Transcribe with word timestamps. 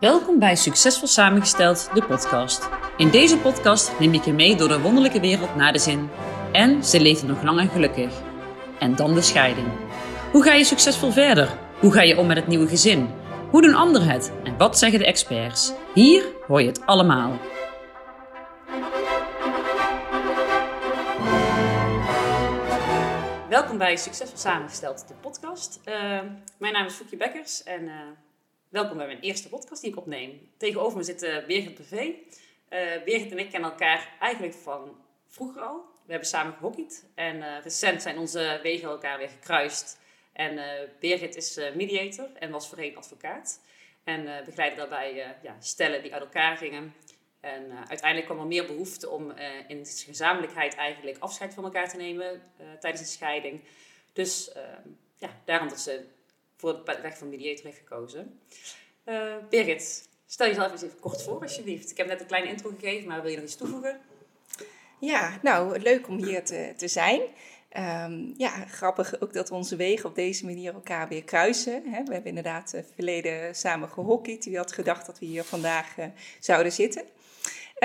Welkom 0.00 0.38
bij 0.38 0.56
Succesvol 0.56 1.08
Samengesteld, 1.08 1.90
de 1.94 2.04
podcast. 2.04 2.68
In 2.96 3.10
deze 3.10 3.38
podcast 3.38 3.98
neem 3.98 4.14
ik 4.14 4.24
je 4.24 4.32
mee 4.32 4.56
door 4.56 4.68
de 4.68 4.80
wonderlijke 4.80 5.20
wereld 5.20 5.54
naar 5.54 5.72
de 5.72 5.78
zin. 5.78 6.08
En 6.52 6.84
ze 6.84 7.00
leven 7.00 7.28
nog 7.28 7.42
lang 7.42 7.60
en 7.60 7.68
gelukkig. 7.68 8.20
En 8.78 8.96
dan 8.96 9.14
de 9.14 9.22
scheiding. 9.22 9.66
Hoe 10.32 10.42
ga 10.42 10.52
je 10.52 10.64
succesvol 10.64 11.10
verder? 11.10 11.58
Hoe 11.80 11.92
ga 11.92 12.02
je 12.02 12.18
om 12.18 12.26
met 12.26 12.36
het 12.36 12.46
nieuwe 12.46 12.68
gezin? 12.68 13.08
Hoe 13.50 13.62
doen 13.62 13.74
anderen 13.74 14.08
het? 14.08 14.32
En 14.44 14.56
wat 14.56 14.78
zeggen 14.78 14.98
de 14.98 15.06
experts? 15.06 15.72
Hier 15.94 16.24
hoor 16.46 16.60
je 16.60 16.68
het 16.68 16.86
allemaal. 16.86 17.32
Welkom 23.48 23.78
bij 23.78 23.96
Succesvol 23.96 24.38
Samengesteld, 24.38 25.08
de 25.08 25.14
podcast. 25.20 25.80
Uh, 25.84 25.94
mijn 26.58 26.72
naam 26.72 26.86
is 26.86 26.94
Foekje 26.94 27.16
Bekkers 27.16 27.62
en 27.62 27.82
uh, 27.82 27.92
welkom 28.68 28.96
bij 28.96 29.06
mijn 29.06 29.20
eerste 29.20 29.48
podcast 29.48 29.82
die 29.82 29.90
ik 29.90 29.96
opneem. 29.96 30.50
Tegenover 30.56 30.98
me 30.98 31.04
zit 31.04 31.22
uh, 31.22 31.46
Birgit 31.46 31.74
Privé. 31.74 32.02
Uh, 32.02 33.04
Birgit 33.04 33.30
en 33.30 33.38
ik 33.38 33.50
kennen 33.50 33.70
elkaar 33.70 34.16
eigenlijk 34.20 34.54
van 34.54 34.96
vroeger 35.28 35.62
al. 35.62 35.76
We 36.04 36.10
hebben 36.10 36.28
samen 36.28 36.52
gehockeyd 36.52 37.06
en 37.14 37.62
recent 37.62 38.02
zijn 38.02 38.18
onze 38.18 38.60
wegen 38.62 38.88
elkaar 38.88 39.18
weer 39.18 39.28
gekruist. 39.28 39.98
En 40.32 40.60
Birgit 41.00 41.36
is 41.36 41.60
mediator 41.74 42.28
en 42.38 42.50
was 42.50 42.68
voorheen 42.68 42.96
advocaat. 42.96 43.60
En 44.04 44.44
begeleidde 44.44 44.76
daarbij 44.76 45.36
ja, 45.42 45.56
stellen 45.60 46.02
die 46.02 46.12
uit 46.12 46.22
elkaar 46.22 46.56
gingen. 46.56 46.94
En 47.40 47.64
uh, 47.66 47.78
uiteindelijk 47.78 48.24
kwam 48.24 48.40
er 48.40 48.46
meer 48.46 48.66
behoefte 48.66 49.08
om 49.08 49.30
uh, 49.30 49.68
in 49.68 49.86
gezamenlijkheid 49.86 50.74
eigenlijk 50.74 51.18
afscheid 51.18 51.54
van 51.54 51.64
elkaar 51.64 51.88
te 51.88 51.96
nemen 51.96 52.42
uh, 52.60 52.66
tijdens 52.80 53.02
een 53.02 53.08
scheiding. 53.08 53.60
Dus 54.12 54.52
ehm, 54.52 54.88
ja, 55.16 55.30
daarom 55.44 55.68
dat 55.68 55.80
ze 55.80 56.04
voor 56.58 56.84
de 56.84 56.98
weg 57.02 57.18
van 57.18 57.28
mediator 57.28 57.64
heeft 57.64 57.78
gekozen. 57.78 58.40
Birgit, 59.50 60.08
stel 60.26 60.46
jezelf 60.46 60.72
eens 60.72 60.82
even 60.82 61.00
kort 61.00 61.22
voor 61.22 61.40
alsjeblieft. 61.40 61.90
Ik 61.90 61.96
heb 61.96 62.06
net 62.06 62.20
een 62.20 62.26
kleine 62.26 62.48
intro 62.48 62.70
gegeven, 62.78 63.08
maar 63.08 63.22
wil 63.22 63.30
je 63.30 63.36
nog 63.36 63.44
iets 63.44 63.56
toevoegen? 63.56 64.00
Ja, 65.00 65.38
nou, 65.42 65.78
leuk 65.78 66.08
om 66.08 66.24
hier 66.24 66.44
te, 66.44 66.72
te 66.76 66.88
zijn. 66.88 67.20
Um, 67.76 68.34
ja, 68.36 68.66
grappig 68.66 69.20
ook 69.20 69.32
dat 69.32 69.50
onze 69.50 69.76
wegen 69.76 70.08
op 70.08 70.14
deze 70.14 70.44
manier 70.44 70.74
elkaar 70.74 71.08
weer 71.08 71.24
kruisen. 71.24 71.72
Hè. 71.72 72.02
We 72.02 72.12
hebben 72.12 72.24
inderdaad 72.24 72.74
uh, 72.74 72.80
verleden 72.94 73.54
samen 73.54 73.88
gehockeyd. 73.88 74.44
Wie 74.44 74.56
had 74.56 74.72
gedacht 74.72 75.06
dat 75.06 75.18
we 75.18 75.26
hier 75.26 75.44
vandaag 75.44 75.98
uh, 75.98 76.06
zouden 76.40 76.72
zitten? 76.72 77.02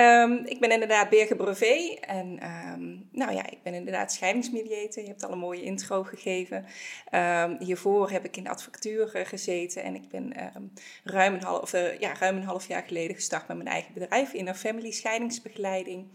Um, 0.00 0.46
ik 0.46 0.60
ben 0.60 0.70
inderdaad 0.70 1.08
Birge 1.08 1.36
Brevet 1.36 2.00
en 2.00 2.26
um, 2.72 3.08
nou 3.12 3.32
ja, 3.32 3.50
ik 3.50 3.62
ben 3.62 3.74
inderdaad 3.74 4.12
scheidingsmediator. 4.12 5.02
Je 5.02 5.08
hebt 5.08 5.24
al 5.24 5.32
een 5.32 5.38
mooie 5.38 5.62
intro 5.62 6.02
gegeven. 6.02 6.66
Um, 7.14 7.56
hiervoor 7.58 8.10
heb 8.10 8.24
ik 8.24 8.36
in 8.36 8.44
de 8.44 8.50
advocatuur 8.50 9.16
uh, 9.16 9.26
gezeten 9.26 9.82
en 9.82 9.94
ik 9.94 10.08
ben 10.08 10.32
ruim, 11.04 11.34
een 11.34 11.42
half, 11.42 11.74
uh, 11.74 11.98
ja, 11.98 12.14
ruim 12.18 12.36
een 12.36 12.42
half 12.42 12.68
jaar 12.68 12.82
geleden 12.86 13.14
gestart 13.14 13.48
met 13.48 13.56
mijn 13.56 13.68
eigen 13.68 13.94
bedrijf 13.94 14.32
in 14.32 14.48
een 14.48 14.54
family 14.54 14.90
scheidingsbegeleiding. 14.90 16.06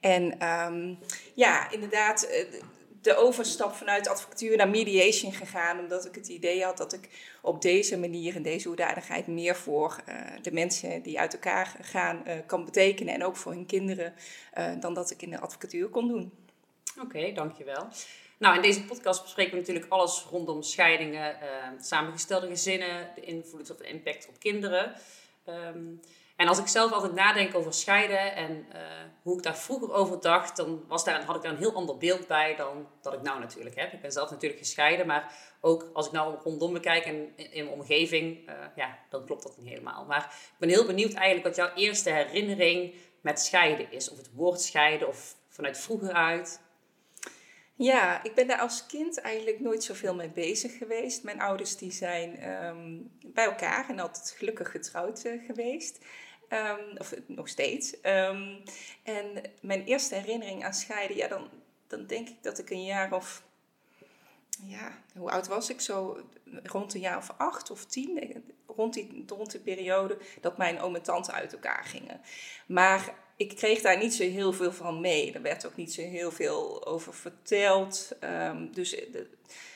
En 0.00 0.38
ja, 1.34 1.70
inderdaad, 1.70 2.28
uh, 2.30 2.60
de 3.02 3.16
overstap 3.16 3.74
vanuit 3.74 4.08
advocatuur 4.08 4.56
naar 4.56 4.68
mediation 4.68 5.32
gegaan, 5.32 5.78
omdat 5.78 6.06
ik 6.06 6.14
het 6.14 6.28
idee 6.28 6.64
had 6.64 6.76
dat 6.76 6.92
ik 6.92 7.08
op 7.42 7.62
deze 7.62 7.98
manier, 7.98 8.34
in 8.34 8.42
deze 8.42 8.68
hoedanigheid, 8.68 9.26
meer 9.26 9.56
voor 9.56 10.02
uh, 10.08 10.14
de 10.42 10.52
mensen 10.52 11.02
die 11.02 11.20
uit 11.20 11.32
elkaar 11.32 11.76
gaan 11.80 12.22
uh, 12.26 12.34
kan 12.46 12.64
betekenen 12.64 13.14
en 13.14 13.24
ook 13.24 13.36
voor 13.36 13.52
hun 13.52 13.66
kinderen, 13.66 14.14
uh, 14.58 14.80
dan 14.80 14.94
dat 14.94 15.10
ik 15.10 15.22
in 15.22 15.30
de 15.30 15.40
advocatuur 15.40 15.88
kon 15.88 16.08
doen. 16.08 16.32
Oké, 17.00 17.32
dankjewel. 17.32 17.88
Nou, 18.38 18.56
in 18.56 18.62
deze 18.62 18.84
podcast 18.84 19.22
bespreken 19.22 19.52
we 19.52 19.58
natuurlijk 19.58 19.86
alles 19.88 20.26
rondom 20.30 20.62
scheidingen, 20.62 21.36
samengestelde 21.80 22.46
gezinnen, 22.46 23.08
de 23.14 23.20
invloed 23.20 23.70
of 23.70 23.76
de 23.76 23.88
impact 23.88 24.28
op 24.28 24.38
kinderen. 24.38 24.94
Um, 25.48 26.00
en 26.36 26.48
als 26.48 26.58
ik 26.58 26.66
zelf 26.66 26.92
altijd 26.92 27.12
nadenk 27.12 27.54
over 27.54 27.72
scheiden 27.72 28.34
en 28.34 28.66
uh, 28.72 28.80
hoe 29.22 29.36
ik 29.36 29.42
daar 29.42 29.58
vroeger 29.58 29.92
over 29.92 30.20
dacht, 30.20 30.56
dan 30.56 30.84
was 30.88 31.04
daar, 31.04 31.24
had 31.24 31.36
ik 31.36 31.42
daar 31.42 31.52
een 31.52 31.58
heel 31.58 31.74
ander 31.74 31.98
beeld 31.98 32.26
bij 32.26 32.56
dan 32.56 32.86
dat 33.02 33.12
ik 33.12 33.22
nou 33.22 33.40
natuurlijk 33.40 33.76
heb. 33.76 33.92
Ik 33.92 34.00
ben 34.00 34.12
zelf 34.12 34.30
natuurlijk 34.30 34.60
gescheiden, 34.60 35.06
maar 35.06 35.34
ook 35.60 35.90
als 35.92 36.06
ik 36.06 36.12
nou 36.12 36.36
rondom 36.42 36.72
me 36.72 36.80
kijk 36.80 37.04
en 37.04 37.36
in, 37.36 37.64
mijn 37.64 37.78
omgeving, 37.78 38.48
uh, 38.48 38.54
ja, 38.76 38.98
dan 39.08 39.24
klopt 39.24 39.42
dat 39.42 39.56
niet 39.58 39.68
helemaal. 39.68 40.04
Maar 40.04 40.24
ik 40.52 40.58
ben 40.58 40.68
heel 40.68 40.86
benieuwd 40.86 41.12
eigenlijk 41.12 41.46
wat 41.46 41.56
jouw 41.56 41.74
eerste 41.74 42.10
herinnering 42.10 42.94
met 43.20 43.40
scheiden 43.40 43.92
is. 43.92 44.10
Of 44.10 44.16
het 44.16 44.30
woord 44.34 44.60
scheiden 44.60 45.08
of 45.08 45.36
vanuit 45.48 45.78
vroeger 45.78 46.12
uit. 46.12 46.60
Ja, 47.74 48.22
ik 48.22 48.34
ben 48.34 48.46
daar 48.46 48.58
als 48.58 48.86
kind 48.86 49.20
eigenlijk 49.20 49.60
nooit 49.60 49.84
zoveel 49.84 50.14
mee 50.14 50.30
bezig 50.30 50.78
geweest. 50.78 51.22
Mijn 51.22 51.40
ouders 51.40 51.76
die 51.76 51.92
zijn 51.92 52.50
um, 52.50 53.10
bij 53.26 53.44
elkaar 53.44 53.88
en 53.88 53.98
altijd 53.98 54.34
gelukkig 54.36 54.70
getrouwd 54.70 55.24
uh, 55.24 55.46
geweest. 55.46 56.04
Um, 56.52 56.96
of 56.98 57.14
nog 57.26 57.48
steeds. 57.48 57.94
Um, 58.02 58.62
en 59.02 59.42
mijn 59.60 59.84
eerste 59.84 60.14
herinnering 60.14 60.64
aan 60.64 60.74
scheiden, 60.74 61.16
ja, 61.16 61.28
dan, 61.28 61.48
dan 61.86 62.06
denk 62.06 62.28
ik 62.28 62.42
dat 62.42 62.58
ik 62.58 62.70
een 62.70 62.84
jaar 62.84 63.12
of. 63.12 63.42
Ja, 64.66 64.98
hoe 65.16 65.30
oud 65.30 65.46
was 65.48 65.70
ik? 65.70 65.80
Zo 65.80 66.20
rond 66.62 66.94
een 66.94 67.00
jaar 67.00 67.16
of 67.16 67.30
acht 67.36 67.70
of 67.70 67.84
tien. 67.84 68.44
Rond 68.66 68.94
die, 68.94 69.24
rond 69.26 69.50
die 69.50 69.60
periode 69.60 70.18
dat 70.40 70.56
mijn 70.56 70.80
oom 70.80 70.94
en 70.94 71.02
tante 71.02 71.32
uit 71.32 71.52
elkaar 71.52 71.84
gingen. 71.84 72.20
Maar 72.66 73.14
ik 73.36 73.56
kreeg 73.56 73.80
daar 73.80 73.98
niet 73.98 74.14
zo 74.14 74.22
heel 74.22 74.52
veel 74.52 74.72
van 74.72 75.00
mee. 75.00 75.32
Er 75.32 75.42
werd 75.42 75.66
ook 75.66 75.76
niet 75.76 75.92
zo 75.92 76.02
heel 76.02 76.30
veel 76.32 76.86
over 76.86 77.14
verteld. 77.14 78.12
Um, 78.20 78.72
dus 78.72 78.90
de, 78.90 79.28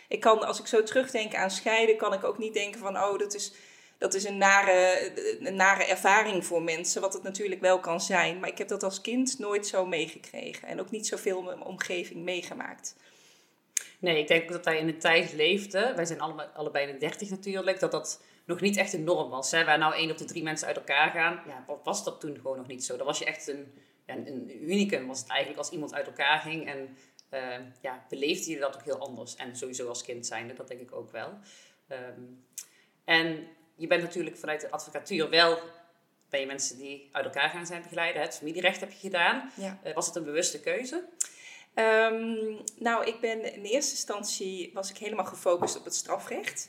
ik 0.08 0.20
kan, 0.20 0.46
als 0.46 0.60
ik 0.60 0.66
zo 0.66 0.82
terugdenk 0.82 1.34
aan 1.34 1.50
scheiden, 1.50 1.96
kan 1.96 2.12
ik 2.12 2.24
ook 2.24 2.38
niet 2.38 2.54
denken 2.54 2.80
van, 2.80 2.96
oh, 2.96 3.18
dat 3.18 3.34
is 3.34 3.52
dat 3.98 4.14
is 4.14 4.24
een 4.24 4.36
nare, 4.36 5.12
een 5.40 5.54
nare 5.56 5.84
ervaring 5.84 6.46
voor 6.46 6.62
mensen, 6.62 7.00
wat 7.00 7.12
het 7.12 7.22
natuurlijk 7.22 7.60
wel 7.60 7.80
kan 7.80 8.00
zijn. 8.00 8.40
Maar 8.40 8.48
ik 8.48 8.58
heb 8.58 8.68
dat 8.68 8.82
als 8.82 9.00
kind 9.00 9.38
nooit 9.38 9.66
zo 9.66 9.86
meegekregen 9.86 10.68
en 10.68 10.80
ook 10.80 10.90
niet 10.90 11.06
zoveel 11.06 11.38
in 11.38 11.44
mijn 11.44 11.62
omgeving 11.62 12.24
meegemaakt. 12.24 12.96
Nee, 13.98 14.18
ik 14.18 14.28
denk 14.28 14.52
dat 14.52 14.64
hij 14.64 14.78
in 14.78 14.88
een 14.88 14.98
tijd 14.98 15.32
leefde, 15.32 15.92
wij 15.96 16.04
zijn 16.04 16.20
allebei, 16.20 16.48
allebei 16.54 16.86
in 16.86 16.92
de 16.92 16.98
dertig 16.98 17.30
natuurlijk, 17.30 17.80
dat 17.80 17.90
dat 17.90 18.22
nog 18.44 18.60
niet 18.60 18.76
echt 18.76 18.92
een 18.92 19.04
norm 19.04 19.30
was. 19.30 19.50
Hè? 19.50 19.64
Waar 19.64 19.78
nou 19.78 19.94
één 19.94 20.10
op 20.10 20.18
de 20.18 20.24
drie 20.24 20.42
mensen 20.42 20.66
uit 20.66 20.76
elkaar 20.76 21.10
gaan, 21.10 21.42
ja, 21.46 21.64
was 21.84 22.04
dat 22.04 22.20
toen 22.20 22.36
gewoon 22.36 22.56
nog 22.56 22.66
niet 22.66 22.84
zo. 22.84 22.96
Dan 22.96 23.06
was 23.06 23.18
je 23.18 23.24
echt 23.24 23.48
een, 23.48 23.72
een 24.06 24.70
unicum, 24.70 25.06
was 25.06 25.18
het 25.18 25.28
eigenlijk 25.28 25.58
als 25.58 25.70
iemand 25.70 25.94
uit 25.94 26.06
elkaar 26.06 26.38
ging. 26.38 26.66
En 26.68 26.96
uh, 27.30 27.66
ja, 27.80 28.04
beleefde 28.08 28.50
je 28.50 28.58
dat 28.58 28.74
ook 28.74 28.84
heel 28.84 28.98
anders. 28.98 29.36
En 29.36 29.56
sowieso 29.56 29.88
als 29.88 30.02
kind 30.02 30.26
zijnde, 30.26 30.54
dat 30.54 30.68
denk 30.68 30.80
ik 30.80 30.92
ook 30.92 31.10
wel. 31.10 31.38
Um, 31.88 32.44
en 33.04 33.46
je 33.76 33.86
bent 33.86 34.02
natuurlijk 34.02 34.36
vanuit 34.36 34.60
de 34.60 34.70
advocatuur 34.70 35.30
wel 35.30 35.58
bij 36.28 36.40
je 36.40 36.46
mensen 36.46 36.78
die 36.78 37.08
uit 37.12 37.24
elkaar 37.24 37.48
gaan 37.48 37.66
zijn 37.66 37.82
begeleiden. 37.82 38.22
Het 38.22 38.36
familierecht 38.36 38.80
heb 38.80 38.90
je 38.90 38.98
gedaan. 38.98 39.50
Ja. 39.54 39.78
Uh, 39.84 39.94
was 39.94 40.06
het 40.06 40.16
een 40.16 40.24
bewuste 40.24 40.60
keuze? 40.60 41.04
Um, 41.78 42.58
nou, 42.78 43.06
ik 43.06 43.20
ben 43.20 43.54
in 43.54 43.64
eerste 43.64 43.90
instantie 43.90 44.70
was 44.74 44.90
ik 44.90 44.96
helemaal 44.96 45.24
gefocust 45.24 45.78
op 45.78 45.84
het 45.84 45.94
strafrecht. 45.94 46.68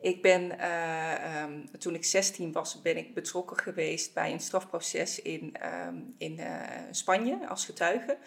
Ik 0.00 0.22
ben, 0.22 0.56
uh, 0.60 1.42
um, 1.42 1.78
toen 1.78 1.94
ik 1.94 2.04
16 2.04 2.52
was, 2.52 2.82
ben 2.82 2.96
ik 2.96 3.14
betrokken 3.14 3.56
geweest 3.56 4.14
bij 4.14 4.32
een 4.32 4.40
strafproces 4.40 5.22
in, 5.22 5.56
um, 5.86 6.14
in 6.18 6.38
uh, 6.38 6.60
Spanje 6.90 7.48
als 7.48 7.64
getuige. 7.64 8.18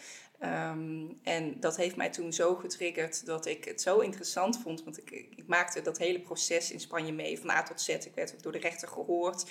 Um, 0.43 1.19
en 1.23 1.59
dat 1.59 1.77
heeft 1.77 1.95
mij 1.95 2.09
toen 2.09 2.33
zo 2.33 2.55
getriggerd 2.55 3.25
dat 3.25 3.45
ik 3.45 3.65
het 3.65 3.81
zo 3.81 3.99
interessant 3.99 4.59
vond. 4.61 4.83
Want 4.83 4.97
ik, 4.97 5.11
ik 5.11 5.47
maakte 5.47 5.81
dat 5.81 5.97
hele 5.97 6.19
proces 6.19 6.71
in 6.71 6.79
Spanje 6.79 7.13
mee, 7.13 7.39
van 7.39 7.49
A 7.49 7.63
tot 7.63 7.81
Z. 7.81 7.87
Ik 7.87 8.15
werd 8.15 8.33
ook 8.33 8.43
door 8.43 8.51
de 8.51 8.57
rechter 8.57 8.87
gehoord. 8.87 9.45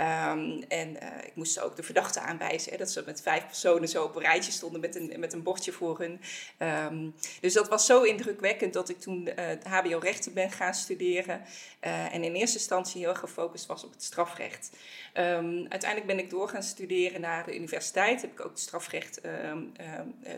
Um, 0.00 0.62
en 0.68 0.88
uh, 1.02 1.24
ik 1.24 1.34
moest 1.34 1.60
ook 1.60 1.76
de 1.76 1.82
verdachte 1.82 2.20
aanwijzen. 2.20 2.72
Hè, 2.72 2.78
dat 2.78 2.90
ze 2.90 3.02
met 3.06 3.22
vijf 3.22 3.46
personen 3.46 3.88
zo 3.88 4.04
op 4.04 4.16
een 4.16 4.22
rijtje 4.22 4.52
stonden 4.52 4.80
met 4.80 4.94
een, 4.94 5.12
met 5.18 5.32
een 5.32 5.42
bordje 5.42 5.72
voor 5.72 5.98
hun. 5.98 6.20
Um, 6.58 7.14
dus 7.40 7.52
dat 7.52 7.68
was 7.68 7.86
zo 7.86 8.02
indrukwekkend 8.02 8.72
dat 8.72 8.88
ik 8.88 9.00
toen 9.00 9.28
uh, 9.38 9.44
HBO-rechten 9.62 10.34
ben 10.34 10.50
gaan 10.50 10.74
studeren. 10.74 11.42
Uh, 11.80 12.14
en 12.14 12.24
in 12.24 12.34
eerste 12.34 12.58
instantie 12.58 13.00
heel 13.00 13.14
gefocust 13.14 13.66
was 13.66 13.84
op 13.84 13.90
het 13.90 14.02
strafrecht. 14.02 14.70
Um, 15.14 15.66
uiteindelijk 15.68 16.06
ben 16.06 16.18
ik 16.18 16.30
door 16.30 16.48
gaan 16.48 16.62
studeren 16.62 17.20
naar 17.20 17.44
de 17.44 17.54
universiteit. 17.54 18.20
Heb 18.20 18.32
ik 18.32 18.44
ook 18.44 18.58
strafrecht 18.58 19.20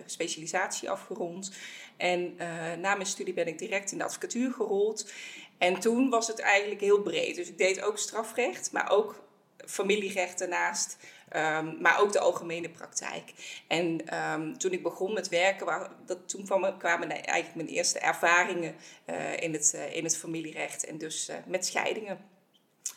specialisatie 0.07 0.91
afgerond. 0.91 1.53
En 1.97 2.37
na 2.81 2.95
mijn 2.95 3.07
studie 3.07 3.35
ben 3.35 3.47
ik 3.47 3.59
direct 3.59 3.93
in 3.93 3.99
de 3.99 4.05
advocatuur 4.05 4.53
gerold. 4.53 5.13
En 5.59 5.81
toen 5.81 6.11
was 6.11 6.27
het 6.27 6.39
eigenlijk 6.39 6.81
heel 6.81 7.03
breed. 7.03 7.37
Dus 7.37 7.49
ik 7.49 7.59
deed 7.59 7.83
ook 7.83 7.99
strafrecht, 7.99 8.73
maar 8.73 8.91
ook 8.91 9.23
familierecht 9.67 10.39
daarnaast. 10.39 10.97
Um, 11.37 11.81
maar 11.81 12.01
ook 12.01 12.13
de 12.13 12.19
algemene 12.19 12.69
praktijk. 12.69 13.33
En 13.67 14.17
um, 14.33 14.59
toen 14.59 14.73
ik 14.73 14.83
begon 14.83 15.13
met 15.13 15.29
werken, 15.29 15.67
waar, 15.67 15.91
dat, 16.07 16.29
toen 16.29 16.45
kwam, 16.45 16.79
kwamen 16.79 17.11
eigenlijk 17.11 17.55
mijn 17.55 17.69
eerste 17.69 17.99
ervaringen 17.99 18.75
uh, 19.11 19.37
in, 19.37 19.53
het, 19.53 19.73
uh, 19.75 19.97
in 19.97 20.05
het 20.05 20.17
familierecht 20.17 20.85
en 20.85 20.99
dus 20.99 21.29
uh, 21.29 21.37
met 21.47 21.67
scheidingen. 21.67 22.19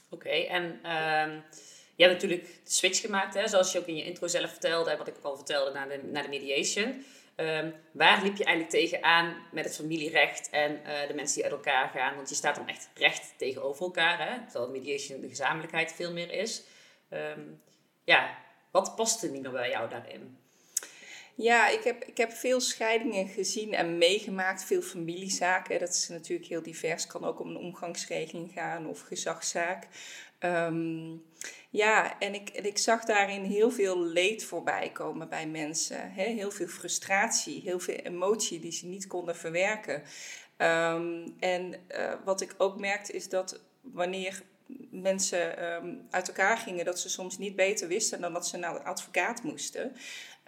Oké, 0.09 0.29
en 0.29 0.63
um, 0.63 1.43
je 1.95 2.03
hebt 2.03 2.13
natuurlijk 2.13 2.45
de 2.45 2.71
switch 2.71 3.01
gemaakt, 3.01 3.33
hè, 3.33 3.47
zoals 3.47 3.71
je 3.71 3.79
ook 3.79 3.87
in 3.87 3.95
je 3.95 4.03
intro 4.03 4.27
zelf 4.27 4.49
vertelde 4.49 4.91
en 4.91 4.97
wat 4.97 5.07
ik 5.07 5.15
al 5.21 5.35
vertelde 5.35 5.71
naar 5.71 5.89
de, 5.89 5.99
naar 6.03 6.23
de 6.23 6.29
mediation. 6.29 7.05
Ehm, 7.35 7.71
waar 7.91 8.23
liep 8.23 8.37
je 8.37 8.43
eigenlijk 8.43 8.75
tegenaan 8.75 9.35
met 9.51 9.65
het 9.65 9.75
familierecht 9.75 10.49
en 10.49 10.79
de 11.07 11.13
mensen 11.13 11.35
die 11.35 11.43
uit 11.43 11.53
elkaar 11.53 11.89
gaan? 11.89 12.15
Want 12.15 12.29
je 12.29 12.35
staat 12.35 12.55
dan 12.55 12.67
echt 12.67 12.89
recht 12.93 13.33
tegenover 13.37 13.83
elkaar, 13.83 14.29
hè? 14.29 14.45
terwijl 14.51 14.71
mediation 14.71 15.21
de 15.21 15.29
gezamenlijkheid 15.29 15.93
veel 15.93 16.13
meer 16.13 16.31
is. 16.31 16.63
Ehm, 17.09 17.41
ja, 18.03 18.37
wat 18.71 18.95
paste 18.95 19.31
niet 19.31 19.41
meer 19.41 19.51
bij 19.51 19.69
jou 19.69 19.89
daarin? 19.89 20.37
Ja, 21.37 21.67
ik 21.67 21.83
heb, 21.83 22.03
ik 22.03 22.17
heb 22.17 22.31
veel 22.31 22.59
scheidingen 22.59 23.27
gezien 23.27 23.73
en 23.73 23.97
meegemaakt, 23.97 24.63
veel 24.63 24.81
familiezaken. 24.81 25.79
Dat 25.79 25.89
is 25.89 26.07
natuurlijk 26.07 26.49
heel 26.49 26.61
divers. 26.61 27.07
Kan 27.07 27.23
ook 27.23 27.39
om 27.39 27.49
een 27.49 27.57
omgangsregeling 27.57 28.51
gaan 28.53 28.87
of 28.87 29.01
gezagszaak. 29.01 29.87
Ehm, 30.39 31.17
ja, 31.69 32.19
en 32.19 32.33
ik, 32.33 32.49
en 32.49 32.65
ik 32.65 32.77
zag 32.77 33.03
daarin 33.03 33.43
heel 33.43 33.71
veel 33.71 34.03
leed 34.03 34.43
voorbij 34.43 34.89
komen 34.91 35.29
bij 35.29 35.47
mensen. 35.47 36.09
Heel 36.09 36.51
veel 36.51 36.67
frustratie, 36.67 37.61
heel 37.61 37.79
veel 37.79 37.95
emotie 37.95 38.59
die 38.59 38.71
ze 38.71 38.85
niet 38.85 39.07
konden 39.07 39.35
verwerken. 39.35 40.03
Ehm, 40.57 41.27
en 41.39 41.73
uh, 41.97 42.13
wat 42.23 42.41
ik 42.41 42.55
ook 42.57 42.79
merkte 42.79 43.11
is 43.11 43.29
dat 43.29 43.61
wanneer 43.81 44.41
mensen 44.91 45.57
ehm, 45.57 45.95
uit 46.09 46.27
elkaar 46.27 46.57
gingen, 46.57 46.85
dat 46.85 46.99
ze 46.99 47.09
soms 47.09 47.37
niet 47.37 47.55
beter 47.55 47.87
wisten 47.87 48.21
dan 48.21 48.33
dat 48.33 48.47
ze 48.47 48.57
naar 48.57 48.73
de 48.73 48.83
advocaat 48.83 49.43
moesten. 49.43 49.95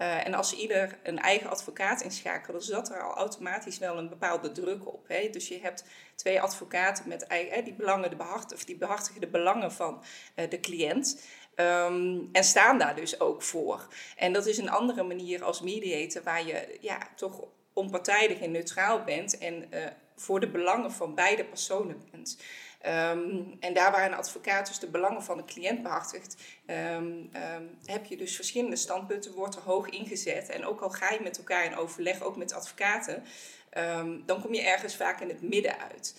Uh, 0.02 0.26
en 0.26 0.34
als 0.34 0.54
ieder 0.54 0.98
een 1.04 1.20
eigen 1.20 1.50
advocaat 1.50 2.02
inschakelde, 2.02 2.60
zat 2.60 2.90
er 2.90 3.04
al 3.04 3.16
automatisch 3.16 3.78
wel 3.78 3.98
een 3.98 4.10
bepaalde 4.10 4.52
druk 4.52 4.88
op. 4.88 5.08
Hè? 5.08 5.30
Dus 5.30 5.48
je 5.48 5.60
hebt 5.60 5.84
twee 6.16 6.42
advocaten 6.42 7.08
met 7.08 7.24
eigen, 7.24 7.64
die, 7.64 7.74
belangen, 7.74 8.10
de 8.10 8.24
of 8.54 8.66
die 8.66 8.78
behartigen 8.78 9.22
de 9.22 9.28
belangen 9.28 9.72
van 9.72 10.04
uh, 10.36 10.50
de 10.50 10.60
cliënt. 10.60 11.22
Um, 11.56 12.30
en 12.32 12.44
staan 12.44 12.78
daar 12.78 12.96
dus 12.96 13.20
ook 13.20 13.44
voor. 13.44 13.88
En 14.16 14.34
dat 14.34 14.46
is 14.46 14.58
een 14.58 14.70
andere 14.70 15.04
manier 15.04 15.44
als 15.44 15.62
mediator, 15.62 16.24
waar 16.24 16.46
je 16.46 16.78
ja, 16.82 16.98
toch 17.16 17.44
onpartijdig 17.74 18.40
en 18.40 18.52
neutraal 18.52 19.04
bent 19.04 19.38
en 19.38 19.68
uh, 19.74 19.86
voor 20.16 20.40
de 20.40 20.50
belangen 20.50 20.92
van 20.92 21.16
beide 21.16 21.46
personen 21.46 22.04
bent. 22.12 22.38
Um, 22.86 23.58
en 23.60 23.74
daar 23.74 23.92
waar 23.92 24.06
een 24.06 24.14
advocaat 24.14 24.68
dus 24.68 24.80
de 24.80 24.88
belangen 24.88 25.24
van 25.24 25.38
de 25.38 25.46
cliënt 25.46 25.84
behartigt, 25.84 26.38
um, 26.68 26.76
um, 26.76 27.78
heb 27.86 28.06
je 28.06 28.18
dus 28.18 28.36
verschillende 28.36 28.76
standpunten, 28.76 29.34
wordt 29.34 29.56
er 29.56 29.62
hoog 29.62 29.90
ingezet. 29.90 30.50
En 30.50 30.66
ook 30.66 30.82
al 30.82 30.90
ga 30.90 31.10
je 31.12 31.20
met 31.22 31.38
elkaar 31.38 31.66
in 31.66 31.76
overleg, 31.76 32.22
ook 32.22 32.38
met 32.38 32.54
advocaten, 32.54 33.24
dan 34.26 34.42
kom 34.42 34.54
je 34.54 34.62
ergens 34.62 34.96
vaak 34.96 35.22
in 35.22 35.28
het 35.28 35.42
midden 35.42 35.76
uit. 35.80 36.16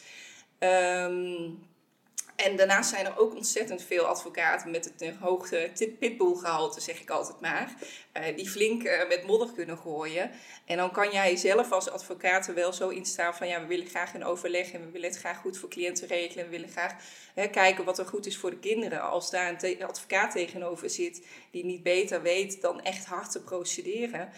En 2.44 2.56
daarnaast 2.56 2.90
zijn 2.90 3.06
er 3.06 3.18
ook 3.18 3.34
ontzettend 3.34 3.82
veel 3.82 4.04
advocaten 4.04 4.70
met 4.70 4.84
het 4.84 5.14
hoogte 5.20 5.70
pitbullgehalte, 5.98 6.80
zeg 6.80 7.00
ik 7.00 7.10
altijd 7.10 7.40
maar. 7.40 7.72
Uh, 8.16 8.36
die 8.36 8.48
flink 8.48 8.82
uh, 8.82 9.08
met 9.08 9.26
modder 9.26 9.52
kunnen 9.52 9.78
gooien. 9.78 10.30
En 10.64 10.76
dan 10.76 10.90
kan 10.90 11.10
jij 11.10 11.36
zelf 11.36 11.72
als 11.72 11.90
advocaat 11.90 12.46
er 12.46 12.54
wel 12.54 12.72
zo 12.72 12.88
in 12.88 13.06
staan 13.06 13.34
van 13.34 13.48
ja, 13.48 13.60
we 13.60 13.66
willen 13.66 13.86
graag 13.86 14.14
in 14.14 14.24
overleg 14.24 14.72
en 14.72 14.80
we 14.80 14.90
willen 14.90 15.08
het 15.08 15.18
graag 15.18 15.38
goed 15.38 15.58
voor 15.58 15.68
cliënten 15.68 16.08
regelen. 16.08 16.44
We 16.44 16.50
willen 16.50 16.68
graag 16.68 16.94
hè, 17.34 17.48
kijken 17.48 17.84
wat 17.84 17.98
er 17.98 18.06
goed 18.06 18.26
is 18.26 18.36
voor 18.36 18.50
de 18.50 18.58
kinderen. 18.58 19.00
Als 19.00 19.30
daar 19.30 19.56
een 19.62 19.82
advocaat 19.82 20.32
tegenover 20.32 20.90
zit 20.90 21.26
die 21.50 21.64
niet 21.64 21.82
beter 21.82 22.22
weet 22.22 22.60
dan 22.60 22.82
echt 22.82 23.04
hard 23.04 23.32
te 23.32 23.42
procederen. 23.42 24.30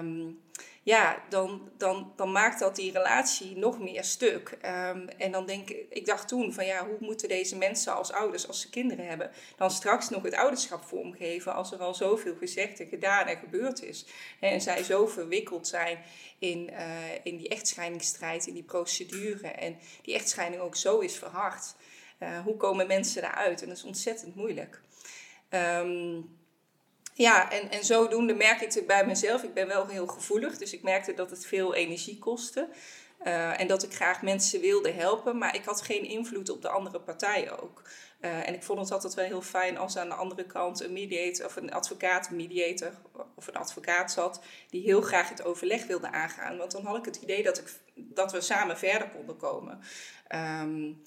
Um, 0.00 0.40
ja, 0.82 1.22
dan, 1.28 1.70
dan, 1.76 2.12
dan 2.16 2.32
maakt 2.32 2.58
dat 2.58 2.76
die 2.76 2.92
relatie 2.92 3.56
nog 3.56 3.78
meer 3.78 4.04
stuk. 4.04 4.50
Um, 4.50 5.08
en 5.08 5.32
dan 5.32 5.46
denk 5.46 5.70
ik, 5.70 5.86
ik 5.90 6.06
dacht 6.06 6.28
toen 6.28 6.52
van 6.52 6.66
ja, 6.66 6.86
hoe 6.86 6.96
moeten 7.00 7.28
deze 7.28 7.56
mensen 7.56 7.94
als 7.94 8.12
ouders, 8.12 8.48
als 8.48 8.60
ze 8.60 8.70
kinderen 8.70 9.06
hebben, 9.06 9.30
dan 9.56 9.70
straks 9.70 10.08
nog 10.08 10.22
het 10.22 10.34
ouderschap 10.34 10.84
vormgeven 10.84 11.54
als 11.54 11.72
er 11.72 11.78
al 11.78 11.94
zoveel 11.94 12.36
gezegd 12.36 12.80
en 12.80 12.88
gedaan 12.88 13.26
en 13.26 13.36
gebeurd 13.36 13.82
is. 13.82 14.06
En 14.40 14.60
zij 14.60 14.82
zo 14.82 15.06
verwikkeld 15.06 15.68
zijn 15.68 15.98
in, 16.38 16.70
uh, 16.72 16.78
in 17.22 17.36
die 17.36 17.48
echtscheidingsstrijd, 17.48 18.46
in 18.46 18.54
die 18.54 18.62
procedure 18.62 19.48
en 19.48 19.78
die 20.02 20.14
echtscheiding 20.14 20.62
ook 20.62 20.76
zo 20.76 20.98
is 20.98 21.16
verhard. 21.16 21.74
Uh, 22.22 22.40
hoe 22.40 22.56
komen 22.56 22.86
mensen 22.86 23.22
daaruit? 23.22 23.62
En 23.62 23.68
dat 23.68 23.76
is 23.76 23.84
ontzettend 23.84 24.34
moeilijk. 24.34 24.80
Um, 25.50 26.37
ja, 27.18 27.50
en, 27.50 27.70
en 27.70 27.84
zodoende 27.84 28.34
merk 28.34 28.60
ik 28.60 28.72
het 28.72 28.86
bij 28.86 29.06
mezelf. 29.06 29.42
Ik 29.42 29.54
ben 29.54 29.66
wel 29.66 29.86
heel 29.86 30.06
gevoelig, 30.06 30.58
dus 30.58 30.72
ik 30.72 30.82
merkte 30.82 31.14
dat 31.14 31.30
het 31.30 31.46
veel 31.46 31.74
energie 31.74 32.18
kostte. 32.18 32.68
Uh, 33.26 33.60
en 33.60 33.66
dat 33.66 33.82
ik 33.82 33.94
graag 33.94 34.22
mensen 34.22 34.60
wilde 34.60 34.90
helpen, 34.90 35.38
maar 35.38 35.54
ik 35.54 35.64
had 35.64 35.82
geen 35.82 36.04
invloed 36.04 36.48
op 36.48 36.62
de 36.62 36.68
andere 36.68 37.00
partijen 37.00 37.62
ook. 37.62 37.82
Uh, 38.20 38.48
en 38.48 38.54
ik 38.54 38.62
vond 38.62 38.78
het 38.78 38.92
altijd 38.92 39.14
wel 39.14 39.24
heel 39.24 39.42
fijn 39.42 39.78
als 39.78 39.96
aan 39.96 40.08
de 40.08 40.14
andere 40.14 40.44
kant 40.44 40.80
een 40.80 40.92
mediator 40.92 41.46
of 41.46 41.56
een 41.56 41.72
advocaat, 41.72 42.30
mediator 42.30 42.92
of 43.34 43.46
een 43.46 43.56
advocaat 43.56 44.12
zat, 44.12 44.40
die 44.70 44.82
heel 44.82 45.00
graag 45.00 45.28
het 45.28 45.44
overleg 45.44 45.86
wilde 45.86 46.10
aangaan. 46.10 46.56
Want 46.56 46.70
dan 46.70 46.84
had 46.84 46.96
ik 46.96 47.04
het 47.04 47.16
idee 47.16 47.42
dat, 47.42 47.58
ik, 47.58 47.80
dat 47.94 48.32
we 48.32 48.40
samen 48.40 48.78
verder 48.78 49.08
konden 49.08 49.36
komen. 49.36 49.80
Um, 50.34 51.02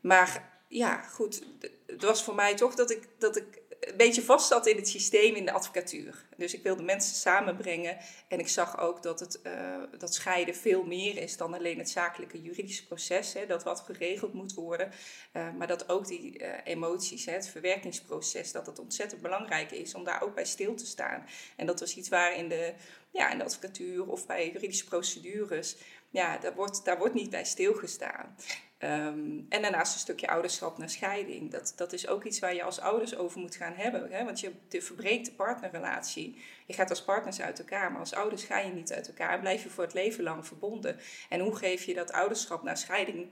maar 0.00 0.50
ja, 0.68 1.02
goed, 1.02 1.42
het 1.86 2.02
was 2.02 2.24
voor 2.24 2.34
mij 2.34 2.54
toch 2.54 2.74
dat 2.74 2.90
ik, 2.90 3.08
dat 3.18 3.36
ik 3.36 3.61
een 3.82 3.96
beetje 3.96 4.22
vast 4.22 4.46
zat 4.46 4.66
in 4.66 4.76
het 4.76 4.88
systeem 4.88 5.34
in 5.34 5.44
de 5.44 5.52
advocatuur. 5.52 6.24
Dus 6.36 6.54
ik 6.54 6.62
wilde 6.62 6.82
mensen 6.82 7.14
samenbrengen 7.14 7.98
en 8.28 8.38
ik 8.38 8.48
zag 8.48 8.78
ook 8.78 9.02
dat, 9.02 9.20
het, 9.20 9.40
uh, 9.46 9.82
dat 9.98 10.14
scheiden 10.14 10.54
veel 10.54 10.82
meer 10.84 11.16
is 11.16 11.36
dan 11.36 11.54
alleen 11.54 11.78
het 11.78 11.90
zakelijke 11.90 12.42
juridische 12.42 12.86
proces, 12.86 13.32
hè, 13.32 13.46
dat 13.46 13.62
wat 13.62 13.80
geregeld 13.80 14.32
moet 14.32 14.54
worden, 14.54 14.90
uh, 15.32 15.48
maar 15.58 15.66
dat 15.66 15.88
ook 15.88 16.06
die 16.06 16.40
uh, 16.40 16.48
emoties, 16.64 17.24
hè, 17.24 17.32
het 17.32 17.48
verwerkingsproces, 17.48 18.52
dat 18.52 18.66
het 18.66 18.78
ontzettend 18.78 19.22
belangrijk 19.22 19.70
is 19.70 19.94
om 19.94 20.04
daar 20.04 20.22
ook 20.22 20.34
bij 20.34 20.44
stil 20.44 20.74
te 20.74 20.86
staan. 20.86 21.26
En 21.56 21.66
dat 21.66 21.80
was 21.80 21.96
iets 21.96 22.08
waar 22.08 22.36
in 22.36 22.48
de, 22.48 22.74
ja, 23.10 23.30
in 23.30 23.38
de 23.38 23.44
advocatuur 23.44 24.06
of 24.06 24.26
bij 24.26 24.50
juridische 24.52 24.84
procedures, 24.84 25.76
ja, 26.12 26.38
daar 26.38 26.54
wordt, 26.54 26.84
daar 26.84 26.98
wordt 26.98 27.14
niet 27.14 27.30
bij 27.30 27.44
stilgestaan. 27.44 28.36
Um, 28.78 29.46
en 29.48 29.62
daarnaast 29.62 29.94
een 29.94 30.00
stukje 30.00 30.28
ouderschap 30.28 30.78
naar 30.78 30.90
scheiding. 30.90 31.50
Dat, 31.50 31.72
dat 31.76 31.92
is 31.92 32.08
ook 32.08 32.24
iets 32.24 32.38
waar 32.38 32.54
je 32.54 32.62
als 32.62 32.80
ouders 32.80 33.16
over 33.16 33.40
moet 33.40 33.54
gaan 33.54 33.72
hebben. 33.74 34.10
Hè? 34.10 34.24
Want 34.24 34.40
je 34.40 34.52
de 34.68 34.82
verbreekt 34.82 35.26
de 35.26 35.32
partnerrelatie. 35.32 36.42
Je 36.66 36.72
gaat 36.72 36.90
als 36.90 37.04
partners 37.04 37.40
uit 37.40 37.58
elkaar, 37.58 37.90
maar 37.90 38.00
als 38.00 38.14
ouders 38.14 38.44
ga 38.44 38.58
je 38.58 38.72
niet 38.72 38.92
uit 38.92 39.08
elkaar. 39.08 39.32
En 39.32 39.40
blijf 39.40 39.62
je 39.62 39.68
voor 39.68 39.84
het 39.84 39.94
leven 39.94 40.24
lang 40.24 40.46
verbonden. 40.46 40.98
En 41.28 41.40
hoe 41.40 41.56
geef 41.56 41.84
je 41.84 41.94
dat 41.94 42.12
ouderschap 42.12 42.62
naar 42.62 42.76
scheiding, 42.76 43.30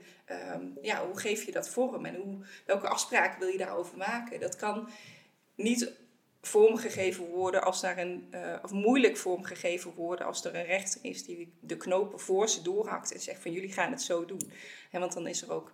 um, 0.55 0.77
ja, 0.81 1.05
hoe 1.05 1.19
geef 1.19 1.43
je 1.43 1.51
dat 1.51 1.69
vorm? 1.69 2.05
En 2.05 2.15
hoe, 2.15 2.45
welke 2.65 2.87
afspraken 2.87 3.39
wil 3.39 3.49
je 3.49 3.57
daarover 3.57 3.97
maken? 3.97 4.39
Dat 4.39 4.55
kan 4.55 4.89
niet 5.55 5.91
vormgegeven 6.41 7.25
worden 7.25 7.63
als 7.63 7.81
daar 7.81 7.97
een, 7.97 8.27
uh, 8.31 8.55
of 8.61 8.71
moeilijk 8.71 9.17
vormgegeven 9.17 9.93
worden 9.93 10.25
als 10.25 10.45
er 10.45 10.55
een 10.55 10.65
rechter 10.65 10.99
is 11.03 11.25
die 11.25 11.53
de 11.59 11.77
knopen 11.77 12.19
voor 12.19 12.49
ze 12.49 12.61
doorhakt 12.61 13.13
en 13.13 13.19
zegt 13.19 13.41
van 13.41 13.51
jullie 13.51 13.71
gaan 13.71 13.91
het 13.91 14.01
zo 14.01 14.25
doen. 14.25 14.51
He, 14.89 14.99
want 14.99 15.13
dan 15.13 15.27
is 15.27 15.41
er 15.41 15.51
ook 15.51 15.71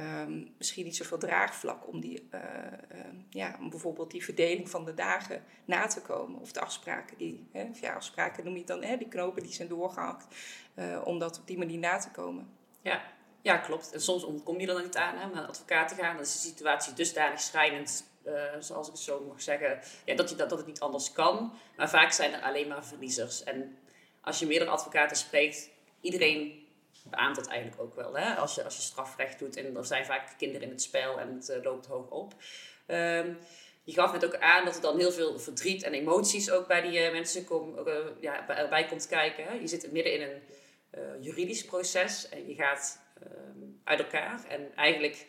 um, 0.00 0.54
misschien 0.58 0.84
niet 0.84 0.96
zoveel 0.96 1.18
draagvlak 1.18 1.88
om, 1.88 2.00
die, 2.00 2.28
uh, 2.34 2.40
uh, 2.40 2.98
ja, 3.30 3.56
om 3.60 3.70
bijvoorbeeld 3.70 4.10
die 4.10 4.24
verdeling 4.24 4.70
van 4.70 4.84
de 4.84 4.94
dagen 4.94 5.44
na 5.64 5.86
te 5.86 6.00
komen. 6.00 6.40
Of 6.40 6.52
de 6.52 6.60
afspraken, 6.60 7.18
die, 7.18 7.48
hè, 7.52 7.70
ja, 7.80 7.94
afspraken 7.94 8.44
noem 8.44 8.56
je 8.56 8.64
dan, 8.64 8.82
hè, 8.82 8.96
die 8.96 9.08
knopen 9.08 9.42
die 9.42 9.52
zijn 9.52 9.68
doorgehakt, 9.68 10.26
om 11.04 11.18
dat 11.18 11.38
op 11.38 11.46
die 11.46 11.58
manier 11.58 11.78
na 11.78 11.98
te 11.98 12.10
komen. 12.10 12.48
Ja, 12.82 13.02
ja, 13.42 13.56
klopt. 13.56 13.92
En 13.92 14.00
soms 14.00 14.24
ontkom 14.24 14.60
je 14.60 14.66
er 14.66 14.74
dan 14.74 14.82
niet 14.82 14.96
aan 14.96 15.16
hè, 15.16 15.24
om 15.24 15.32
naar 15.32 15.42
een 15.42 15.48
advocaat 15.48 15.88
te 15.88 15.94
gaan. 15.94 16.14
Dan 16.14 16.24
is 16.24 16.32
de 16.32 16.48
situatie 16.48 16.92
dusdanig 16.92 17.40
schrijnend 17.40 18.04
uh, 18.28 18.60
zoals 18.60 18.86
ik 18.86 18.92
het 18.92 19.02
zo 19.02 19.24
mag 19.28 19.42
zeggen, 19.42 19.80
ja, 20.04 20.14
dat, 20.14 20.30
je, 20.30 20.36
dat, 20.36 20.48
dat 20.48 20.58
het 20.58 20.66
niet 20.66 20.80
anders 20.80 21.12
kan. 21.12 21.52
Maar 21.76 21.90
vaak 21.90 22.12
zijn 22.12 22.32
er 22.32 22.42
alleen 22.42 22.68
maar 22.68 22.84
verliezers. 22.84 23.44
En 23.44 23.78
als 24.20 24.38
je 24.38 24.46
meerdere 24.46 24.70
advocaten 24.70 25.16
spreekt, 25.16 25.70
iedereen 26.00 26.66
beaamt 27.04 27.36
dat 27.36 27.46
eigenlijk 27.46 27.80
ook 27.80 27.94
wel. 27.94 28.14
Hè? 28.14 28.34
Als, 28.34 28.54
je, 28.54 28.64
als 28.64 28.76
je 28.76 28.82
strafrecht 28.82 29.38
doet 29.38 29.56
en 29.56 29.76
er 29.76 29.84
zijn 29.84 30.06
vaak 30.06 30.34
kinderen 30.38 30.62
in 30.62 30.72
het 30.72 30.82
spel 30.82 31.20
en 31.20 31.34
het 31.34 31.48
uh, 31.48 31.62
loopt 31.62 31.86
hoog 31.86 32.10
op. 32.10 32.34
Um, 32.86 33.38
je 33.84 33.94
gaf 33.94 34.12
net 34.12 34.24
ook 34.24 34.36
aan 34.36 34.64
dat 34.64 34.74
er 34.74 34.80
dan 34.80 34.98
heel 34.98 35.12
veel 35.12 35.38
verdriet 35.38 35.82
en 35.82 35.92
emoties 35.92 36.50
ook 36.50 36.66
bij 36.66 36.80
die 36.80 37.06
uh, 37.06 37.12
mensen 37.12 37.44
kom, 37.44 37.74
ja, 38.20 38.44
bij, 38.46 38.56
erbij 38.56 38.86
komt 38.86 39.06
kijken. 39.06 39.44
Hè? 39.44 39.52
Je 39.52 39.66
zit 39.66 39.92
midden 39.92 40.12
in 40.12 40.20
een 40.20 40.42
juridisch 41.22 41.64
proces 41.64 42.28
en 42.28 42.48
je 42.48 42.54
gaat 42.54 43.00
ehm, 43.22 43.66
uit 43.84 43.98
elkaar. 43.98 44.44
En 44.48 44.74
eigenlijk 44.74 45.26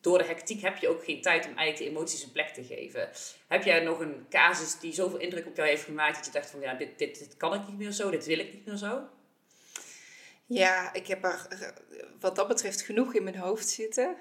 door 0.00 0.18
de 0.18 0.24
hectiek 0.24 0.60
heb 0.60 0.76
je 0.76 0.88
ook 0.88 1.04
geen 1.04 1.22
tijd 1.22 1.46
om 1.46 1.56
eigenlijk 1.56 1.78
de 1.78 1.98
emoties 1.98 2.22
een 2.22 2.32
plek 2.32 2.48
te 2.48 2.64
geven. 2.64 3.10
Heb 3.48 3.64
jij 3.64 3.80
nog 3.80 3.98
een 3.98 4.26
casus 4.30 4.78
die 4.78 4.92
zoveel 4.92 5.18
indruk 5.18 5.46
op 5.46 5.56
jou 5.56 5.68
heeft 5.68 5.84
gemaakt 5.84 6.16
dat 6.16 6.26
je 6.26 6.32
dacht 6.32 6.50
van 6.50 6.60
ja, 6.60 6.74
dit, 6.74 6.98
dit, 6.98 7.18
dit 7.18 7.36
kan 7.36 7.54
ik 7.54 7.68
niet 7.68 7.78
meer 7.78 7.92
zo, 7.92 8.10
dit 8.10 8.26
wil 8.26 8.38
ik 8.38 8.52
niet 8.52 8.66
meer 8.66 8.76
zo? 8.76 9.02
Ja, 10.46 10.92
ik 10.92 11.06
heb 11.06 11.24
er 11.24 11.46
wat 12.20 12.36
dat 12.36 12.48
betreft 12.48 12.80
genoeg 12.82 13.14
in 13.14 13.22
mijn 13.24 13.36
hoofd 13.36 13.68
zitten. 13.68 14.16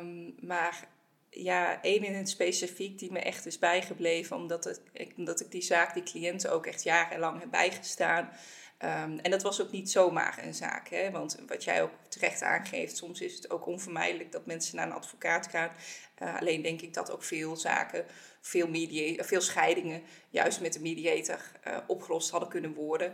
Um, 0.00 0.34
maar 0.40 0.88
ja, 1.30 1.82
één 1.82 2.04
in 2.04 2.14
het 2.14 2.28
specifiek 2.28 2.98
die 2.98 3.12
me 3.12 3.18
echt 3.18 3.46
is 3.46 3.58
bijgebleven, 3.58 4.36
omdat, 4.36 4.64
het, 4.64 4.80
omdat 5.16 5.40
ik 5.40 5.50
die 5.50 5.62
zaak, 5.62 5.94
die 5.94 6.02
cliënten 6.02 6.52
ook 6.52 6.66
echt 6.66 6.82
jarenlang 6.82 7.40
heb 7.40 7.50
bijgestaan. 7.50 8.30
Ehm, 8.84 9.18
en 9.18 9.30
dat 9.30 9.42
was 9.42 9.62
ook 9.62 9.70
niet 9.70 9.90
zomaar 9.90 10.38
een 10.42 10.54
zaak, 10.54 10.88
hè? 10.88 11.10
want 11.10 11.38
wat 11.46 11.64
jij 11.64 11.82
ook 11.82 11.90
terecht 12.08 12.42
aangeeft, 12.42 12.96
soms 12.96 13.20
is 13.20 13.34
het 13.34 13.50
ook 13.50 13.66
onvermijdelijk 13.66 14.32
dat 14.32 14.46
mensen 14.46 14.76
naar 14.76 14.86
een 14.86 14.92
advocaat 14.92 15.46
gaan. 15.46 15.70
Uh, 16.22 16.40
alleen 16.40 16.62
denk 16.62 16.80
ik 16.80 16.94
dat 16.94 17.12
ook 17.12 17.22
veel 17.22 17.56
zaken, 17.56 18.04
veel, 18.40 18.68
veel 19.16 19.40
scheidingen, 19.40 20.02
juist 20.30 20.60
met 20.60 20.72
de 20.72 20.80
mediator 20.80 21.40
uh, 21.66 21.76
opgelost 21.86 22.30
hadden 22.30 22.48
kunnen 22.48 22.74
worden. 22.74 23.12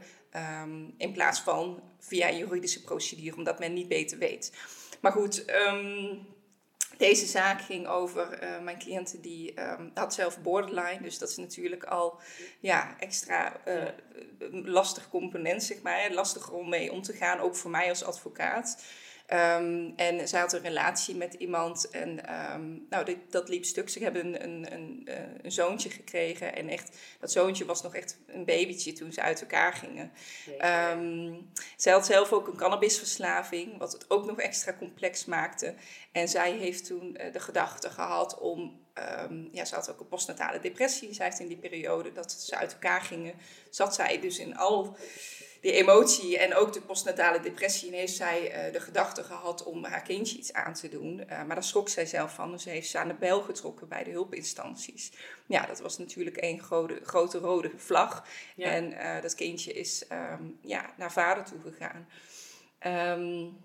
Um, 0.62 0.94
in 0.96 1.12
plaats 1.12 1.40
van 1.40 1.82
via 1.98 2.28
een 2.28 2.38
juridische 2.38 2.82
procedure, 2.82 3.36
omdat 3.36 3.58
men 3.58 3.72
niet 3.72 3.88
beter 3.88 4.18
weet. 4.18 4.52
Maar 5.00 5.12
goed, 5.12 5.44
um, 5.68 6.26
deze 7.00 7.26
zaak 7.26 7.60
ging 7.60 7.86
over 7.86 8.42
uh, 8.42 8.60
mijn 8.60 8.78
cliënten 8.78 9.20
die 9.20 9.60
um, 9.60 9.90
had 9.94 10.14
zelf 10.14 10.40
borderline. 10.40 11.02
Dus 11.02 11.18
dat 11.18 11.28
is 11.28 11.36
natuurlijk 11.36 11.84
al 11.84 12.20
ja, 12.60 12.96
extra 12.98 13.56
uh, 13.66 13.84
lastig 14.64 15.08
component, 15.08 15.62
zeg 15.62 15.82
maar. 15.82 16.12
Lastiger 16.12 16.52
om 16.52 16.68
mee 16.68 16.92
om 16.92 17.02
te 17.02 17.12
gaan, 17.12 17.40
ook 17.40 17.56
voor 17.56 17.70
mij 17.70 17.88
als 17.88 18.04
advocaat. 18.04 18.82
Um, 19.32 19.92
en 19.96 20.28
zij 20.28 20.40
had 20.40 20.52
een 20.52 20.62
relatie 20.62 21.16
met 21.16 21.34
iemand 21.34 21.90
en 21.90 22.34
um, 22.54 22.86
nou, 22.88 23.04
dit, 23.04 23.16
dat 23.28 23.48
liep 23.48 23.64
stuk. 23.64 23.88
Ze 23.88 23.98
hebben 23.98 24.24
een, 24.24 24.42
een, 24.44 24.72
een, 24.72 25.02
eh, 25.04 25.16
een, 25.42 25.52
zoontje 25.52 25.90
gekregen 25.90 26.56
en 26.56 26.68
echt, 26.68 26.96
dat 27.20 27.32
zoontje 27.32 27.64
was 27.64 27.82
nog 27.82 27.94
echt 27.94 28.18
een 28.26 28.44
babytje 28.44 28.92
toen 28.92 29.12
ze 29.12 29.20
uit 29.20 29.40
elkaar 29.40 29.72
gingen. 29.72 30.12
Um, 30.92 31.50
zij 31.76 31.92
had 31.92 32.06
zelf 32.06 32.32
ook 32.32 32.46
een 32.46 32.56
cannabisverslaving, 32.56 33.78
wat 33.78 33.92
het 33.92 34.10
ook 34.10 34.26
nog 34.26 34.38
extra 34.38 34.74
complex 34.74 35.24
maakte. 35.24 35.74
En 36.12 36.28
zij 36.28 36.52
heeft 36.52 36.86
toen 36.86 37.16
uh, 37.20 37.32
de 37.32 37.40
gedachte 37.40 37.90
gehad 37.90 38.38
om, 38.38 38.78
ja, 39.52 39.64
ze 39.64 39.74
had 39.74 39.90
ook 39.90 40.00
een 40.00 40.08
postnatale 40.08 40.60
depressie. 40.60 41.14
Zij 41.14 41.26
heeft 41.26 41.40
in 41.40 41.48
die 41.48 41.56
periode 41.56 42.12
dat 42.12 42.32
ze 42.32 42.56
uit 42.56 42.72
elkaar 42.72 43.02
gingen, 43.02 43.34
zat 43.70 43.94
zij 43.94 44.20
dus 44.20 44.38
in 44.38 44.56
al 44.56 44.96
die 45.60 45.72
emotie 45.72 46.38
en 46.38 46.54
ook 46.54 46.72
de 46.72 46.80
postnatale 46.80 47.40
depressie. 47.40 47.88
En 47.88 47.94
heeft 47.94 48.14
zij 48.14 48.66
uh, 48.66 48.72
de 48.72 48.80
gedachte 48.80 49.22
gehad 49.24 49.62
om 49.62 49.84
haar 49.84 50.02
kindje 50.02 50.38
iets 50.38 50.52
aan 50.52 50.74
te 50.74 50.88
doen. 50.88 51.20
Uh, 51.20 51.28
maar 51.28 51.54
daar 51.54 51.64
schrok 51.64 51.88
zij 51.88 52.06
zelf 52.06 52.34
van. 52.34 52.50
Dus 52.50 52.64
heeft 52.64 52.90
ze 52.90 52.98
aan 52.98 53.08
de 53.08 53.14
bel 53.14 53.40
getrokken 53.40 53.88
bij 53.88 54.04
de 54.04 54.10
hulpinstanties. 54.10 55.12
Ja, 55.46 55.66
dat 55.66 55.80
was 55.80 55.98
natuurlijk 55.98 56.36
één 56.36 56.60
grote, 56.60 57.00
grote 57.02 57.38
rode 57.38 57.70
vlag. 57.76 58.26
Ja. 58.56 58.66
En 58.66 58.92
uh, 58.92 59.22
dat 59.22 59.34
kindje 59.34 59.72
is 59.72 60.04
um, 60.12 60.58
ja, 60.62 60.94
naar 60.96 61.12
vader 61.12 61.44
toe 61.44 61.60
gegaan. 61.60 62.08
Um, 63.18 63.58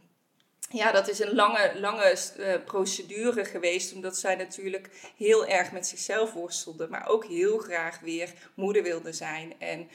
ja, 0.70 0.92
dat 0.92 1.08
is 1.08 1.20
een 1.20 1.36
lange, 1.36 1.80
lange 1.80 2.18
uh, 2.38 2.54
procedure 2.66 3.46
geweest, 3.46 3.94
omdat 3.94 4.18
zij 4.18 4.36
natuurlijk 4.36 4.90
heel 5.18 5.46
erg 5.46 5.72
met 5.72 5.88
zichzelf 5.88 6.34
worstelde, 6.34 6.88
maar 6.88 7.08
ook 7.08 7.26
heel 7.26 7.58
graag 7.58 8.00
weer 8.00 8.34
moeder 8.56 8.84
wilde 8.84 9.14
zijn 9.14 9.54
en 9.60 9.90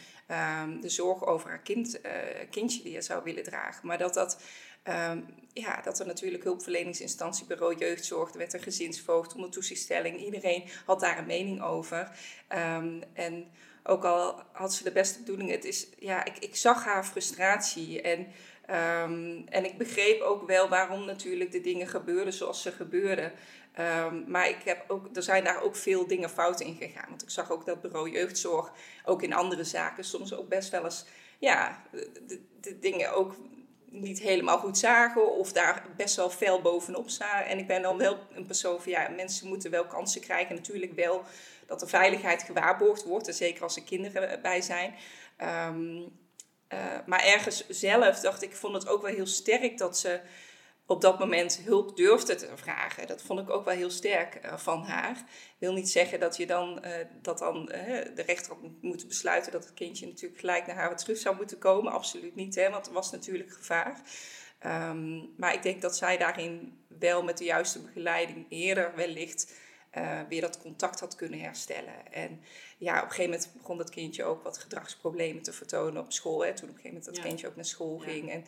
um, 0.62 0.80
de 0.80 0.88
zorg 0.88 1.26
over 1.26 1.48
haar 1.48 1.62
kind, 1.62 1.98
uh, 2.04 2.12
kindje 2.50 2.82
weer 2.82 3.02
zou 3.02 3.24
willen 3.24 3.42
dragen. 3.42 3.86
Maar 3.86 3.98
dat 3.98 4.14
dat. 4.14 4.40
Um, 4.84 5.26
ja, 5.52 5.80
dat 5.80 6.00
er 6.00 6.06
natuurlijk 6.06 6.44
hulpverleningsinstantie, 6.44 7.46
bureau 7.46 7.76
jeugdzorg, 7.76 8.32
er 8.32 8.38
werd 8.38 8.52
een 8.52 8.62
gezinsvoogd 8.62 9.34
onder 9.34 9.50
toezichtstelling. 9.50 10.20
Iedereen 10.20 10.64
had 10.86 11.00
daar 11.00 11.18
een 11.18 11.26
mening 11.26 11.62
over. 11.62 12.10
Um, 12.48 13.02
en 13.12 13.50
ook 13.82 14.04
al 14.04 14.42
had 14.52 14.74
ze 14.74 14.84
de 14.84 14.92
beste 14.92 15.18
bedoelingen, 15.18 15.54
het 15.54 15.64
is, 15.64 15.86
ja, 15.98 16.24
ik, 16.24 16.38
ik 16.38 16.56
zag 16.56 16.84
haar 16.84 17.04
frustratie. 17.04 18.00
En 18.00 18.26
Um, 18.70 19.44
en 19.48 19.64
ik 19.64 19.78
begreep 19.78 20.20
ook 20.20 20.46
wel 20.46 20.68
waarom 20.68 21.04
natuurlijk 21.04 21.52
de 21.52 21.60
dingen 21.60 21.86
gebeurden 21.86 22.32
zoals 22.32 22.62
ze 22.62 22.72
gebeurden. 22.72 23.32
Um, 23.78 24.24
maar 24.26 24.48
ik 24.48 24.62
heb 24.64 24.84
ook, 24.88 25.16
er 25.16 25.22
zijn 25.22 25.44
daar 25.44 25.62
ook 25.62 25.76
veel 25.76 26.06
dingen 26.06 26.30
fout 26.30 26.60
in 26.60 26.76
gegaan. 26.76 27.08
Want 27.08 27.22
ik 27.22 27.30
zag 27.30 27.50
ook 27.50 27.66
dat 27.66 27.80
bureau 27.80 28.10
jeugdzorg 28.10 28.72
ook 29.04 29.22
in 29.22 29.34
andere 29.34 29.64
zaken 29.64 30.04
soms 30.04 30.34
ook 30.34 30.48
best 30.48 30.70
wel 30.70 30.84
eens 30.84 31.04
ja, 31.38 31.82
de, 32.60 32.78
dingen 32.78 33.14
ook 33.14 33.34
niet 33.84 34.20
helemaal 34.20 34.58
goed 34.58 34.78
zagen 34.78 35.32
of 35.32 35.52
daar 35.52 35.84
best 35.96 36.16
wel 36.16 36.30
fel 36.30 36.60
bovenop 36.62 37.10
staan. 37.10 37.42
En 37.42 37.58
ik 37.58 37.66
ben 37.66 37.82
dan 37.82 37.98
wel 37.98 38.18
een 38.34 38.46
persoon 38.46 38.82
van 38.82 38.92
ja, 38.92 39.08
mensen 39.08 39.48
moeten 39.48 39.70
wel 39.70 39.86
kansen 39.86 40.20
krijgen. 40.20 40.54
Natuurlijk 40.54 40.94
wel 40.94 41.24
dat 41.66 41.80
de 41.80 41.86
veiligheid 41.86 42.42
gewaarborgd 42.42 43.04
wordt, 43.04 43.34
zeker 43.34 43.62
als 43.62 43.76
er 43.76 43.82
kinderen 43.82 44.42
bij 44.42 44.60
zijn. 44.60 44.94
Um, 45.72 46.12
maar 47.06 47.24
ergens 47.24 47.68
zelf 47.68 48.20
dacht 48.20 48.42
ik, 48.42 48.56
vond 48.56 48.74
het 48.74 48.88
ook 48.88 49.02
wel 49.02 49.14
heel 49.14 49.26
sterk 49.26 49.78
dat 49.78 49.98
ze 49.98 50.20
op 50.90 51.00
dat 51.00 51.18
moment 51.18 51.60
hulp 51.64 51.96
durfde 51.96 52.34
te 52.34 52.48
vragen. 52.54 53.06
Dat 53.06 53.22
vond 53.22 53.40
ik 53.40 53.50
ook 53.50 53.64
wel 53.64 53.74
heel 53.74 53.90
sterk 53.90 54.44
uh, 54.44 54.56
van 54.56 54.82
haar. 54.82 55.16
Ik 55.16 55.56
wil 55.58 55.72
niet 55.72 55.90
zeggen 55.90 56.20
dat 56.20 56.36
je 56.36 56.46
dan, 56.46 56.84
uh, 56.84 56.92
dat 57.22 57.38
dan 57.38 57.66
de 58.14 58.22
rechter 58.26 58.52
had 58.52 58.62
moeten 58.80 59.08
besluiten 59.08 59.52
dat 59.52 59.64
het 59.64 59.74
kindje 59.74 60.06
natuurlijk 60.06 60.40
gelijk 60.40 60.66
naar 60.66 60.76
haar 60.76 60.96
terug 60.96 61.18
zou 61.18 61.36
moeten 61.36 61.58
komen. 61.58 61.92
Absoluut 61.92 62.34
niet, 62.34 62.54
hè, 62.54 62.70
want 62.70 62.86
er 62.86 62.92
was 62.92 63.10
natuurlijk 63.10 63.52
gevaar. 63.52 64.00
Um, 64.66 65.34
maar 65.36 65.54
ik 65.54 65.62
denk 65.62 65.82
dat 65.82 65.96
zij 65.96 66.16
daarin 66.16 66.78
wel 66.98 67.22
met 67.22 67.38
de 67.38 67.44
juiste 67.44 67.82
begeleiding 67.82 68.46
eerder 68.48 68.94
wellicht 68.94 69.52
weer 70.28 70.40
dat 70.40 70.58
contact 70.58 71.00
had 71.00 71.14
kunnen 71.14 71.40
herstellen. 71.40 72.12
En 72.12 72.40
ja, 72.80 72.96
op 72.96 73.02
een 73.02 73.10
gegeven 73.10 73.30
moment 73.30 73.50
begon 73.56 73.78
dat 73.78 73.90
kindje 73.90 74.24
ook 74.24 74.42
wat 74.42 74.58
gedragsproblemen 74.58 75.42
te 75.42 75.52
vertonen 75.52 76.02
op 76.02 76.12
school. 76.12 76.44
Hè, 76.44 76.54
toen 76.54 76.68
op 76.68 76.74
een 76.74 76.80
gegeven 76.80 76.98
moment 76.98 77.04
dat 77.04 77.24
kindje 77.24 77.46
ook 77.46 77.56
naar 77.56 77.64
school 77.64 77.98
ging. 77.98 78.30
En 78.30 78.44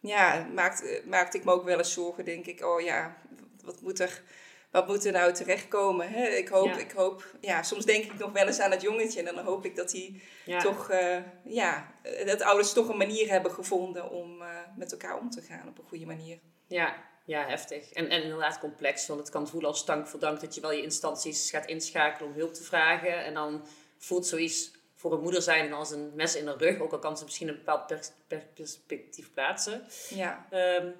ja, 0.00 0.48
maakte, 0.54 1.02
maakte 1.06 1.38
ik 1.38 1.44
me 1.44 1.52
ook 1.52 1.64
wel 1.64 1.78
eens 1.78 1.92
zorgen, 1.92 2.24
denk 2.24 2.46
ik, 2.46 2.64
oh 2.64 2.80
ja, 2.80 3.16
wat 3.64 3.80
moet 3.80 4.00
er, 4.00 4.22
wat 4.70 4.86
moet 4.86 5.04
er 5.04 5.12
nou 5.12 5.32
terechtkomen? 5.32 6.10
Hè? 6.10 6.26
Ik, 6.26 6.48
hoop, 6.48 6.66
ja. 6.66 6.76
ik 6.76 6.90
hoop, 6.90 7.34
ja, 7.40 7.62
soms 7.62 7.84
denk 7.84 8.04
ik 8.04 8.18
nog 8.18 8.32
wel 8.32 8.46
eens 8.46 8.60
aan 8.60 8.70
het 8.70 8.82
jongetje 8.82 9.22
en 9.22 9.34
dan 9.34 9.44
hoop 9.44 9.64
ik 9.64 9.76
dat 9.76 9.92
hij 9.92 10.20
ja. 10.44 10.60
toch, 10.60 10.90
uh, 10.90 11.16
ja, 11.44 11.94
dat 12.24 12.42
ouders 12.42 12.72
toch 12.72 12.88
een 12.88 12.96
manier 12.96 13.28
hebben 13.28 13.52
gevonden 13.52 14.10
om 14.10 14.42
uh, 14.42 14.48
met 14.76 14.92
elkaar 14.92 15.18
om 15.18 15.30
te 15.30 15.40
gaan 15.40 15.68
op 15.68 15.78
een 15.78 15.88
goede 15.88 16.06
manier. 16.06 16.38
Ja, 16.66 16.96
ja, 17.24 17.46
heftig. 17.46 17.92
En, 17.92 18.08
en 18.08 18.22
inderdaad 18.22 18.58
complex, 18.58 19.06
want 19.06 19.20
het 19.20 19.30
kan 19.30 19.48
voelen 19.48 19.70
als 19.70 19.84
dank 19.84 20.06
voor 20.06 20.20
dank 20.20 20.40
dat 20.40 20.54
je 20.54 20.60
wel 20.60 20.72
je 20.72 20.82
instanties 20.82 21.50
gaat 21.50 21.66
inschakelen 21.66 22.30
om 22.30 22.36
hulp 22.36 22.54
te 22.54 22.62
vragen. 22.62 23.24
En 23.24 23.34
dan 23.34 23.66
voelt 23.98 24.26
zoiets 24.26 24.70
voor 24.94 25.12
een 25.12 25.20
moeder 25.20 25.42
zijn 25.42 25.72
als 25.72 25.90
een 25.90 26.10
mes 26.14 26.36
in 26.36 26.44
de 26.44 26.56
rug, 26.56 26.80
ook 26.80 26.92
al 26.92 26.98
kan 26.98 27.16
ze 27.16 27.24
misschien 27.24 27.48
een 27.48 27.56
bepaald 27.56 27.86
pers 27.86 28.10
perspectief 28.54 29.32
plaatsen. 29.32 29.86
Ja. 30.08 30.46
Um, 30.50 30.94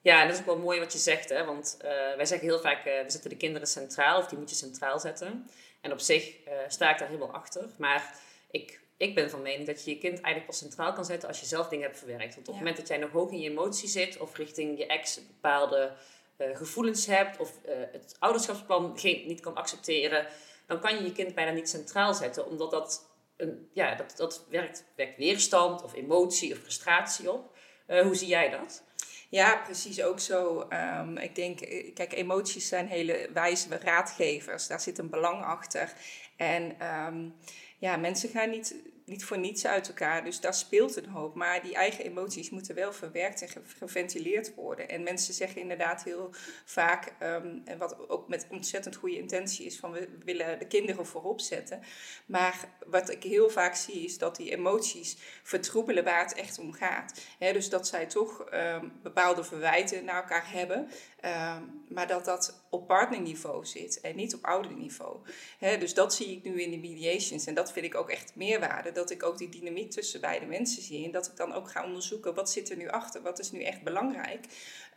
ja, 0.00 0.20
en 0.20 0.26
dat 0.26 0.34
is 0.34 0.40
ook 0.40 0.46
wel 0.46 0.58
mooi 0.58 0.78
wat 0.78 0.92
je 0.92 0.98
zegt, 0.98 1.28
hè? 1.28 1.44
want 1.44 1.76
uh, 1.78 1.88
wij 1.90 2.26
zeggen 2.26 2.48
heel 2.48 2.60
vaak, 2.60 2.78
uh, 2.78 2.84
we 2.84 3.10
zetten 3.10 3.30
de 3.30 3.36
kinderen 3.36 3.68
centraal, 3.68 4.18
of 4.18 4.26
die 4.26 4.38
moet 4.38 4.50
je 4.50 4.56
centraal 4.56 4.98
zetten. 4.98 5.50
En 5.80 5.92
op 5.92 6.00
zich 6.00 6.46
uh, 6.46 6.52
sta 6.68 6.90
ik 6.90 6.98
daar 6.98 7.08
helemaal 7.08 7.34
achter, 7.34 7.68
maar 7.76 8.14
ik 8.50 8.80
ik 8.98 9.14
ben 9.14 9.30
van 9.30 9.42
mening 9.42 9.66
dat 9.66 9.84
je 9.84 9.90
je 9.90 9.98
kind 9.98 10.12
eigenlijk 10.12 10.46
pas 10.46 10.58
centraal 10.58 10.92
kan 10.92 11.04
zetten 11.04 11.28
als 11.28 11.40
je 11.40 11.46
zelf 11.46 11.68
dingen 11.68 11.86
hebt 11.86 11.98
verwerkt. 11.98 12.34
Want 12.34 12.48
op 12.48 12.54
het 12.54 12.62
moment 12.62 12.76
dat 12.76 12.88
jij 12.88 12.96
nog 12.96 13.10
hoog 13.10 13.30
in 13.30 13.40
je 13.40 13.50
emotie 13.50 13.88
zit 13.88 14.18
of 14.18 14.36
richting 14.36 14.78
je 14.78 14.86
ex 14.86 15.26
bepaalde 15.26 15.92
uh, 16.38 16.56
gevoelens 16.56 17.06
hebt 17.06 17.38
of 17.38 17.52
uh, 17.66 17.72
het 17.92 18.16
ouderschapsplan 18.18 18.98
geen, 18.98 19.26
niet 19.26 19.40
kan 19.40 19.54
accepteren, 19.54 20.26
dan 20.66 20.80
kan 20.80 20.94
je 20.94 21.02
je 21.02 21.12
kind 21.12 21.34
bijna 21.34 21.50
niet 21.50 21.68
centraal 21.68 22.14
zetten, 22.14 22.46
omdat 22.46 22.70
dat, 22.70 23.10
een, 23.36 23.68
ja, 23.72 23.94
dat, 23.94 24.14
dat 24.16 24.46
werkt, 24.50 24.84
werkt 24.96 25.16
weerstand 25.16 25.82
of 25.82 25.94
emotie 25.94 26.52
of 26.52 26.58
frustratie 26.58 27.32
op. 27.32 27.56
Uh, 27.88 28.02
hoe 28.02 28.14
zie 28.14 28.28
jij 28.28 28.50
dat? 28.50 28.82
Ja, 29.30 29.56
precies 29.64 30.02
ook 30.02 30.20
zo. 30.20 30.68
Um, 30.70 31.16
ik 31.16 31.34
denk, 31.34 31.58
kijk, 31.94 32.12
emoties 32.12 32.68
zijn 32.68 32.86
hele 32.86 33.28
wijze 33.32 33.78
raadgevers. 33.78 34.66
Daar 34.66 34.80
zit 34.80 34.98
een 34.98 35.10
belang 35.10 35.44
achter. 35.44 35.92
En 36.36 36.86
um, 36.86 37.34
ja, 37.78 37.96
mensen 37.96 38.28
gaan 38.28 38.50
niet, 38.50 38.76
niet 39.08 39.24
voor 39.24 39.38
niets 39.38 39.66
uit 39.66 39.88
elkaar. 39.88 40.24
Dus 40.24 40.40
daar 40.40 40.54
speelt 40.54 40.96
een 40.96 41.08
hoop. 41.08 41.34
Maar 41.34 41.62
die 41.62 41.74
eigen 41.74 42.04
emoties 42.04 42.50
moeten 42.50 42.74
wel 42.74 42.92
verwerkt 42.92 43.42
en 43.42 43.48
geventileerd 43.78 44.54
worden. 44.54 44.88
En 44.88 45.02
mensen 45.02 45.34
zeggen 45.34 45.60
inderdaad 45.60 46.04
heel 46.04 46.30
vaak, 46.64 47.12
um, 47.22 47.62
en 47.64 47.78
wat 47.78 48.08
ook 48.08 48.28
met 48.28 48.46
ontzettend 48.50 48.96
goede 48.96 49.18
intentie 49.18 49.66
is, 49.66 49.78
van 49.78 49.92
we 49.92 50.08
willen 50.24 50.58
de 50.58 50.66
kinderen 50.66 51.06
voorop 51.06 51.40
zetten. 51.40 51.80
Maar 52.26 52.68
wat 52.86 53.10
ik 53.10 53.22
heel 53.22 53.50
vaak 53.50 53.74
zie 53.74 54.04
is 54.04 54.18
dat 54.18 54.36
die 54.36 54.50
emoties 54.50 55.16
vertroebelen 55.42 56.04
waar 56.04 56.22
het 56.22 56.34
echt 56.34 56.58
om 56.58 56.72
gaat. 56.72 57.20
dus 57.38 57.68
dat 57.68 57.86
zij 57.86 58.06
toch 58.06 58.44
um, 58.52 58.92
bepaalde 59.02 59.44
verwijten 59.44 60.04
naar 60.04 60.22
elkaar 60.22 60.52
hebben. 60.52 60.88
Um, 61.24 61.84
maar 61.88 62.06
dat 62.06 62.24
dat 62.24 62.62
op 62.70 62.86
partnerniveau 62.86 63.66
zit 63.66 64.00
en 64.00 64.16
niet 64.16 64.34
op 64.34 64.44
ouderniveau. 64.44 65.16
He, 65.58 65.78
dus 65.78 65.94
dat 65.94 66.14
zie 66.14 66.36
ik 66.36 66.44
nu 66.44 66.62
in 66.62 66.70
de 66.70 66.78
mediations. 66.78 67.46
En 67.46 67.54
dat 67.54 67.72
vind 67.72 67.86
ik 67.86 67.94
ook 67.94 68.10
echt 68.10 68.32
meerwaarde. 68.34 68.92
Dat 68.98 69.10
ik 69.10 69.22
ook 69.22 69.38
die 69.38 69.48
dynamiek 69.48 69.90
tussen 69.90 70.20
beide 70.20 70.46
mensen 70.46 70.82
zie. 70.82 71.04
En 71.04 71.10
dat 71.10 71.26
ik 71.26 71.36
dan 71.36 71.52
ook 71.52 71.70
ga 71.70 71.84
onderzoeken 71.84 72.34
wat 72.34 72.50
zit 72.50 72.70
er 72.70 72.76
nu 72.76 72.88
achter. 72.88 73.22
Wat 73.22 73.38
is 73.38 73.50
nu 73.50 73.62
echt 73.62 73.82
belangrijk. 73.82 74.46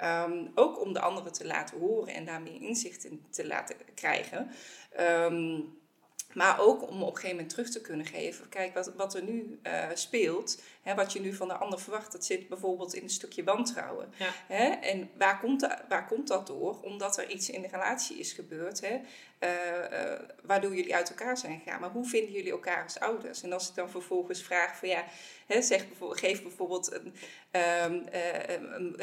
Um, 0.04 0.52
ook 0.56 0.82
om 0.82 0.94
de 0.94 1.00
anderen 1.00 1.34
te 1.34 1.46
laten 1.46 1.80
horen 1.80 2.14
en 2.14 2.26
daarmee 2.26 2.60
inzicht 2.60 3.04
in 3.04 3.24
te 3.30 3.48
laten 3.48 3.76
krijgen. 3.96 4.52
Um, 5.00 5.80
Maar 6.34 6.60
ook 6.60 6.88
om 6.90 7.04
op 7.04 7.10
een 7.10 7.16
gegeven 7.16 7.36
moment 7.36 7.50
terug 7.50 7.70
te 7.70 7.82
kunnen 7.82 8.06
geven. 8.06 8.50
Kijk, 8.50 8.74
wat, 8.74 8.94
wat 8.96 9.16
er 9.16 9.24
nu 9.24 9.60
uh, 9.64 9.90
speelt, 9.94 10.62
hè, 10.82 10.96
wat 10.96 11.14
je 11.14 11.22
nu 11.22 11.34
van 11.34 11.48
de 11.48 11.54
ander 11.54 11.80
verwacht, 11.80 12.12
dat 12.12 12.26
zit 12.26 12.48
bijvoorbeeld 12.48 12.94
in 12.94 13.04
een 13.04 13.10
stukje 13.10 13.44
wantrouwen. 13.44 14.14
Ja. 14.18 14.30
Hè? 14.48 14.70
En 14.70 15.10
waar 15.18 15.40
komt, 15.40 15.60
dat, 15.60 15.82
waar 15.90 16.08
komt 16.08 16.28
dat 16.28 16.48
door? 16.48 16.80
Omdat 16.82 17.18
er 17.18 17.30
iets 17.30 17.50
in 17.50 17.62
de 17.62 17.68
relatie 17.68 18.18
is 18.18 18.34
gebeurd, 18.34 18.82
hè? 18.82 19.00
Uh, 19.44 19.50
uh, 19.92 20.20
waardoor 20.44 20.76
jullie 20.76 20.96
uit 20.96 21.10
elkaar 21.10 21.38
zijn 21.38 21.62
gegaan. 21.64 21.82
Maar 21.82 21.90
hoe 21.90 22.06
vinden 22.06 22.32
jullie 22.32 22.52
elkaar 22.52 22.84
als 22.84 23.00
ouders? 23.00 23.44
En 23.44 23.54
als 23.54 23.70
ik 23.70 23.76
dan 23.76 23.90
vervolgens 23.90 24.44
vraag 24.44 24.78
van 24.78 24.90
ja, 24.90 25.06
hè, 25.48 25.62
zeg 25.62 25.88
bijvoorbeeld, 25.88 26.20
geef 26.20 26.42
bijvoorbeeld 26.42 26.92
een, 26.94 27.14
um, 27.86 28.06
een, 28.12 28.96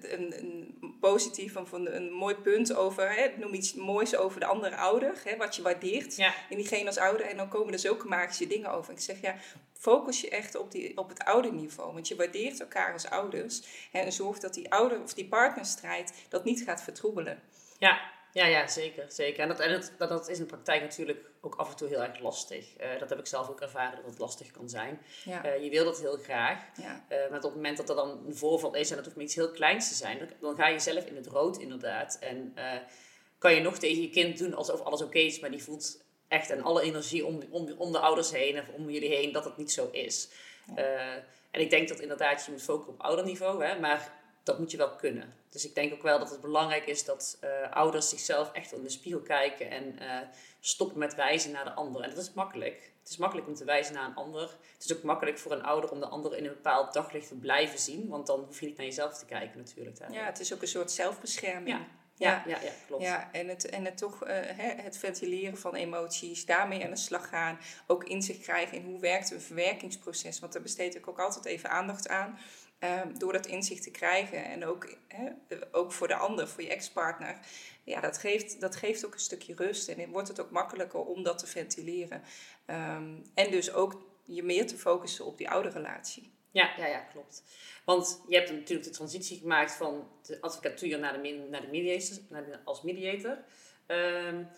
een, 0.00 0.34
een, 0.42 0.96
positief 1.00 1.56
of 1.56 1.72
een, 1.72 1.96
een 1.96 2.12
mooi 2.12 2.34
punt 2.34 2.74
over, 2.74 3.14
hè, 3.14 3.28
noem 3.38 3.54
iets 3.54 3.74
moois 3.74 4.16
over 4.16 4.40
de 4.40 4.46
andere 4.46 4.76
ouder, 4.76 5.20
hè, 5.24 5.36
wat 5.36 5.56
je 5.56 5.62
waardeert 5.62 6.16
Ja. 6.16 6.34
in 6.48 6.56
diegene 6.56 6.86
als 6.86 6.98
ouder. 6.98 7.26
En 7.26 7.36
dan 7.36 7.48
komen 7.48 7.72
er 7.72 7.78
zulke 7.78 8.06
magische 8.06 8.46
dingen 8.46 8.70
over. 8.70 8.92
Ik 8.92 9.00
zeg 9.00 9.20
ja, 9.20 9.36
focus 9.84 10.20
je 10.20 10.28
echt 10.28 10.54
op, 10.54 10.70
die, 10.70 10.96
op 10.96 11.08
het 11.08 11.24
ouderniveau. 11.24 11.92
Want 11.92 12.08
je 12.08 12.16
waardeert 12.16 12.60
elkaar 12.60 12.92
als 12.92 13.08
ouders. 13.10 13.62
Hè, 13.90 13.98
en 14.00 14.12
zorg 14.12 14.38
dat 14.38 14.54
die 14.54 14.72
ouder 14.72 15.02
of 15.02 15.14
die 15.14 15.28
partnerstrijd 15.28 16.24
dat 16.28 16.44
niet 16.44 16.62
gaat 16.62 16.82
vertroebelen. 16.82 17.42
Ja, 17.78 18.00
ja, 18.32 18.46
ja 18.46 18.66
zeker, 18.66 19.04
zeker. 19.08 19.42
En, 19.42 19.48
dat, 19.48 19.60
en 19.60 19.72
dat, 19.72 19.92
dat, 19.98 20.08
dat 20.08 20.28
is 20.28 20.36
in 20.36 20.42
de 20.42 20.48
praktijk 20.48 20.82
natuurlijk 20.82 21.30
ook 21.40 21.54
af 21.54 21.70
en 21.70 21.76
toe 21.76 21.88
heel 21.88 22.02
erg 22.02 22.18
lastig. 22.18 22.80
Uh, 22.80 22.98
dat 22.98 23.10
heb 23.10 23.18
ik 23.18 23.26
zelf 23.26 23.48
ook 23.48 23.60
ervaren 23.60 23.96
dat 23.96 24.10
het 24.10 24.18
lastig 24.18 24.50
kan 24.50 24.68
zijn. 24.68 25.00
Ja. 25.24 25.46
Uh, 25.46 25.64
je 25.64 25.70
wil 25.70 25.84
dat 25.84 26.00
heel 26.00 26.16
graag. 26.16 26.62
Ja. 26.82 27.04
Uh, 27.08 27.18
maar 27.30 27.38
op 27.38 27.42
het 27.42 27.54
moment 27.54 27.76
dat 27.76 27.88
er 27.88 27.96
dan 27.96 28.26
een 28.26 28.36
voorval 28.36 28.74
is 28.74 28.90
en 28.90 28.96
dat 28.96 29.04
hoeft 29.04 29.16
maar 29.16 29.24
iets 29.24 29.34
heel 29.34 29.50
kleins 29.50 29.88
te 29.88 29.94
zijn, 29.94 30.18
dan, 30.18 30.28
dan 30.40 30.56
ga 30.56 30.68
je 30.68 30.78
zelf 30.78 31.04
in 31.04 31.16
het 31.16 31.26
rood 31.26 31.58
inderdaad. 31.58 32.18
En 32.20 32.54
kan 33.38 33.54
je 33.54 33.60
nog 33.60 33.78
tegen 33.78 34.02
je 34.02 34.10
kind 34.10 34.38
doen 34.38 34.54
alsof 34.54 34.80
alles 34.80 35.02
oké 35.02 35.18
is, 35.18 35.40
maar 35.40 35.50
die 35.50 35.62
voelt 35.62 36.03
echt 36.28 36.50
en 36.50 36.62
alle 36.62 36.82
energie 36.82 37.26
om, 37.26 37.42
om, 37.50 37.74
om 37.76 37.92
de 37.92 37.98
ouders 37.98 38.30
heen 38.30 38.56
en 38.56 38.64
om 38.76 38.90
jullie 38.90 39.14
heen 39.14 39.32
dat 39.32 39.44
het 39.44 39.56
niet 39.56 39.72
zo 39.72 39.88
is. 39.92 40.28
Ja. 40.76 41.22
en 41.50 41.60
ik 41.60 41.70
denk 41.70 41.88
dat 41.88 42.00
inderdaad 42.00 42.44
je 42.44 42.50
moet 42.50 42.62
focussen 42.62 42.92
op 42.92 43.00
ouderniveau, 43.00 43.64
hè, 43.64 43.80
maar 43.80 44.12
dat 44.44 44.58
moet 44.58 44.70
je 44.70 44.76
wel 44.76 44.96
kunnen. 44.96 45.34
Dus 45.48 45.64
ik 45.64 45.74
denk 45.74 45.92
ook 45.92 46.02
wel 46.02 46.18
dat 46.18 46.30
het 46.30 46.40
belangrijk 46.40 46.86
is 46.86 47.04
dat 47.04 47.38
uh, 47.44 47.72
ouders 47.72 48.08
zichzelf 48.08 48.52
echt 48.52 48.72
in 48.72 48.82
de 48.82 48.88
spiegel 48.90 49.20
kijken 49.20 49.70
en 49.70 49.98
uh, 50.02 50.18
stoppen 50.60 50.98
met 50.98 51.14
wijzen 51.14 51.52
naar 51.52 51.64
de 51.64 51.72
ander. 51.72 52.02
En 52.02 52.10
dat 52.10 52.18
is 52.18 52.32
makkelijk. 52.32 52.92
Het 53.00 53.12
is 53.12 53.16
makkelijk 53.16 53.48
om 53.48 53.54
te 53.54 53.64
wijzen 53.64 53.94
naar 53.94 54.08
een 54.08 54.14
ander. 54.14 54.40
Het 54.72 54.84
is 54.84 54.96
ook 54.96 55.02
makkelijk 55.02 55.38
voor 55.38 55.52
een 55.52 55.62
ouder 55.62 55.90
om 55.90 56.00
de 56.00 56.06
ander 56.06 56.36
in 56.36 56.44
een 56.44 56.52
bepaald 56.52 56.92
daglicht 56.92 57.28
te 57.28 57.34
blijven 57.34 57.78
zien, 57.78 58.08
want 58.08 58.26
dan 58.26 58.40
hoef 58.40 58.60
je 58.60 58.66
niet 58.66 58.76
naar 58.76 58.86
jezelf 58.86 59.18
te 59.18 59.24
kijken 59.24 59.58
natuurlijk. 59.58 59.98
Ja, 60.10 60.24
het 60.24 60.40
is 60.40 60.54
ook 60.54 60.62
een 60.62 60.68
soort 60.68 60.90
zelfbescherming. 60.90 61.76
Ja. 61.76 61.86
Ja, 62.16 62.42
ja, 62.46 62.58
ja, 62.62 62.70
klopt. 62.86 63.02
Ja, 63.02 63.28
en 63.32 63.48
het, 63.48 63.68
en 63.68 63.84
het 63.84 63.98
toch 63.98 64.26
uh, 64.26 64.36
het 64.58 64.96
ventileren 64.96 65.58
van 65.58 65.74
emoties, 65.74 66.46
daarmee 66.46 66.84
aan 66.84 66.90
de 66.90 66.96
slag 66.96 67.28
gaan. 67.28 67.58
Ook 67.86 68.04
inzicht 68.04 68.40
krijgen 68.40 68.76
in 68.76 68.84
hoe 68.84 69.00
werkt 69.00 69.30
een 69.30 69.40
verwerkingsproces. 69.40 70.40
Want 70.40 70.52
daar 70.52 70.62
besteed 70.62 70.94
ik 70.94 71.08
ook 71.08 71.20
altijd 71.20 71.44
even 71.44 71.70
aandacht 71.70 72.08
aan. 72.08 72.38
Um, 72.80 73.18
door 73.18 73.32
dat 73.32 73.46
inzicht 73.46 73.82
te 73.82 73.90
krijgen 73.90 74.44
en 74.44 74.64
ook, 74.64 74.96
hè, 75.08 75.30
ook 75.72 75.92
voor 75.92 76.08
de 76.08 76.14
ander, 76.14 76.48
voor 76.48 76.62
je 76.62 76.68
ex-partner, 76.68 77.38
ja, 77.84 78.00
dat 78.00 78.18
geeft, 78.18 78.60
dat 78.60 78.76
geeft 78.76 79.06
ook 79.06 79.12
een 79.12 79.20
stukje 79.20 79.54
rust 79.54 79.88
en 79.88 80.10
wordt 80.10 80.28
het 80.28 80.40
ook 80.40 80.50
makkelijker 80.50 81.00
om 81.00 81.22
dat 81.22 81.38
te 81.38 81.46
ventileren. 81.46 82.22
Um, 82.66 83.22
en 83.34 83.50
dus 83.50 83.72
ook 83.72 84.02
je 84.24 84.42
meer 84.42 84.66
te 84.66 84.76
focussen 84.76 85.24
op 85.24 85.38
die 85.38 85.50
oude 85.50 85.68
relatie. 85.68 86.33
Ja, 86.54 86.74
ja, 86.76 86.86
ja, 86.86 86.98
klopt. 86.98 87.42
Want 87.84 88.22
je 88.28 88.36
hebt 88.36 88.50
natuurlijk 88.50 88.88
de 88.88 88.94
transitie 88.94 89.38
gemaakt 89.38 89.72
van 89.72 90.08
de 90.26 90.40
advocatuur 90.40 90.98
naar 90.98 91.22
de, 91.22 91.46
naar 91.50 91.60
de 91.60 91.66
mediator, 91.66 92.16
naar 92.28 92.60
als 92.64 92.82
mediator. 92.82 93.38
Um, 93.86 94.48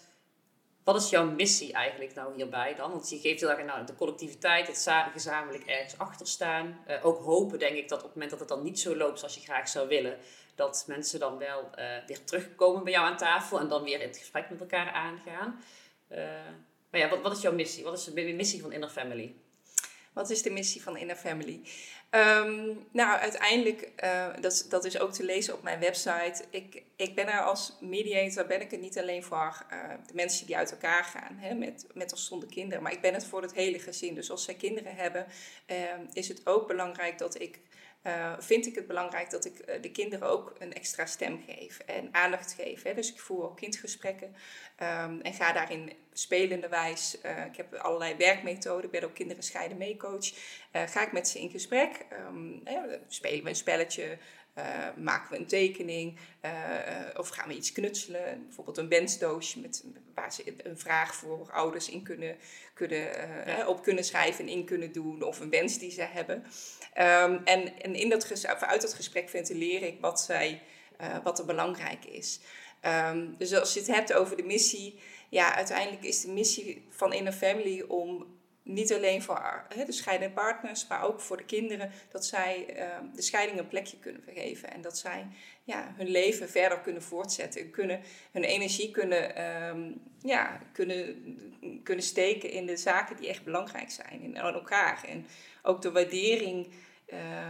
wat 0.85 1.03
is 1.03 1.11
jouw 1.11 1.31
missie 1.31 1.73
eigenlijk 1.73 2.15
nou 2.15 2.35
hierbij 2.35 2.75
dan? 2.75 2.91
Want 2.91 3.11
je 3.11 3.19
geeft 3.19 3.41
heel 3.41 3.51
erg 3.51 3.65
nou, 3.65 3.87
de 3.87 3.95
collectiviteit, 3.95 4.67
het 4.67 4.89
gezamenlijk 5.13 5.65
ergens 5.65 5.99
achter 5.99 6.27
staan. 6.27 6.85
Uh, 6.89 7.07
ook 7.07 7.23
hopen, 7.23 7.59
denk 7.59 7.77
ik, 7.77 7.89
dat 7.89 7.99
op 7.99 8.05
het 8.05 8.15
moment 8.15 8.31
dat 8.31 8.41
het 8.41 8.49
dan 8.49 8.63
niet 8.63 8.81
zo 8.81 8.97
loopt 8.97 9.19
zoals 9.19 9.35
je 9.35 9.41
graag 9.41 9.69
zou 9.69 9.89
willen, 9.89 10.19
dat 10.55 10.85
mensen 10.87 11.21
dan 11.21 11.39
wel 11.39 11.71
uh, 11.79 11.85
weer 12.07 12.25
terugkomen 12.25 12.85
bij 12.85 12.93
jou 12.93 13.07
aan 13.07 13.17
tafel 13.17 13.61
en 13.61 13.69
dan 13.69 13.83
weer 13.83 14.01
in 14.01 14.09
het 14.09 14.19
gesprek 14.19 14.51
met 14.51 14.61
elkaar 14.61 14.91
aangaan. 14.91 15.61
Uh, 16.13 16.19
maar 16.91 17.01
ja, 17.01 17.09
wat, 17.09 17.23
wat 17.23 17.33
is 17.37 17.43
jouw 17.43 17.53
missie? 17.53 17.85
Wat 17.85 17.99
is 17.99 18.05
de 18.05 18.23
missie 18.23 18.63
van 18.63 18.73
Inner 18.73 18.89
Family? 18.89 19.35
Wat 20.17 20.31
is 20.31 20.43
de 20.43 20.51
missie 20.51 20.83
van 20.83 20.97
Inner 20.97 21.17
Family? 21.17 21.61
Um, 22.11 22.87
nou, 22.93 23.19
uiteindelijk, 23.19 23.93
uh, 24.05 24.27
dat, 24.41 24.67
dat 24.69 24.85
is 24.85 24.99
ook 24.99 25.13
te 25.13 25.25
lezen 25.25 25.55
op 25.55 25.63
mijn 25.63 25.81
website. 25.81 26.45
Ik, 26.51 26.83
ik 26.97 27.15
ben 27.15 27.27
er 27.27 27.41
als 27.41 27.77
mediator, 27.81 28.47
ben 28.47 28.61
ik 28.61 28.73
er 28.73 28.79
niet 28.79 28.99
alleen 28.99 29.23
voor 29.23 29.67
uh, 29.73 29.79
de 30.07 30.15
mensen 30.15 30.47
die 30.47 30.57
uit 30.57 30.71
elkaar 30.71 31.05
gaan, 31.05 31.37
hè, 31.39 31.55
met, 31.55 31.87
met 31.95 32.13
of 32.13 32.19
zonder 32.19 32.49
kinderen, 32.49 32.83
maar 32.83 32.93
ik 32.93 33.01
ben 33.01 33.15
het 33.15 33.27
voor 33.27 33.43
het 33.43 33.55
hele 33.55 33.79
gezin. 33.79 34.15
Dus 34.15 34.31
als 34.31 34.45
zij 34.45 34.55
kinderen 34.55 34.95
hebben, 34.95 35.27
uh, 35.67 35.77
is 36.13 36.29
het 36.29 36.47
ook 36.47 36.67
belangrijk 36.67 37.19
dat 37.19 37.41
ik 37.41 37.61
uh, 38.07 38.33
vind 38.39 38.67
ik 38.67 38.75
het 38.75 38.87
belangrijk 38.87 39.31
dat 39.31 39.45
ik 39.45 39.59
uh, 39.59 39.83
de 39.83 39.91
kinderen 39.91 40.29
ook 40.29 40.55
een 40.59 40.73
extra 40.73 41.07
stem 41.07 41.43
geef 41.47 41.79
en 41.79 42.09
aandacht 42.13 42.53
geef. 42.53 42.83
Hè. 42.83 42.95
Dus 42.95 43.13
ik 43.13 43.21
voer 43.21 43.45
ook 43.45 43.57
kindgesprekken 43.57 44.35
um, 44.83 45.21
en 45.21 45.33
ga 45.33 45.53
daarin 45.53 45.93
spelende 46.13 46.69
wijs. 46.69 47.19
Uh, 47.25 47.45
ik 47.45 47.57
heb 47.57 47.75
allerlei 47.75 48.17
werkmethoden, 48.17 48.85
ik 48.85 48.91
ben 48.91 49.05
ook 49.05 49.15
kinderen 49.15 49.43
scheiden 49.43 49.79
meecoach. 49.79 50.33
ga 50.73 51.03
ik 51.03 51.13
met 51.13 51.29
ze 51.29 51.41
in 51.41 51.51
gesprek, 51.51 52.07
um, 52.29 52.61
hè, 52.65 52.81
spelen 53.09 53.47
een 53.47 53.57
spelletje, 53.57 54.05
uh, 54.05 54.17
maken 54.97 55.31
we 55.31 55.39
een 55.39 55.47
tekening 55.47 56.19
uh, 56.45 56.51
of 57.17 57.29
gaan 57.29 57.49
we 57.49 57.55
iets 57.55 57.73
knutselen. 57.73 58.45
Bijvoorbeeld 58.45 58.77
een 58.77 58.89
wensdoosje 58.89 59.61
met, 59.61 59.85
waar 60.15 60.33
ze 60.33 60.55
een 60.63 60.79
vraag 60.79 61.15
voor 61.15 61.51
ouders 61.53 61.89
in 61.89 62.03
kunnen, 62.03 62.37
kunnen, 62.75 63.09
ja. 63.47 63.67
op 63.67 63.83
kunnen 63.83 64.05
schrijven 64.05 64.45
en 64.45 64.51
in 64.51 64.65
kunnen 64.65 64.93
doen. 64.93 65.23
Of 65.23 65.41
een 65.41 65.51
wens 65.51 65.79
die 65.79 65.91
ze 65.91 66.03
hebben. 66.03 66.37
Um, 66.37 67.41
en 67.45 67.81
en 67.83 67.95
in 67.95 68.09
dat 68.09 68.47
uit 68.61 68.81
dat 68.81 68.95
gesprek 68.95 69.29
ventileer 69.29 69.83
ik 69.83 70.01
wat, 70.01 70.21
zij, 70.21 70.63
wat 71.23 71.39
er 71.39 71.45
belangrijk 71.45 72.05
is. 72.05 72.41
Um, 72.83 73.35
dus 73.39 73.55
als 73.55 73.75
je 73.75 73.81
het 73.81 73.89
hebt 73.89 74.13
over 74.13 74.37
de 74.37 74.43
missie. 74.43 74.99
Ja, 75.29 75.55
uiteindelijk 75.55 76.05
is 76.05 76.21
de 76.21 76.33
missie 76.33 76.87
van 76.91 77.13
Inner 77.13 77.33
Family 77.33 77.81
om 77.81 78.36
niet 78.67 78.93
alleen 78.93 79.23
voor 79.23 79.65
de 79.87 79.93
scheidende 79.93 80.35
partners, 80.35 80.87
maar 80.87 81.03
ook 81.03 81.21
voor 81.21 81.37
de 81.37 81.45
kinderen, 81.45 81.91
dat 82.11 82.27
zij 82.27 82.67
uh, 82.77 83.15
de 83.15 83.23
scheiding 83.23 83.59
een 83.59 83.69
plekje 83.69 83.99
kunnen 83.99 84.23
geven. 84.27 84.71
En 84.71 84.81
dat 84.81 84.99
zij 84.99 85.27
ja, 85.65 85.93
hun 85.97 86.09
leven 86.09 86.49
verder 86.49 86.81
kunnen 86.81 87.03
voortzetten. 87.03 87.71
Kunnen, 87.71 88.01
hun 88.33 88.45
energie 88.45 88.91
kunnen, 88.91 89.45
um, 89.69 90.01
ja, 90.21 90.61
kunnen, 90.73 91.17
kunnen 91.83 92.05
steken 92.05 92.51
in 92.51 92.67
de 92.67 92.77
zaken 92.77 93.17
die 93.17 93.29
echt 93.29 93.45
belangrijk 93.45 93.91
zijn. 93.91 94.21
In 94.21 94.37
elkaar. 94.37 95.05
En 95.09 95.27
ook 95.63 95.83
de 95.83 95.93
waardering 95.93 96.69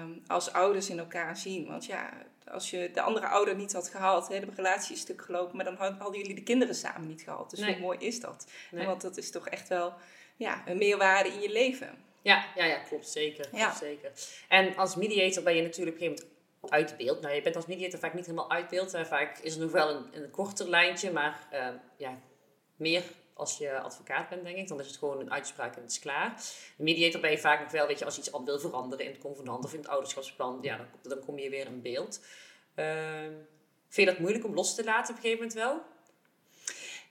um, 0.03 0.23
als 0.27 0.53
ouders 0.53 0.91
in 0.91 0.99
elkaar 0.99 1.37
zien. 1.37 1.67
Want 1.67 1.87
ja, 1.87 2.13
als 2.51 2.71
je 2.71 2.91
de 2.93 3.01
andere 3.01 3.27
ouder 3.27 3.57
niet 3.57 3.73
had 3.73 3.89
gehaald, 3.89 4.29
hè, 4.29 4.41
de 4.41 4.47
relatie 4.55 4.95
is 4.95 5.01
stuk 5.01 5.23
gelopen, 5.23 5.57
maar 5.57 5.65
dan 5.65 5.77
hadden 5.77 6.21
jullie 6.21 6.35
de 6.35 6.43
kinderen 6.43 6.75
samen 6.75 7.09
niet 7.09 7.23
gehad. 7.23 7.51
Dus 7.51 7.59
nee. 7.59 7.73
hoe 7.73 7.81
mooi 7.81 7.99
is 7.99 8.21
dat? 8.21 8.51
Nee. 8.71 8.87
Want 8.87 9.01
dat 9.01 9.17
is 9.17 9.31
toch 9.31 9.49
echt 9.49 9.69
wel 9.69 9.95
ja, 10.37 10.62
een 10.66 10.79
meerwaarde 10.79 11.29
in 11.29 11.40
je 11.40 11.51
leven. 11.51 12.05
Ja, 12.22 12.44
ja, 12.55 12.64
ja 12.64 12.79
klopt 12.79 13.09
zeker. 13.09 13.40
Klopt, 13.49 13.57
Ja. 13.64 13.75
zeker. 13.75 14.12
En 14.49 14.77
als 14.77 14.96
mediator 14.96 15.42
ben 15.42 15.57
je 15.57 15.62
natuurlijk 15.62 15.96
op 15.96 16.03
een 16.03 16.09
gegeven 16.09 16.29
moment 16.61 16.72
uit 16.72 16.96
beeld. 16.96 17.20
Nou, 17.20 17.35
je 17.35 17.42
bent 17.42 17.57
als 17.57 17.66
mediator 17.66 17.99
vaak 17.99 18.14
niet 18.14 18.27
helemaal 18.27 18.51
uit 18.51 18.68
beeld. 18.68 18.92
Hè. 18.92 19.07
Vaak 19.07 19.38
is 19.38 19.55
er 19.55 19.61
nog 19.61 19.70
wel 19.72 19.90
een, 19.90 20.22
een 20.22 20.31
korter 20.31 20.68
lijntje, 20.68 21.12
maar 21.12 21.49
uh, 21.53 21.68
ja, 21.96 22.18
meer 22.77 23.03
als 23.35 23.59
je 23.59 23.79
advocaat 23.79 24.29
bent, 24.29 24.44
denk 24.44 24.57
ik. 24.57 24.68
Dan 24.68 24.81
is 24.81 24.87
het 24.87 24.96
gewoon 24.96 25.20
een 25.20 25.33
uitspraak 25.33 25.77
en 25.77 25.83
het 25.83 25.90
is 25.90 25.99
klaar. 25.99 26.35
De 26.77 26.83
mediator 26.83 27.20
ben 27.20 27.31
je 27.31 27.38
vaak 27.38 27.61
nog 27.61 27.70
wel, 27.70 27.87
weet 27.87 27.99
je, 27.99 28.05
als 28.05 28.14
je 28.16 28.20
iets 28.20 28.31
wil 28.44 28.59
veranderen 28.59 29.05
in 29.05 29.11
het 29.11 29.20
convenant 29.20 29.64
of 29.64 29.72
in 29.72 29.79
het 29.79 29.88
ouderschapsplan, 29.88 30.59
ja, 30.62 30.77
dan, 30.77 30.87
dan 31.03 31.25
kom 31.25 31.38
je 31.38 31.51
weer 31.51 31.66
in 31.66 31.83
beeld. 31.83 32.20
Uh, 32.77 32.87
vind 33.88 34.09
je 34.09 34.14
dat 34.14 34.18
moeilijk 34.18 34.44
om 34.44 34.55
los 34.55 34.75
te 34.75 34.85
laten 34.85 35.14
op 35.14 35.22
een 35.22 35.31
gegeven 35.31 35.46
moment 35.46 35.53
wel? 35.55 35.83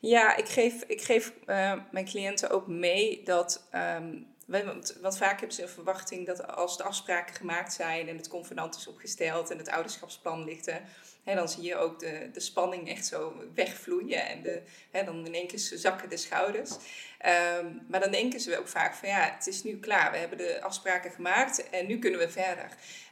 Ja, 0.05 0.35
ik 0.35 0.47
geef, 0.47 0.83
ik 0.87 1.01
geef 1.01 1.33
uh, 1.45 1.73
mijn 1.91 2.05
cliënten 2.05 2.49
ook 2.49 2.67
mee 2.67 3.23
dat. 3.23 3.67
Um, 3.97 4.33
want, 4.45 4.97
want, 5.01 5.17
vaak 5.17 5.39
hebben 5.39 5.55
ze 5.55 5.61
een 5.61 5.69
verwachting 5.69 6.25
dat 6.25 6.47
als 6.47 6.77
de 6.77 6.83
afspraken 6.83 7.35
gemaakt 7.35 7.73
zijn 7.73 8.07
en 8.07 8.17
het 8.17 8.27
convenant 8.27 8.75
is 8.75 8.87
opgesteld 8.87 9.51
en 9.51 9.57
het 9.57 9.69
ouderschapsplan 9.69 10.43
ligt, 10.43 10.65
hè, 10.65 10.77
hè, 11.23 11.35
dan 11.35 11.49
zie 11.49 11.63
je 11.63 11.75
ook 11.75 11.99
de, 11.99 12.29
de 12.33 12.39
spanning 12.39 12.89
echt 12.89 13.05
zo 13.05 13.33
wegvloeien 13.55 14.27
en 14.27 14.41
de, 14.41 14.61
hè, 14.91 15.03
dan 15.03 15.25
in 15.25 15.33
één 15.33 15.47
keer 15.47 15.59
zakken 15.59 16.09
de 16.09 16.17
schouders. 16.17 16.71
Um, 16.71 17.85
maar 17.89 17.99
dan 17.99 18.11
denken 18.11 18.39
ze 18.39 18.59
ook 18.59 18.67
vaak 18.67 18.95
van 18.95 19.09
ja, 19.09 19.31
het 19.35 19.47
is 19.47 19.63
nu 19.63 19.79
klaar, 19.79 20.11
we 20.11 20.17
hebben 20.17 20.37
de 20.37 20.61
afspraken 20.61 21.11
gemaakt 21.11 21.69
en 21.69 21.87
nu 21.87 21.99
kunnen 21.99 22.19
we 22.19 22.29
verder. 22.29 22.69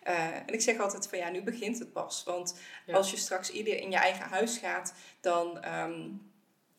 Uh, 0.08 0.36
en 0.36 0.54
ik 0.54 0.62
zeg 0.62 0.80
altijd 0.80 1.08
van 1.08 1.18
ja, 1.18 1.30
nu 1.30 1.42
begint 1.42 1.80
het 1.80 1.94
pas. 1.94 2.24
Want 2.26 2.60
ja. 2.86 2.96
als 2.96 3.12
je 3.12 3.18
straks 3.18 3.50
ieder 3.50 3.78
in 3.78 3.92
je 3.92 3.98
eigen 3.98 4.26
huis 4.26 4.58
gaat, 4.58 4.94
dan. 5.22 5.66
Um, 5.80 6.32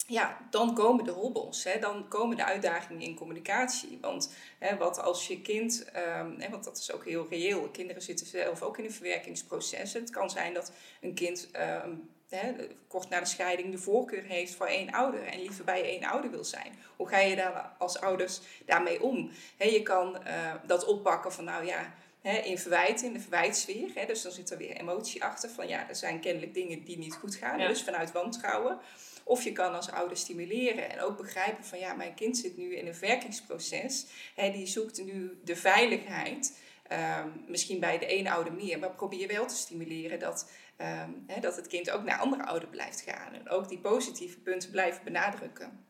ja, 0.07 0.39
dan 0.51 0.75
komen 0.75 1.05
de 1.05 1.11
hobbels. 1.11 1.65
Hè? 1.65 1.79
Dan 1.79 2.09
komen 2.09 2.37
de 2.37 2.45
uitdagingen 2.45 3.03
in 3.03 3.15
communicatie. 3.15 3.99
Want 4.01 4.33
hè, 4.59 4.77
wat 4.77 5.01
als 5.01 5.27
je 5.27 5.41
kind, 5.41 5.87
um, 6.19 6.41
hè, 6.41 6.51
want 6.51 6.65
dat 6.65 6.79
is 6.79 6.93
ook 6.93 7.05
heel 7.05 7.27
reëel, 7.31 7.69
kinderen 7.69 8.03
zitten 8.03 8.27
zelf 8.27 8.63
ook 8.63 8.79
in 8.79 8.85
een 8.85 8.93
verwerkingsproces. 8.93 9.93
Het 9.93 10.11
kan 10.11 10.31
zijn 10.31 10.55
dat 10.55 10.73
een 11.01 11.15
kind 11.15 11.51
um, 11.85 12.09
hè, 12.29 12.53
kort 12.89 13.09
na 13.09 13.21
de 13.21 13.27
scheiding 13.27 13.71
de 13.71 13.79
voorkeur 13.79 14.23
heeft 14.23 14.55
voor 14.55 14.67
één 14.67 14.91
ouder 14.93 15.27
en 15.27 15.41
liever 15.41 15.65
bij 15.65 15.85
één 15.85 16.05
ouder 16.05 16.31
wil 16.31 16.45
zijn. 16.45 16.79
Hoe 16.97 17.09
ga 17.09 17.19
je 17.19 17.37
daar 17.37 17.75
als 17.79 18.01
ouders 18.01 18.41
daarmee 18.67 19.03
om? 19.03 19.31
Hè, 19.57 19.65
je 19.65 19.83
kan 19.83 20.19
dat 20.67 20.85
oppakken 20.85 21.33
van 21.33 21.45
nou 21.45 21.67
ja, 21.67 21.95
in 22.23 22.59
verwijt, 22.59 23.03
in 23.03 23.13
de 23.13 23.21
verwijtsfeer. 23.21 23.91
Hè, 23.95 24.07
dus 24.07 24.23
dan 24.23 24.33
zit 24.33 24.51
er 24.51 24.59
weer 24.59 24.77
emotie 24.77 25.25
achter 25.25 25.51
van 25.51 25.69
ja, 25.69 25.89
er 25.89 25.97
zijn 25.97 26.21
kennelijk 26.21 26.55
dingen 26.55 26.85
die 26.85 26.99
niet 26.99 27.15
goed 27.15 27.35
gaan. 27.35 27.59
Dus 27.59 27.83
vanuit 27.83 28.13
wantrouwen. 28.13 28.79
Of 29.25 29.45
je 29.45 29.53
kan 29.53 29.75
als 29.75 29.91
ouder 29.91 30.17
stimuleren 30.17 30.91
en 30.91 31.01
ook 31.01 31.17
begrijpen 31.17 31.65
van 31.65 31.79
ja, 31.79 31.95
mijn 31.95 32.15
kind 32.15 32.37
zit 32.37 32.57
nu 32.57 32.77
in 32.77 32.87
een 32.87 32.99
werkingsproces. 33.01 34.07
Hè, 34.35 34.51
die 34.51 34.67
zoekt 34.67 35.05
nu 35.05 35.41
de 35.45 35.57
veiligheid. 35.57 36.59
Ehm, 36.89 37.29
misschien 37.47 37.81
bij 37.81 37.99
de 37.99 38.07
ene 38.07 38.31
ouder 38.31 38.53
meer, 38.53 38.79
maar 38.79 38.91
probeer 38.91 39.29
wel 39.29 39.47
te 39.47 39.57
stimuleren 39.57 40.19
dat, 40.19 40.51
ehm, 40.77 41.11
dat 41.41 41.57
het 41.57 41.67
kind 41.67 41.91
ook 41.91 42.03
naar 42.03 42.19
andere 42.19 42.45
ouder 42.45 42.69
blijft 42.69 43.01
gaan. 43.01 43.33
En 43.33 43.49
ook 43.49 43.69
die 43.69 43.79
positieve 43.79 44.39
punten 44.39 44.71
blijven 44.71 45.05
benadrukken. 45.05 45.87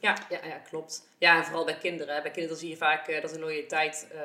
Ja, 0.00 0.16
ja, 0.28 0.44
ja 0.44 0.58
klopt. 0.58 1.08
Ja, 1.18 1.36
en 1.36 1.44
vooral 1.44 1.64
bij 1.64 1.78
kinderen. 1.78 2.22
Bij 2.22 2.30
kinderen 2.30 2.58
zie 2.58 2.68
je 2.68 2.76
vaak 2.76 3.08
uh, 3.08 3.20
dat 3.20 3.30
de 3.30 3.38
loyaliteit 3.38 4.08
uh, 4.12 4.20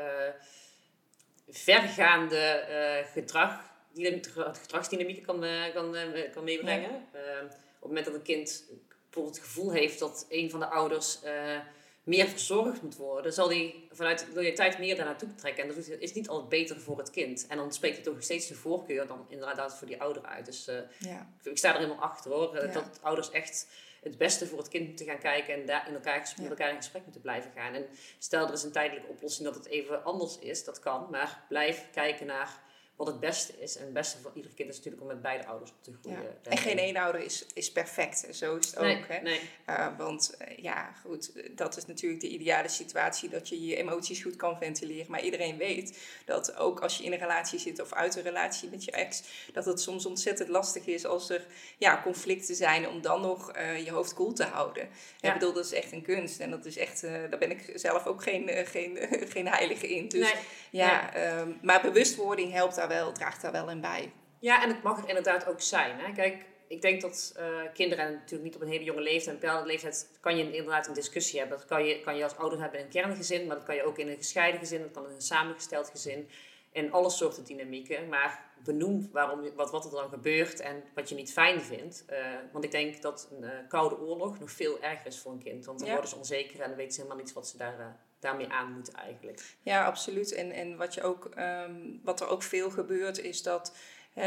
vergaande 1.50 2.66
uh, 2.70 3.12
gedrag, 3.12 3.64
die, 3.94 4.20
gedragsdynamieken 4.62 5.24
kan, 5.24 5.46
kan, 5.74 5.96
kan 6.34 6.44
meebrengen. 6.44 7.08
Ehm, 7.12 7.46
het 7.82 7.90
moment 7.90 8.06
dat 8.06 8.16
een 8.16 8.22
kind 8.22 8.66
bijvoorbeeld 9.12 9.36
het 9.36 9.46
gevoel 9.46 9.72
heeft 9.72 10.00
dat 10.00 10.26
een 10.30 10.50
van 10.50 10.60
de 10.60 10.66
ouders 10.66 11.20
uh, 11.24 11.60
meer 12.04 12.28
verzorgd 12.28 12.82
moet 12.82 12.96
worden, 12.96 13.34
zal 13.34 13.50
hij 13.50 13.76
vanuit 13.92 14.28
loyaliteit 14.34 14.80
meer 14.80 14.96
daar 14.96 15.06
naartoe 15.06 15.36
trekken. 15.36 15.64
En 15.64 15.76
dat 15.76 15.88
is 16.00 16.14
niet 16.14 16.30
altijd 16.30 16.50
beter 16.50 16.80
voor 16.80 16.98
het 16.98 17.10
kind. 17.10 17.48
En 17.48 17.58
dan 17.58 17.74
spreekt 17.74 17.96
hij 17.96 18.04
toch 18.04 18.24
steeds 18.24 18.48
de 18.48 18.56
voorkeur 18.56 19.08
dan 19.08 19.26
inderdaad 19.30 19.78
voor 19.78 19.88
die 19.88 20.02
ouder 20.02 20.24
uit. 20.24 20.46
Dus 20.46 20.68
uh, 20.68 20.76
ja. 21.00 21.30
ik, 21.44 21.58
sta 21.58 21.70
er 21.70 21.80
helemaal 21.80 22.04
achter 22.04 22.32
hoor. 22.32 22.56
Eh, 22.56 22.74
dat 22.74 23.00
ouders 23.02 23.32
echt 23.32 23.68
het 24.02 24.18
beste 24.18 24.48
voor 24.48 24.58
het 24.58 24.68
kind 24.68 24.88
moeten 24.88 25.06
gaan 25.06 25.20
kijken 25.20 25.54
en 25.54 25.66
daar 25.66 25.88
in 25.88 25.94
elkaar, 25.94 26.34
met 26.38 26.50
elkaar 26.50 26.70
in 26.70 26.76
gesprek 26.76 27.04
moeten 27.04 27.22
blijven 27.22 27.52
gaan. 27.56 27.74
En 27.74 27.86
stel 28.20 28.48
er 28.48 28.54
is 28.54 28.64
een 28.64 28.72
tijdelijke 28.72 29.10
oplossing 29.10 29.48
dat 29.48 29.56
het 29.56 29.68
even 29.68 30.04
anders 30.04 30.40
is, 30.40 30.64
dat 30.64 30.80
kan. 30.80 31.08
Maar 31.12 31.44
blijf 31.50 31.88
kijken 31.92 32.26
naar 32.26 32.62
wat 32.96 33.08
het 33.08 33.20
beste 33.20 33.54
is. 33.60 33.78
En 33.78 33.84
het 33.84 33.94
beste 33.94 34.18
voor 34.18 34.32
ieder 34.34 34.52
kind 34.56 34.70
is 34.70 34.76
natuurlijk 34.76 35.04
om 35.04 35.08
met 35.08 35.22
beide 35.22 35.46
ouders 35.46 35.72
op 35.72 35.84
te 35.84 35.94
groeien. 36.02 36.22
Ja. 36.22 36.50
En 36.52 36.58
geen 36.58 36.78
één 36.78 36.96
ouder 36.96 37.22
is, 37.22 37.46
is 37.54 37.72
perfect. 37.72 38.28
Zo 38.32 38.56
is 38.56 38.66
het 38.66 38.78
ook. 38.78 39.08
Hè? 39.08 39.20
Nee. 39.20 39.40
Uh, 39.70 39.98
want 39.98 40.36
uh, 40.42 40.58
ja, 40.58 40.92
goed, 40.92 41.32
dat 41.58 41.78
is 41.78 41.86
natuurlijk 41.86 42.22
de 42.22 42.28
ideale 42.30 42.68
situatie. 42.68 43.30
Dat 43.30 43.50
je 43.50 43.66
je 43.66 43.76
emoties 43.76 44.22
goed 44.22 44.36
kan 44.36 44.58
ventileren. 44.58 45.12
Maar 45.12 45.24
iedereen 45.24 45.58
weet 45.58 46.00
dat 46.26 46.56
ook 46.56 46.80
als 46.80 46.98
je 46.98 47.04
in 47.04 47.12
een 47.12 47.20
relatie 47.20 47.60
zit 47.60 47.82
of 47.82 47.94
uit 47.94 48.16
een 48.16 48.24
relatie 48.24 48.70
met 48.70 48.84
je 48.84 48.92
ex, 48.92 49.24
dat 49.54 49.66
het 49.66 49.82
soms 49.82 50.06
ontzettend 50.06 50.50
lastig 50.50 50.86
is 50.86 51.06
als 51.06 51.30
er 51.30 51.46
ja, 51.78 52.02
conflicten 52.04 52.56
zijn 52.56 52.88
om 52.88 53.02
dan 53.02 53.22
nog 53.22 53.58
uh, 53.58 53.86
je 53.86 53.92
hoofd 53.92 54.14
koel 54.14 54.26
cool 54.26 54.36
te 54.36 54.44
houden. 54.44 54.90
Ja. 55.20 55.28
Ik 55.28 55.40
bedoel, 55.40 55.54
dat 55.54 55.66
is 55.66 55.74
echt 55.74 55.92
een 55.92 56.02
kunst. 56.02 56.40
En 56.40 56.50
dat 56.50 56.66
is 56.66 56.78
echt, 56.78 57.02
daar 57.02 57.38
ben 57.40 57.52
ik 57.52 57.72
zelf 57.76 58.06
ook 58.06 58.24
geen, 58.24 58.50
geen, 58.66 58.98
geen 59.34 59.48
heilige 59.48 59.90
in. 59.90 60.08
Dus 60.08 60.34
nee. 60.34 60.44
ja, 60.70 61.16
um, 61.40 61.60
maar 61.62 61.82
bewustwording 61.82 62.52
helpt 62.52 62.78
daar 62.88 63.00
wel, 63.00 63.12
draagt 63.12 63.42
daar 63.42 63.52
wel 63.52 63.70
in 63.70 63.82
bij. 63.82 64.14
Ja, 64.40 64.64
en 64.64 64.70
het 64.70 64.84
mag 64.84 65.02
er 65.02 65.08
inderdaad 65.08 65.48
ook 65.48 65.62
zijn. 65.62 66.00
Hè? 66.00 66.14
Kijk, 66.14 66.46
ik 66.68 66.82
denk 66.82 67.02
dat 67.02 67.36
uh, 67.40 67.46
kinderen 67.74 68.12
natuurlijk 68.12 68.44
niet 68.44 68.56
op 68.56 68.62
een 68.62 68.68
hele 68.68 68.84
jonge 68.84 69.02
leeftijd, 69.02 69.36
een 69.36 69.42
bepaalde 69.42 69.68
leeftijd, 69.68 70.10
kan 70.22 70.38
je 70.38 70.44
inderdaad 70.44 70.88
een 70.88 70.94
discussie 70.94 71.40
hebben. 71.40 71.58
Dat 71.58 71.68
kan 71.68 71.86
je, 71.86 72.02
kan 72.02 72.18
je 72.18 72.24
als 72.24 72.38
ouder 72.38 72.62
hebben 72.62 72.80
in 72.80 72.86
een 72.86 72.92
kerngezin, 72.92 73.48
maar 73.48 73.56
dat 73.56 73.66
kan 73.66 73.76
je 73.76 73.84
ook 73.84 73.98
in 73.98 74.08
een 74.08 74.18
gescheiden 74.18 74.60
gezin, 74.60 74.82
dat 74.82 74.92
kan 74.92 75.06
in 75.06 75.16
een 75.16 75.22
samengesteld 75.22 75.90
gezin. 75.90 76.30
En 76.72 76.92
alle 76.92 77.10
soorten 77.10 77.44
dynamieken, 77.44 78.10
maar 78.10 78.52
benoem 78.64 79.10
waarom, 79.12 79.56
wat, 79.56 79.72
wat 79.72 79.86
er 79.86 79.92
dan 79.92 80.10
gebeurt 80.10 80.60
en 80.60 80.84
wat 80.94 81.10
je 81.10 81.16
niet 81.16 81.32
fijn 81.32 81.62
vindt. 81.62 82.06
Uh, 82.10 82.18
want 82.52 82.64
ik 82.64 82.72
denk 82.72 83.02
dat 83.02 83.28
een 83.32 83.44
uh, 83.44 83.50
koude 83.68 84.00
oorlog 84.00 84.40
nog 84.40 84.52
veel 84.52 84.82
erger 84.82 85.08
is 85.08 85.20
voor 85.20 85.32
een 85.32 85.44
kind. 85.44 85.66
Want 85.66 85.80
dan 85.80 85.90
worden 85.90 86.10
ze 86.10 86.16
onzeker 86.16 86.62
en 86.62 86.68
dan 86.68 86.78
weten 86.78 86.94
ze 86.94 87.02
helemaal 87.02 87.24
niet 87.24 87.34
wat 87.34 87.48
ze 87.48 87.58
daar 87.58 88.00
daarmee 88.22 88.50
aan 88.50 88.72
moeten 88.72 88.94
eigenlijk. 88.94 89.56
Ja, 89.62 89.86
absoluut. 89.86 90.34
En, 90.34 90.52
en 90.52 90.78
wat, 90.78 90.94
je 90.94 91.04
ook, 91.04 91.26
ehm, 91.26 91.74
wat 92.04 92.22
er 92.22 92.28
ook 92.28 92.44
veel 92.44 92.70
gebeurt 92.70 93.20
is 93.20 93.44
dat 93.44 93.72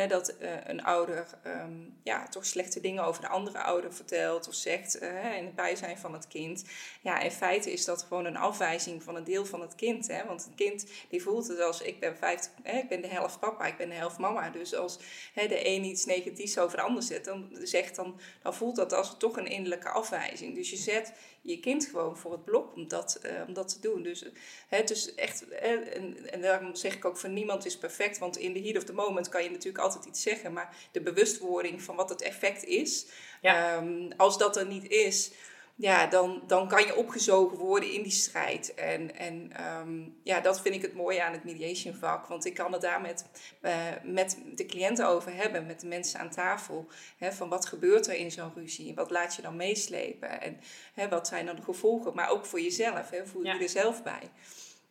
dat 0.09 0.35
uh, 0.41 0.51
een 0.65 0.85
ouder 0.85 1.27
um, 1.47 1.99
ja, 2.03 2.29
toch 2.29 2.47
slechte 2.47 2.81
dingen 2.81 3.05
over 3.05 3.23
de 3.23 3.29
andere 3.29 3.59
ouder 3.59 3.95
vertelt 3.95 4.49
of 4.49 4.55
zegt 4.55 5.03
uh, 5.03 5.37
in 5.37 5.45
het 5.45 5.55
bijzijn 5.55 5.99
van 5.99 6.13
het 6.13 6.29
kind. 6.29 6.65
Ja, 7.01 7.21
in 7.21 7.31
feite 7.31 7.73
is 7.73 7.85
dat 7.85 8.03
gewoon 8.03 8.25
een 8.25 8.37
afwijzing 8.37 9.03
van 9.03 9.17
een 9.17 9.25
deel 9.25 9.47
van 9.47 9.61
het 9.61 9.75
kind. 9.75 10.09
Hè? 10.09 10.25
Want 10.27 10.45
het 10.45 10.55
kind 10.55 10.87
die 11.09 11.23
voelt 11.23 11.49
het 11.49 11.61
als 11.61 11.83
ik 11.83 12.01
ben, 12.01 12.17
50, 12.17 12.53
hè, 12.63 12.79
ik 12.79 12.89
ben 12.89 13.01
de 13.01 13.09
helft 13.09 13.41
papa, 13.41 13.67
ik 13.67 13.77
ben 13.77 13.89
de 13.89 13.95
helft 13.95 14.19
mama. 14.19 14.51
Dus 14.51 14.75
als 14.75 14.99
hè, 15.35 15.47
de 15.47 15.67
een 15.69 15.85
iets 15.85 16.05
negatiefs 16.05 16.59
over 16.59 16.77
de 16.77 16.83
ander 16.83 17.03
zet, 17.03 17.25
dan, 17.25 17.49
zegt, 17.63 17.97
dan, 17.97 18.21
dan 18.43 18.55
voelt 18.55 18.77
dat 18.77 18.93
als 18.93 19.17
toch 19.19 19.37
een 19.37 19.47
innerlijke 19.47 19.89
afwijzing. 19.89 20.55
Dus 20.55 20.71
je 20.71 20.77
zet 20.77 21.13
je 21.47 21.61
kind 21.61 21.87
gewoon 21.87 22.17
voor 22.17 22.33
het 22.33 22.45
blok 22.45 22.75
om 22.75 22.89
dat, 22.89 23.21
uh, 23.27 23.33
om 23.47 23.55
dat 23.55 23.69
te 23.69 23.81
doen. 23.81 24.03
Dus 24.03 24.25
het 24.69 24.91
is 24.91 25.15
echt, 25.15 25.49
en, 25.49 26.31
en 26.31 26.41
daarom 26.41 26.75
zeg 26.75 26.95
ik 26.95 27.05
ook 27.05 27.17
van 27.17 27.33
niemand 27.33 27.67
is 27.67 27.79
perfect, 27.79 28.19
want 28.19 28.37
in 28.37 28.55
the 28.55 28.61
heat 28.61 28.77
of 28.77 28.85
the 28.85 28.93
moment 28.93 29.29
kan 29.29 29.43
je 29.43 29.51
natuurlijk 29.51 29.85
altijd 29.85 30.05
iets 30.05 30.23
zeggen, 30.23 30.53
maar 30.53 30.77
de 30.93 31.01
bewustwording 31.01 31.83
van 31.83 31.97
wat 31.97 32.09
het 32.09 32.23
effect 32.23 32.65
is, 32.65 33.07
um, 33.43 34.13
als 34.17 34.39
dat 34.39 34.57
er 34.57 34.67
niet 34.67 34.89
is, 34.89 35.31
ja, 35.77 36.07
dan, 36.07 36.43
dan 36.47 36.69
kan 36.69 36.87
je 36.87 36.97
opgezogen 36.97 37.59
worden 37.59 37.93
in 37.93 38.03
die 38.03 38.13
strijd. 38.13 38.75
En, 38.75 39.17
en 39.17 39.53
um, 39.81 40.17
ja, 40.23 40.41
dat 40.41 40.61
vind 40.61 40.75
ik 40.75 40.83
het 40.83 40.95
mooie 40.95 41.23
aan 41.23 41.33
het 41.33 41.45
mediation 41.45 41.95
vak. 41.95 42.27
Want 42.27 42.45
ik 42.45 42.55
kan 42.55 42.73
het 42.73 42.81
daar 42.81 43.01
met, 43.01 43.25
uh, 43.63 43.73
met 44.03 44.39
de 44.55 44.67
cliënten 44.67 45.07
over 45.07 45.35
hebben, 45.35 45.67
met 45.67 45.81
de 45.81 45.87
mensen 45.87 46.21
aan 46.21 46.31
tafel. 46.31 46.89
Hè, 47.19 47.33
van 47.33 47.49
wat 47.49 47.67
gebeurt 47.67 48.07
er 48.07 48.15
in 48.15 48.31
zo'n 48.31 48.53
ruzie? 48.55 48.95
Wat 48.95 49.11
laat 49.11 49.35
je 49.35 49.43
dan 49.43 49.57
meeslepen? 49.57 50.41
En 50.41 50.61
hè, 50.95 51.09
wat 51.09 51.29
zijn 51.29 51.47
dan 51.47 51.57
de 51.57 51.63
gevolgen? 51.63 52.15
Maar 52.15 52.31
ook 52.31 52.47
voor 52.47 52.61
jezelf, 52.61 53.11
hè, 53.11 53.27
voel 53.27 53.43
je 53.43 53.49
ja. 53.49 53.61
er 53.61 53.69
zelf 53.69 54.03
bij. 54.03 54.31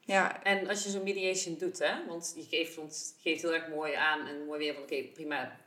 Ja. 0.05 0.43
En 0.43 0.67
als 0.67 0.83
je 0.83 0.89
zo'n 0.89 1.03
mediation 1.03 1.57
doet, 1.57 1.79
hè, 1.79 2.05
want 2.07 2.33
je 2.35 2.43
geeft, 2.43 2.77
ons, 2.77 3.13
geeft 3.21 3.41
heel 3.41 3.53
erg 3.53 3.67
mooi 3.67 3.93
aan 3.93 4.27
en 4.27 4.45
mooi 4.45 4.59
weer 4.59 4.73
van 4.73 4.83
oké, 4.83 5.03
prima, 5.03 5.57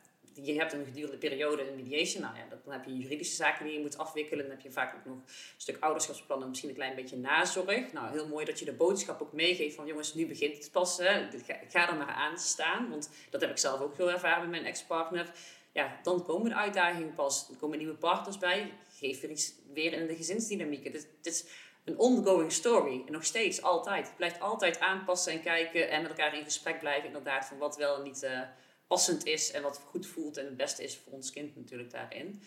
je 0.42 0.54
hebt 0.58 0.72
een 0.72 0.84
gedurende 0.84 1.16
periode 1.16 1.68
in 1.68 1.76
mediation. 1.76 2.22
Nou 2.22 2.36
ja, 2.36 2.44
dan 2.64 2.72
heb 2.72 2.84
je 2.84 2.96
juridische 2.96 3.34
zaken 3.34 3.64
die 3.64 3.74
je 3.74 3.80
moet 3.80 3.98
afwikkelen. 3.98 4.44
Dan 4.44 4.54
heb 4.54 4.64
je 4.64 4.70
vaak 4.70 4.94
ook 4.94 5.04
nog 5.04 5.16
een 5.16 5.32
stuk 5.56 5.76
ouderschapsplan 5.80 6.42
en 6.42 6.48
misschien 6.48 6.68
een 6.68 6.74
klein 6.74 6.94
beetje 6.94 7.16
nazorg. 7.16 7.92
Nou, 7.92 8.10
heel 8.10 8.28
mooi 8.28 8.44
dat 8.44 8.58
je 8.58 8.64
de 8.64 8.72
boodschap 8.72 9.22
ook 9.22 9.32
meegeeft 9.32 9.74
van 9.74 9.86
jongens, 9.86 10.14
nu 10.14 10.26
begint 10.26 10.56
het 10.56 10.72
pas. 10.72 10.98
Hè. 10.98 11.28
Ga 11.68 11.88
er 11.88 11.96
maar 11.96 12.06
aan 12.06 12.38
staan. 12.38 12.90
Want 12.90 13.10
dat 13.30 13.40
heb 13.40 13.50
ik 13.50 13.58
zelf 13.58 13.80
ook 13.80 13.96
heel 13.96 14.10
ervaren 14.10 14.40
met 14.40 14.50
mijn 14.50 14.64
ex-partner. 14.64 15.30
Ja, 15.72 15.98
dan 16.02 16.24
komen 16.24 16.48
de 16.48 16.56
uitdagingen 16.56 17.14
pas. 17.14 17.48
Er 17.50 17.56
komen 17.56 17.78
nieuwe 17.78 17.94
partners 17.94 18.38
bij. 18.38 18.72
Geef 18.98 19.20
weer 19.20 19.30
iets 19.30 19.54
weer 19.72 19.92
in 19.92 20.06
de 20.06 20.16
gezinsdynamiek. 20.16 20.84
Het, 20.84 21.08
is 21.22 21.44
een 21.84 21.98
ongoing 21.98 22.52
story. 22.52 23.02
En 23.06 23.12
nog 23.12 23.24
steeds, 23.24 23.62
altijd. 23.62 24.06
Het 24.06 24.16
blijft 24.16 24.40
altijd 24.40 24.80
aanpassen 24.80 25.32
en 25.32 25.42
kijken 25.42 25.90
en 25.90 26.02
met 26.02 26.10
elkaar 26.10 26.36
in 26.36 26.44
gesprek 26.44 26.78
blijven. 26.78 27.06
Inderdaad, 27.06 27.46
van 27.46 27.58
wat 27.58 27.76
wel 27.76 28.02
niet... 28.02 28.22
Uh, 28.22 28.40
passend 28.86 29.24
is 29.26 29.50
en 29.50 29.62
wat 29.62 29.80
goed 29.86 30.06
voelt 30.06 30.36
en 30.36 30.44
het 30.44 30.56
beste 30.56 30.82
is 30.82 30.96
voor 31.04 31.12
ons 31.12 31.30
kind 31.30 31.56
natuurlijk 31.56 31.90
daarin. 31.90 32.42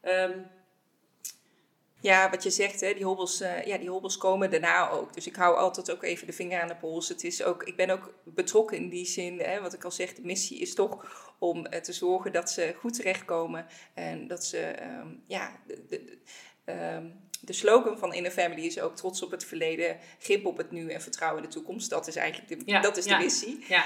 Ehm, 0.00 0.38
ja, 2.00 2.30
wat 2.30 2.42
je 2.42 2.50
zegt, 2.50 2.80
hè, 2.80 2.94
die, 2.94 3.04
hobbels, 3.04 3.40
uh, 3.40 3.64
ja, 3.64 3.78
die 3.78 3.90
hobbels 3.90 4.16
komen 4.16 4.50
daarna 4.50 4.90
ook. 4.90 5.14
Dus 5.14 5.26
ik 5.26 5.36
hou 5.36 5.56
altijd 5.56 5.90
ook 5.90 6.02
even 6.02 6.26
de 6.26 6.32
vinger 6.32 6.60
aan 6.60 6.68
de 6.68 6.76
pols. 6.76 7.08
Het 7.08 7.24
is 7.24 7.42
ook, 7.42 7.62
ik 7.62 7.76
ben 7.76 7.90
ook 7.90 8.14
betrokken 8.24 8.76
in 8.76 8.88
die 8.88 9.06
zin. 9.06 9.40
Hè, 9.40 9.60
wat 9.60 9.74
ik 9.74 9.84
al 9.84 9.90
zeg, 9.90 10.14
de 10.14 10.22
missie 10.22 10.58
is 10.58 10.74
toch 10.74 11.34
om 11.38 11.58
uh, 11.58 11.80
te 11.80 11.92
zorgen 11.92 12.32
dat 12.32 12.50
ze 12.50 12.74
goed 12.78 12.94
terechtkomen. 12.94 13.66
En 13.94 14.26
dat 14.26 14.44
ze, 14.44 14.82
um, 14.82 15.22
ja, 15.26 15.60
de, 15.66 16.18
um, 16.64 17.25
de 17.46 17.52
slogan 17.52 17.98
van 17.98 18.14
Inner 18.14 18.30
Family 18.30 18.66
is 18.66 18.80
ook 18.80 18.96
trots 18.96 19.22
op 19.22 19.30
het 19.30 19.44
verleden, 19.44 19.98
grip 20.18 20.46
op 20.46 20.56
het 20.56 20.70
nu 20.70 20.90
en 20.90 21.02
vertrouwen 21.02 21.42
in 21.42 21.48
de 21.48 21.54
toekomst. 21.54 21.90
Dat 21.90 22.06
is 22.06 22.16
eigenlijk 22.16 22.66
de, 22.66 22.80
dat 22.80 22.96
is 22.96 23.04
de 23.04 23.16
missie. 23.16 23.64
Ja. 23.68 23.84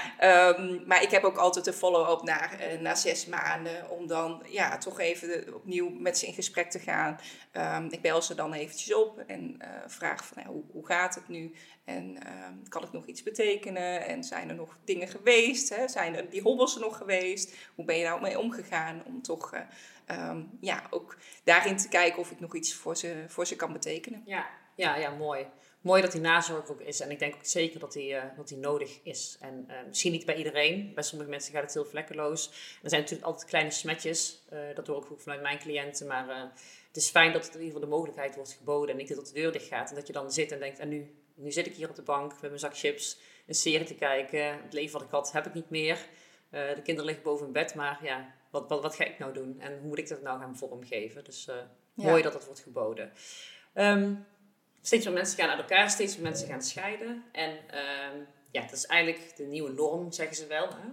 Um, 0.57 0.83
maar 0.85 1.03
ik 1.03 1.11
heb 1.11 1.23
ook 1.23 1.37
altijd 1.37 1.67
een 1.67 1.73
follow-up 1.73 2.21
na, 2.23 2.49
uh, 2.53 2.79
na 2.79 2.95
zes 2.95 3.25
maanden, 3.25 3.89
om 3.89 4.07
dan 4.07 4.43
ja, 4.49 4.77
toch 4.77 4.99
even 4.99 5.53
opnieuw 5.53 5.89
met 5.89 6.17
ze 6.17 6.25
in 6.27 6.33
gesprek 6.33 6.69
te 6.69 6.79
gaan. 6.79 7.19
Um, 7.53 7.87
ik 7.91 8.01
bel 8.01 8.21
ze 8.21 8.35
dan 8.35 8.53
eventjes 8.53 8.93
op 8.93 9.23
en 9.27 9.57
uh, 9.61 9.67
vraag 9.87 10.25
van 10.25 10.43
hoe, 10.43 10.63
hoe 10.71 10.85
gaat 10.85 11.15
het 11.15 11.27
nu? 11.27 11.55
En 11.85 12.03
um, 12.05 12.69
kan 12.69 12.81
het 12.81 12.91
nog 12.91 13.05
iets 13.05 13.23
betekenen? 13.23 14.05
En 14.05 14.23
zijn 14.23 14.49
er 14.49 14.55
nog 14.55 14.77
dingen 14.85 15.07
geweest? 15.07 15.69
Hè? 15.69 15.87
Zijn 15.87 16.15
er 16.15 16.29
die 16.29 16.41
hobbels 16.41 16.75
er 16.75 16.81
nog 16.81 16.97
geweest? 16.97 17.55
Hoe 17.75 17.85
ben 17.85 17.97
je 17.97 18.05
nou 18.05 18.21
mee 18.21 18.39
omgegaan 18.39 19.03
om 19.05 19.21
toch... 19.21 19.53
Uh, 19.53 19.59
um, 20.11 20.57
ja, 20.59 20.87
ook 20.89 21.17
daarin 21.43 21.77
te 21.77 21.87
kijken 21.87 22.19
of 22.19 22.31
ik 22.31 22.39
nog 22.39 22.55
iets 22.55 22.73
voor 22.73 22.97
ze, 22.97 23.25
voor 23.27 23.47
ze 23.47 23.55
kan 23.55 23.73
betekenen. 23.73 24.23
Ja, 24.25 24.49
ja, 24.75 24.95
ja 24.95 25.09
mooi. 25.09 25.45
Mooi 25.81 26.01
dat 26.01 26.11
die 26.11 26.21
nazorg 26.21 26.69
ook 26.69 26.81
is. 26.81 26.99
En 26.99 27.11
ik 27.11 27.19
denk 27.19 27.35
ook 27.35 27.45
zeker 27.45 27.79
dat 27.79 27.93
die, 27.93 28.13
uh, 28.13 28.23
dat 28.35 28.47
die 28.47 28.57
nodig 28.57 28.99
is. 29.03 29.37
En 29.39 29.65
uh, 29.69 29.75
misschien 29.87 30.11
niet 30.11 30.25
bij 30.25 30.35
iedereen. 30.35 30.93
Bij 30.93 31.03
sommige 31.03 31.29
mensen 31.29 31.53
gaat 31.53 31.61
het 31.63 31.73
heel 31.73 31.85
vlekkeloos. 31.85 32.47
er 32.83 32.89
zijn 32.89 33.01
natuurlijk 33.01 33.27
altijd 33.27 33.49
kleine 33.49 33.71
smetjes. 33.71 34.41
Uh, 34.53 34.59
dat 34.75 34.87
hoor 34.87 35.03
ik 35.03 35.11
ook 35.11 35.21
vanuit 35.21 35.41
mijn 35.41 35.59
cliënten. 35.59 36.07
Maar 36.07 36.27
het 36.87 36.97
is 36.97 37.09
fijn 37.09 37.33
dat 37.33 37.45
het 37.45 37.53
in 37.55 37.59
ieder 37.59 37.73
geval 37.73 37.89
de 37.89 37.95
mogelijkheid 37.95 38.35
wordt 38.35 38.51
geboden. 38.51 38.89
En 38.89 38.97
niet 38.97 39.15
dat 39.15 39.27
de 39.27 39.33
deur 39.33 39.51
dicht 39.51 39.67
gaat. 39.67 39.89
En 39.89 39.95
dat 39.95 40.07
je 40.07 40.13
dan 40.13 40.31
zit 40.31 40.51
en 40.51 40.59
denkt, 40.59 40.79
en 40.79 40.89
nu, 40.89 41.15
nu 41.35 41.51
zit 41.51 41.65
ik 41.65 41.75
hier 41.75 41.89
op 41.89 41.95
de 41.95 42.01
bank 42.01 42.31
met 42.31 42.41
mijn 42.41 42.59
zak 42.59 42.77
chips. 42.77 43.17
Een 43.47 43.55
serie 43.55 43.85
te 43.85 43.95
kijken. 43.95 44.63
Het 44.63 44.73
leven 44.73 44.93
wat 44.93 45.01
ik 45.01 45.11
had, 45.11 45.31
heb 45.31 45.45
ik 45.45 45.53
niet 45.53 45.69
meer. 45.69 46.05
de 46.49 46.81
kinderen 46.83 47.05
liggen 47.05 47.23
boven 47.23 47.45
in 47.45 47.51
bed. 47.51 47.75
Maar 47.75 47.99
ja, 48.03 48.33
wat, 48.51 48.69
wat, 48.69 48.81
wat 48.81 48.95
ga 48.95 49.03
ik 49.03 49.19
nou 49.19 49.33
doen? 49.33 49.59
En 49.59 49.79
hoe 49.79 49.87
moet 49.87 49.97
ik 49.97 50.07
dat 50.07 50.21
nou 50.21 50.39
gaan 50.39 50.57
vormgeven? 50.57 51.23
Dus 51.23 51.49
mooi 51.93 52.21
dat 52.21 52.33
dat 52.33 52.45
wordt 52.45 52.59
geboden. 52.59 53.11
Ehm, 53.73 54.13
steeds 54.81 55.05
meer 55.05 55.13
mensen 55.13 55.37
gaan 55.39 55.49
uit 55.49 55.59
elkaar, 55.59 55.89
steeds 55.89 56.15
meer 56.15 56.23
mensen 56.23 56.47
gaan 56.47 56.61
scheiden. 56.61 57.23
En 57.31 57.51
um, 57.51 58.27
ja, 58.51 58.61
dat 58.61 58.71
is 58.71 58.85
eigenlijk 58.85 59.35
de 59.35 59.43
nieuwe 59.43 59.71
norm, 59.71 60.11
zeggen 60.11 60.35
ze 60.35 60.47
wel. 60.47 60.67
Hè? 60.67 60.89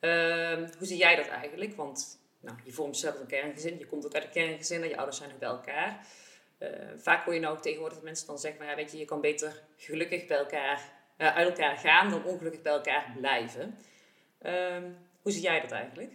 Ehm, 0.00 0.68
hoe 0.78 0.86
zie 0.86 0.96
jij 0.96 1.16
dat 1.16 1.28
eigenlijk? 1.28 1.76
Want 1.76 2.18
nou, 2.40 2.56
je 2.64 2.72
vormt 2.72 2.96
zelf 2.96 3.20
een 3.20 3.26
kerngezin, 3.26 3.78
je 3.78 3.86
komt 3.86 4.06
ook 4.06 4.14
uit 4.14 4.24
een 4.24 4.30
kerngezin 4.30 4.82
en 4.82 4.88
je 4.88 4.96
ouders 4.96 5.16
zijn 5.16 5.30
nog 5.30 5.38
bij 5.38 5.48
elkaar. 5.48 6.06
Uh, 6.58 6.68
vaak 6.96 7.24
hoor 7.24 7.34
je 7.34 7.40
nou 7.40 7.56
ook 7.56 7.62
tegenwoordig 7.62 7.96
dat 7.96 8.06
mensen 8.06 8.26
dan 8.26 8.38
zeggen, 8.38 8.60
maar 8.60 8.70
ja, 8.70 8.76
weet 8.76 8.92
je, 8.92 8.98
je 8.98 9.04
kan 9.04 9.20
beter 9.20 9.62
gelukkig 9.76 10.26
bij 10.26 10.36
elkaar, 10.36 10.92
uh, 11.18 11.36
uit 11.36 11.48
elkaar 11.48 11.76
gaan 11.76 12.10
dan 12.10 12.24
ongelukkig 12.24 12.62
bij 12.62 12.72
elkaar 12.72 13.14
blijven. 13.16 13.78
Hoe 15.22 15.32
zie 15.32 15.42
jij 15.42 15.60
dat 15.60 15.70
eigenlijk? 15.70 16.12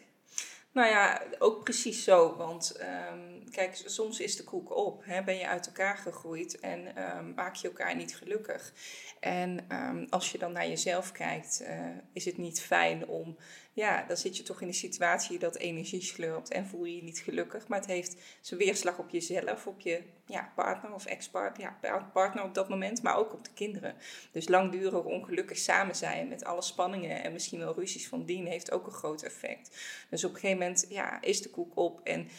Nou 0.72 0.88
ja, 0.88 1.22
ook 1.40 1.64
precies 1.64 2.04
zo. 2.04 2.36
Want 2.36 2.82
um, 2.82 3.52
kijk, 3.52 3.82
soms 3.86 4.20
is 4.20 4.36
de 4.36 4.44
koek 4.44 4.76
op. 4.76 5.06
Hè? 5.06 5.24
Ben 5.24 5.38
je 5.38 5.48
uit 5.48 5.66
elkaar 5.66 5.98
gegroeid 5.98 6.60
en 6.60 7.04
um, 7.18 7.34
maak 7.34 7.56
je 7.56 7.68
elkaar 7.68 7.96
niet 7.96 8.16
gelukkig. 8.16 8.74
En 9.20 9.66
um, 9.72 10.08
als 10.10 10.32
je 10.32 10.38
dan 10.38 10.52
naar 10.52 10.68
jezelf 10.68 11.12
kijkt, 11.12 11.62
uh, 11.62 11.86
is 12.14 12.26
het 12.26 12.38
niet 12.38 12.62
fijn 12.62 13.08
om 13.08 13.38
ja, 13.74 14.04
dan 14.08 14.18
zit 14.18 14.38
je 14.38 14.44
toch 14.44 14.62
in 14.62 14.68
een 14.68 14.74
situatie 14.74 15.40
dat 15.40 15.56
energie 15.56 16.02
slurpt 16.02 16.52
en 16.52 16.68
voel 16.68 16.86
je 16.86 16.96
je 16.96 17.04
niet 17.04 17.20
gelukkig. 17.20 17.68
Maar 17.68 17.80
het 17.80 17.88
heeft 17.88 18.16
zijn 18.42 18.60
weerslag 18.60 18.98
op 18.98 19.10
jezelf, 19.10 19.68
op 19.68 19.80
je 19.80 20.02
ja, 20.26 20.52
partner 20.56 20.94
of 20.94 21.06
ex-partner, 21.06 21.74
ja, 21.82 22.10
partner 22.14 22.44
op 22.44 22.54
dat 22.54 22.70
moment, 22.70 23.02
maar 23.02 23.18
ook 23.18 23.34
op 23.34 23.44
de 23.44 23.54
kinderen. 23.54 23.96
Dus 24.32 24.48
langdurig 24.48 25.04
ongelukkig 25.04 25.58
samen 25.58 25.96
zijn 25.96 26.28
met 26.28 26.44
alle 26.44 26.62
spanningen 26.62 27.24
en 27.24 27.34
misschien 27.34 27.60
wel 27.60 27.74
ruzies 27.74 28.08
van 28.08 28.26
dien 28.26 28.46
heeft 28.46 28.72
ook 28.72 28.86
een 28.86 28.92
groot 28.92 29.24
effect. 29.24 29.78
Dus 30.10 30.24
op 30.24 30.34
een 30.34 30.40
gegeven 30.40 30.58
moment 30.58 30.86
ja, 30.90 31.22
is 31.22 31.42
de 31.42 31.50
koek 31.50 31.78
op 31.78 32.02
en 32.04 32.30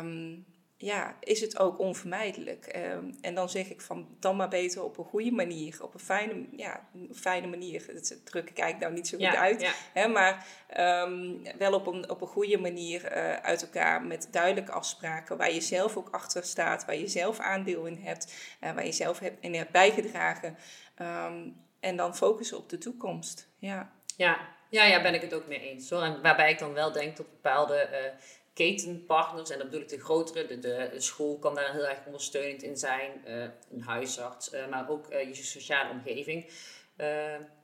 um, 0.00 0.44
ja, 0.84 1.16
is 1.20 1.40
het 1.40 1.58
ook 1.58 1.78
onvermijdelijk. 1.78 2.66
Ehm, 2.66 3.12
en 3.20 3.34
dan 3.34 3.48
zeg 3.48 3.70
ik 3.70 3.80
van 3.80 4.16
dan 4.20 4.36
maar 4.36 4.48
beter 4.48 4.82
op 4.82 4.98
een 4.98 5.04
goede 5.04 5.30
manier, 5.30 5.82
op 5.82 5.94
een 5.94 6.00
fijne, 6.00 6.46
ja, 6.56 6.88
fijne 7.12 7.46
manier. 7.46 7.84
Het 7.86 8.20
druk 8.24 8.50
ik 8.50 8.58
eigenlijk 8.58 8.80
nou 8.80 8.92
niet 8.92 9.08
zo 9.08 9.18
goed 9.18 9.36
uit, 9.36 9.74
Hè, 9.92 10.08
maar 10.08 10.46
ehm, 10.68 11.32
wel 11.58 11.74
op 11.74 11.86
een, 11.86 12.10
op 12.10 12.20
een 12.20 12.26
goede 12.26 12.58
manier 12.58 13.16
uh, 13.16 13.32
uit 13.32 13.62
elkaar 13.62 14.02
met 14.02 14.28
duidelijke 14.30 14.72
afspraken 14.72 15.36
waar 15.36 15.52
je 15.52 15.60
zelf 15.60 15.96
ook 15.96 16.08
achter 16.10 16.44
staat, 16.44 16.84
waar 16.84 16.96
je 16.96 17.08
zelf 17.08 17.38
aandeel 17.38 17.84
in 17.84 17.98
hebt, 18.02 18.34
uh, 18.60 18.72
waar 18.72 18.84
je 18.86 18.92
zelf 18.92 19.18
hebt, 19.18 19.36
in 19.40 19.54
hebt 19.54 19.70
bijgedragen. 19.70 20.56
Ehm, 20.94 21.48
en 21.80 21.96
dan 21.96 22.16
focussen 22.16 22.56
op 22.56 22.68
de 22.68 22.78
toekomst. 22.78 23.48
Ja. 23.58 23.92
Ja. 24.16 24.52
Ja, 24.68 24.84
ja, 24.84 25.02
ben 25.02 25.14
ik 25.14 25.20
het 25.20 25.34
ook 25.34 25.46
mee 25.46 25.60
eens. 25.60 25.90
Hoor. 25.90 26.02
En 26.02 26.22
waarbij 26.22 26.50
ik 26.50 26.58
dan 26.58 26.72
wel 26.72 26.92
denk 26.92 27.16
dat 27.16 27.30
bepaalde 27.30 27.88
uh, 27.92 28.20
ketenpartners, 28.54 29.50
en 29.50 29.58
dat 29.58 29.66
bedoel 29.66 29.82
ik 29.82 29.88
de 29.88 30.00
grotere, 30.00 30.46
de, 30.46 30.58
de, 30.58 31.00
school 31.00 31.38
kan 31.38 31.54
daar 31.54 31.72
heel 31.72 31.86
erg 31.86 32.06
ondersteunend 32.06 32.62
in 32.62 32.76
zijn, 32.76 33.12
uh, 33.26 33.42
een 33.72 33.82
huisarts, 33.82 34.54
uh, 34.54 34.68
maar 34.68 34.90
ook 34.90 35.12
uh, 35.12 35.22
je 35.22 35.34
sociale 35.34 35.90
omgeving. 35.90 36.50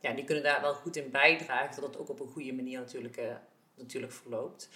ja, 0.00 0.12
die 0.14 0.24
kunnen 0.24 0.44
daar 0.44 0.60
wel 0.60 0.74
goed 0.74 0.96
in 0.96 1.10
bijdragen, 1.10 1.80
dat 1.80 1.90
het 1.90 1.98
ook 1.98 2.08
op 2.08 2.20
een 2.20 2.28
goede 2.28 2.52
manier 2.52 2.78
natuurlijk, 2.78 3.20
natuurlijk 3.74 4.12
verloopt. 4.12 4.68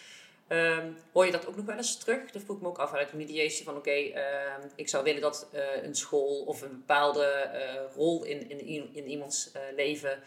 Um, 0.48 0.96
hoor 1.12 1.26
je 1.26 1.32
dat 1.32 1.46
ook 1.46 1.56
nog 1.56 1.64
wel 1.64 1.76
eens 1.76 1.98
terug? 1.98 2.30
Dat 2.30 2.42
vroeg 2.42 2.56
ik 2.56 2.62
me 2.62 2.68
ook 2.68 2.78
af 2.78 2.92
uit 2.92 3.10
de 3.10 3.16
mediation 3.16 3.64
van 3.64 3.76
oké, 3.76 3.90
ehm, 3.90 4.68
ik 4.76 4.88
zou 4.88 5.04
willen 5.04 5.20
dat 5.20 5.48
een 5.82 5.94
school 5.94 6.44
of 6.44 6.62
een 6.62 6.76
bepaalde 6.78 7.50
rol 7.94 8.24
in, 8.24 8.50
in, 8.50 8.94
in 8.94 9.08
iemands 9.08 9.52
leven 9.76 10.22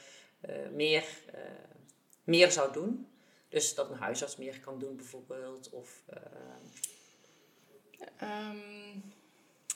meer, 0.73 1.03
meer 2.23 2.51
zou 2.51 2.73
doen. 2.73 3.07
Dus 3.49 3.75
dat 3.75 3.89
een 3.89 3.97
huisarts 3.97 4.37
meer 4.37 4.59
kan 4.59 4.79
doen 4.79 4.95
bijvoorbeeld? 4.95 5.69
Of, 5.69 6.03
um, 8.21 9.13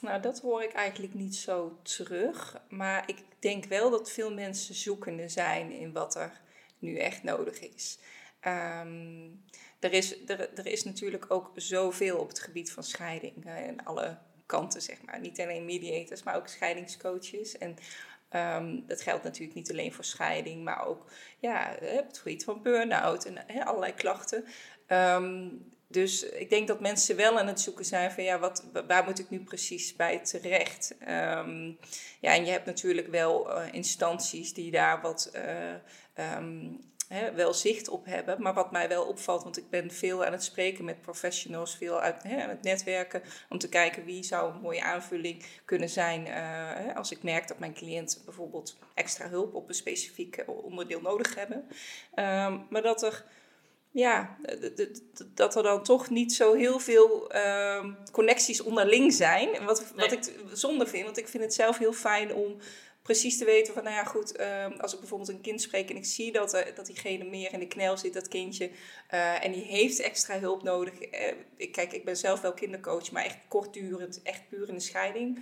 nou, 0.01 0.21
dat 0.21 0.39
hoor 0.39 0.63
ik 0.63 0.71
eigenlijk 0.71 1.13
niet 1.13 1.36
zo 1.36 1.79
terug. 1.81 2.62
Maar 2.69 3.10
ik 3.10 3.17
denk 3.39 3.65
wel 3.65 3.89
dat 3.89 4.12
veel 4.12 4.34
mensen 4.34 4.75
zoekende 4.75 5.29
zijn 5.29 5.71
in 5.71 5.91
wat 5.91 6.15
er 6.15 6.41
nu 6.79 6.97
echt 6.97 7.23
nodig 7.23 7.60
is. 7.60 7.97
Um, 8.47 9.43
er, 9.79 9.93
is 9.93 10.25
er, 10.27 10.57
er 10.57 10.67
is 10.67 10.84
natuurlijk 10.84 11.31
ook 11.31 11.51
zoveel 11.55 12.17
op 12.17 12.27
het 12.27 12.39
gebied 12.39 12.71
van 12.71 12.84
scheiding. 12.84 13.45
en 13.45 13.84
alle 13.84 14.17
kanten, 14.45 14.81
zeg 14.81 15.01
maar. 15.01 15.19
Niet 15.19 15.39
alleen 15.39 15.65
mediators, 15.65 16.23
maar 16.23 16.36
ook 16.36 16.47
scheidingscoaches. 16.47 17.57
En 17.57 17.75
Um, 18.35 18.83
dat 18.87 19.01
geldt 19.01 19.23
natuurlijk 19.23 19.55
niet 19.55 19.71
alleen 19.71 19.93
voor 19.93 20.03
scheiding, 20.03 20.63
maar 20.63 20.87
ook 20.87 21.11
ja, 21.39 21.75
het 21.79 22.17
gebied 22.17 22.43
van 22.43 22.61
burn-out 22.61 23.25
en 23.25 23.65
allerlei 23.65 23.93
klachten. 23.93 24.45
Um, 24.87 25.65
dus 25.87 26.23
ik 26.23 26.49
denk 26.49 26.67
dat 26.67 26.79
mensen 26.79 27.15
wel 27.15 27.39
aan 27.39 27.47
het 27.47 27.61
zoeken 27.61 27.85
zijn 27.85 28.11
van 28.11 28.23
ja, 28.23 28.39
wat, 28.39 28.65
waar 28.87 29.03
moet 29.03 29.19
ik 29.19 29.29
nu 29.29 29.39
precies 29.39 29.95
bij 29.95 30.19
terecht? 30.19 30.95
Um, 31.01 31.77
ja, 32.19 32.35
en 32.35 32.45
je 32.45 32.51
hebt 32.51 32.65
natuurlijk 32.65 33.07
wel 33.07 33.57
uh, 33.57 33.63
instanties 33.71 34.53
die 34.53 34.71
daar 34.71 35.01
wat 35.01 35.31
uh, 35.35 36.25
hè, 37.12 37.34
wel 37.34 37.54
zicht 37.54 37.89
op 37.89 38.06
hebben. 38.06 38.41
Maar 38.41 38.54
wat 38.54 38.71
mij 38.71 38.88
wel 38.88 39.06
opvalt, 39.06 39.43
want 39.43 39.58
ik 39.58 39.69
ben 39.69 39.91
veel 39.91 40.26
aan 40.26 40.32
het 40.32 40.43
spreken 40.43 40.86
met 40.86 41.02
professionals, 41.02 41.76
veel 41.76 42.00
uit, 42.00 42.24
hè, 42.24 42.43
aan 42.43 42.50
het 42.50 42.63
netwerken, 42.63 43.21
om 43.50 43.58
te 43.58 43.69
kijken 43.69 44.06
wie 44.06 44.24
zou 44.24 44.54
een 44.54 44.62
mooie 44.62 44.84
aanvulling 44.84 45.45
kunnen 45.65 45.89
zijn 45.89 46.21
uh, 46.21 46.34
hè, 46.74 46.95
als 46.95 47.12
ik 47.12 47.24
merk 47.24 47.47
dat 47.47 47.60
mijn 47.60 47.74
cliënt 47.74 48.21
bijvoorbeeld 48.26 48.78
extra 48.93 49.30
hulp 49.30 49.54
op 49.54 49.67
een 49.67 49.76
specifiek 49.76 50.43
onderdeel 50.47 51.02
nodig 51.02 51.36
hebben. 51.36 51.58
Um, 52.15 52.67
maar 52.69 52.82
dat 52.82 53.04
er 53.04 53.26
ja, 53.93 54.38
dat 55.34 55.56
er 55.56 55.63
dan 55.63 55.84
toch 55.84 56.10
niet 56.10 56.34
zo 56.34 56.54
heel 56.54 56.80
veel 56.80 57.36
uh, 57.36 57.86
connecties 58.12 58.62
onderling 58.62 59.13
zijn. 59.13 59.65
Wat, 59.65 59.91
wat 59.95 60.12
ik 60.12 60.34
zonde 60.54 60.88
vind, 60.88 61.06
want 61.06 61.17
ik 61.17 61.28
vind 61.28 61.43
het 61.43 61.54
zelf 61.54 61.78
heel 61.78 61.93
fijn 61.93 62.34
om 62.34 62.58
precies 63.01 63.37
te 63.37 63.45
weten 63.45 63.73
van, 63.73 63.83
nou 63.83 63.95
ja, 63.95 64.03
goed, 64.03 64.35
ehm, 64.35 64.71
als 64.79 64.93
ik 64.93 64.99
bijvoorbeeld 64.99 65.29
een 65.29 65.41
kind 65.41 65.61
spreek 65.61 65.89
en 65.89 65.95
ik 65.95 66.05
zie 66.05 66.31
dat, 66.31 66.53
uh, 66.53 66.61
dat 66.75 66.85
diegene 66.85 67.23
meer 67.23 67.53
in 67.53 67.59
de 67.59 67.67
knel 67.67 67.97
zit, 67.97 68.13
dat 68.13 68.27
kindje, 68.27 68.69
uh, 69.13 69.45
en 69.45 69.51
die 69.51 69.63
heeft 69.63 69.99
extra 69.99 70.39
hulp 70.39 70.63
nodig. 70.63 70.93
Uh, 71.01 71.71
kijk, 71.71 71.93
ik 71.93 72.05
ben 72.05 72.17
zelf 72.17 72.41
wel 72.41 72.53
kindercoach, 72.53 73.11
maar 73.11 73.25
echt 73.25 73.37
kortdurend, 73.47 74.21
echt 74.21 74.49
puur 74.49 74.67
in 74.67 74.73
de 74.73 74.79
scheiding. 74.79 75.39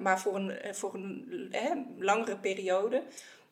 maar 0.00 0.20
voor 0.20 0.34
een, 0.34 0.74
voor 0.74 0.94
een 0.94 1.96
langere 1.98 2.36
periode 2.36 3.02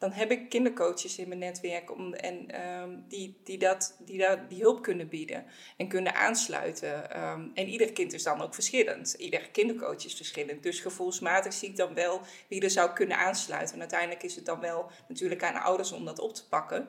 dan 0.05 0.13
heb 0.13 0.31
ik 0.31 0.49
kindercoaches 0.49 1.19
in 1.19 1.29
mijn 1.29 1.41
netwerk 1.41 1.91
om, 1.91 2.15
en, 2.15 2.67
um, 2.81 3.05
die, 3.09 3.41
die, 3.45 3.59
dat, 3.59 3.97
die 4.05 4.19
dat, 4.19 4.39
die 4.49 4.63
hulp 4.63 4.83
kunnen 4.83 5.09
bieden 5.09 5.45
en 5.77 5.89
kunnen 5.89 6.15
aansluiten. 6.15 7.23
Um, 7.23 7.51
en 7.55 7.69
ieder 7.69 7.93
kind 7.93 8.13
is 8.13 8.23
dan 8.23 8.43
ook 8.43 8.55
verschillend. 8.55 9.13
Ieder 9.13 9.51
kindercoach 9.51 10.05
is 10.05 10.15
verschillend. 10.15 10.63
Dus 10.63 10.81
gevoelsmatig 10.81 11.53
zie 11.53 11.69
ik 11.69 11.77
dan 11.77 11.95
wel 11.95 12.21
wie 12.49 12.63
er 12.63 12.71
zou 12.71 12.93
kunnen 12.93 13.19
aansluiten. 13.19 13.75
En 13.75 13.81
uiteindelijk 13.81 14.23
is 14.23 14.37
het 14.37 14.47
dan 14.47 14.61
wel 14.61 14.91
natuurlijk 15.09 15.43
aan 15.43 15.55
de 15.55 15.61
ouders 15.61 15.93
om 15.93 16.05
dat 16.05 16.19
op 16.19 16.35
te 16.35 16.49
pakken. 16.49 16.89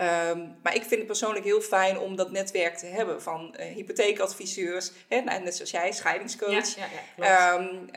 Um, 0.00 0.56
maar 0.62 0.74
ik 0.74 0.82
vind 0.82 0.90
het 0.90 1.06
persoonlijk 1.06 1.44
heel 1.44 1.60
fijn 1.60 1.98
om 1.98 2.16
dat 2.16 2.30
netwerk 2.30 2.76
te 2.76 2.86
hebben 2.86 3.22
van 3.22 3.54
uh, 3.60 3.66
hypotheekadviseurs, 3.66 4.92
hè, 5.08 5.20
nou, 5.20 5.42
net 5.42 5.54
zoals 5.54 5.70
jij, 5.70 5.92
scheidingscoach. 5.92 6.76
Ja, 6.76 6.86
ja, 7.16 7.54
um, 7.54 7.88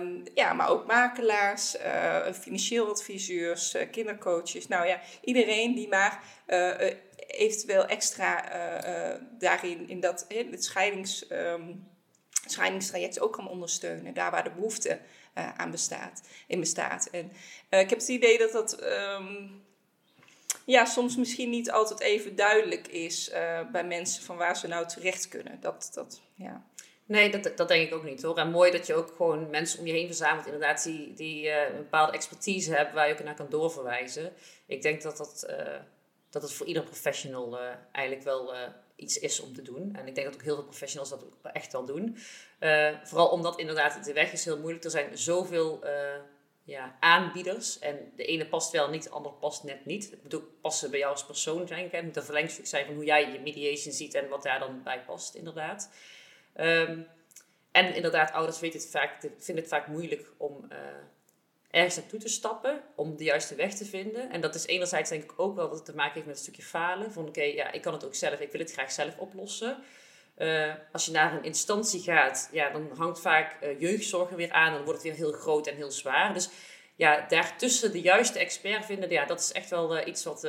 um, 0.00 0.22
ja 0.34 0.52
maar 0.52 0.68
ook 0.68 0.86
makelaars, 0.86 1.76
uh, 1.76 2.32
financieel 2.32 2.88
adviseurs, 2.88 3.74
uh, 3.74 3.90
kindercoaches. 3.90 4.68
Nou 4.68 4.86
ja, 4.86 5.00
iedereen 5.20 5.74
die 5.74 5.88
maar 5.88 6.22
eventueel 7.16 7.86
extra 7.86 8.44
daarin, 9.38 9.88
in 9.88 10.00
dat, 10.00 10.26
het 10.28 10.64
scheidings, 10.64 11.26
scheidingstraject 12.46 13.20
ook 13.20 13.32
kan 13.32 13.48
ondersteunen, 13.48 14.14
daar 14.14 14.30
waar 14.30 14.44
de 14.44 14.50
behoefte 14.50 14.98
aan 15.56 15.70
bestaat, 15.70 16.22
in 16.46 16.60
bestaat. 16.60 17.08
En 17.10 17.32
ik 17.68 17.90
heb 17.90 17.98
het 17.98 18.08
idee 18.08 18.38
dat 18.38 18.52
dat 18.52 18.78
ja, 20.64 20.84
soms 20.84 21.16
misschien 21.16 21.50
niet 21.50 21.70
altijd 21.70 22.00
even 22.00 22.36
duidelijk 22.36 22.88
is 22.88 23.30
uh, 23.32 23.60
bij 23.72 23.84
mensen 23.84 24.22
van 24.22 24.36
waar 24.36 24.56
ze 24.56 24.66
nou 24.66 24.86
terecht 24.86 25.28
kunnen. 25.28 25.60
Dat, 25.60 25.90
dat, 25.94 26.20
ja. 26.34 26.64
Nee, 27.04 27.30
dat, 27.30 27.56
dat 27.56 27.68
denk 27.68 27.86
ik 27.86 27.94
ook 27.94 28.04
niet 28.04 28.22
hoor. 28.22 28.38
En 28.38 28.50
mooi 28.50 28.70
dat 28.70 28.86
je 28.86 28.94
ook 28.94 29.12
gewoon 29.16 29.50
mensen 29.50 29.78
om 29.78 29.86
je 29.86 29.92
heen 29.92 30.06
verzamelt, 30.06 30.46
inderdaad, 30.46 30.82
die, 30.82 31.14
die 31.14 31.44
uh, 31.44 31.68
een 31.68 31.76
bepaalde 31.76 32.12
expertise 32.12 32.74
hebben 32.74 32.94
waar 32.94 33.08
je 33.08 33.12
ook 33.12 33.24
naar 33.24 33.34
kan 33.34 33.48
doorverwijzen. 33.48 34.32
Ik 34.66 34.82
denk 34.82 35.02
dat 35.02 35.16
dat, 35.16 35.46
uh, 35.50 35.56
dat 36.30 36.42
het 36.42 36.52
voor 36.52 36.66
ieder 36.66 36.82
professional 36.82 37.58
eigenlijk 37.92 38.24
wel 38.24 38.54
iets 38.96 39.18
is 39.18 39.40
om 39.40 39.54
te 39.54 39.62
doen. 39.62 39.94
En 39.94 40.06
ik 40.06 40.14
denk 40.14 40.26
dat 40.26 40.36
ook 40.36 40.42
heel 40.42 40.54
veel 40.54 40.64
professionals 40.64 41.10
dat 41.10 41.24
ook 41.24 41.52
echt 41.52 41.72
wel 41.72 41.84
doen. 41.84 42.16
vooral 43.04 43.28
omdat 43.28 43.58
inderdaad 43.58 44.04
de 44.04 44.12
weg 44.12 44.32
is 44.32 44.44
heel 44.44 44.58
moeilijk. 44.58 44.84
Er 44.84 44.90
zijn 44.90 45.18
zoveel 45.18 45.84
ja, 46.64 46.96
aanbieders. 47.00 47.78
En 47.78 48.12
de 48.16 48.24
ene 48.24 48.46
past 48.46 48.70
wel 48.70 48.88
niet, 48.90 49.02
de 49.02 49.10
andere 49.10 49.34
past 49.34 49.64
net 49.64 49.84
niet. 49.84 50.10
Het 50.10 50.22
moet 50.22 50.34
ook 50.34 50.60
passen 50.60 50.90
bij 50.90 50.98
jou 50.98 51.12
als 51.12 51.26
persoon 51.26 51.66
zijn. 51.66 51.88
Het 51.90 52.04
moet 52.04 52.16
een 52.16 52.22
verlengstuk 52.22 52.66
zijn 52.66 52.86
van 52.86 52.94
hoe 52.94 53.04
jij 53.04 53.32
je 53.32 53.40
mediation 53.40 53.92
ziet 53.92 54.14
en 54.14 54.28
wat 54.28 54.42
daar 54.42 54.58
dan 54.58 54.82
bij 54.82 55.00
past, 55.00 55.34
inderdaad. 55.34 55.90
Um, 56.56 57.06
en 57.72 57.94
inderdaad, 57.94 58.32
ouders 58.32 58.60
weten 58.60 58.80
het 58.80 58.90
vaak, 58.90 59.20
vinden 59.20 59.64
het 59.64 59.68
vaak 59.68 59.86
moeilijk 59.86 60.30
om 60.36 60.66
uh, 60.72 60.78
ergens 61.70 61.96
naartoe 61.96 62.20
te 62.20 62.28
stappen 62.28 62.82
om 62.94 63.16
de 63.16 63.24
juiste 63.24 63.54
weg 63.54 63.74
te 63.74 63.84
vinden. 63.84 64.30
En 64.30 64.40
dat 64.40 64.54
is 64.54 64.66
enerzijds 64.66 65.10
denk 65.10 65.22
ik 65.22 65.32
ook 65.36 65.56
wel 65.56 65.68
dat 65.68 65.76
het 65.76 65.84
te 65.84 65.94
maken 65.94 66.14
heeft 66.14 66.26
met 66.26 66.36
een 66.36 66.42
stukje 66.42 66.62
falen. 66.62 67.12
Van 67.12 67.28
oké, 67.28 67.42
ja, 67.42 67.72
ik 67.72 67.82
kan 67.82 67.92
het 67.92 68.04
ook 68.04 68.14
zelf, 68.14 68.40
ik 68.40 68.52
wil 68.52 68.60
het 68.60 68.72
graag 68.72 68.92
zelf 68.92 69.18
oplossen. 69.18 69.82
Uh, 70.36 70.74
als 70.92 71.06
je 71.06 71.12
naar 71.12 71.34
een 71.34 71.44
instantie 71.44 72.02
gaat, 72.02 72.48
ja, 72.52 72.70
dan 72.70 72.90
hangt 72.96 73.20
vaak 73.20 73.56
uh, 73.62 73.80
jeugdzorg 73.80 74.30
er 74.30 74.36
weer 74.36 74.52
aan. 74.52 74.72
Dan 74.72 74.84
wordt 74.84 75.02
het 75.02 75.08
weer 75.08 75.26
heel 75.26 75.32
groot 75.32 75.66
en 75.66 75.76
heel 75.76 75.90
zwaar. 75.90 76.34
Dus 76.34 76.50
ja, 76.94 77.26
daartussen 77.28 77.92
de 77.92 78.00
juiste 78.00 78.38
expert 78.38 78.84
vinden, 78.84 79.10
ja, 79.10 79.24
dat 79.24 79.40
is 79.40 79.52
echt 79.52 79.70
wel 79.70 79.98
uh, 79.98 80.06
iets 80.06 80.24
wat 80.24 80.48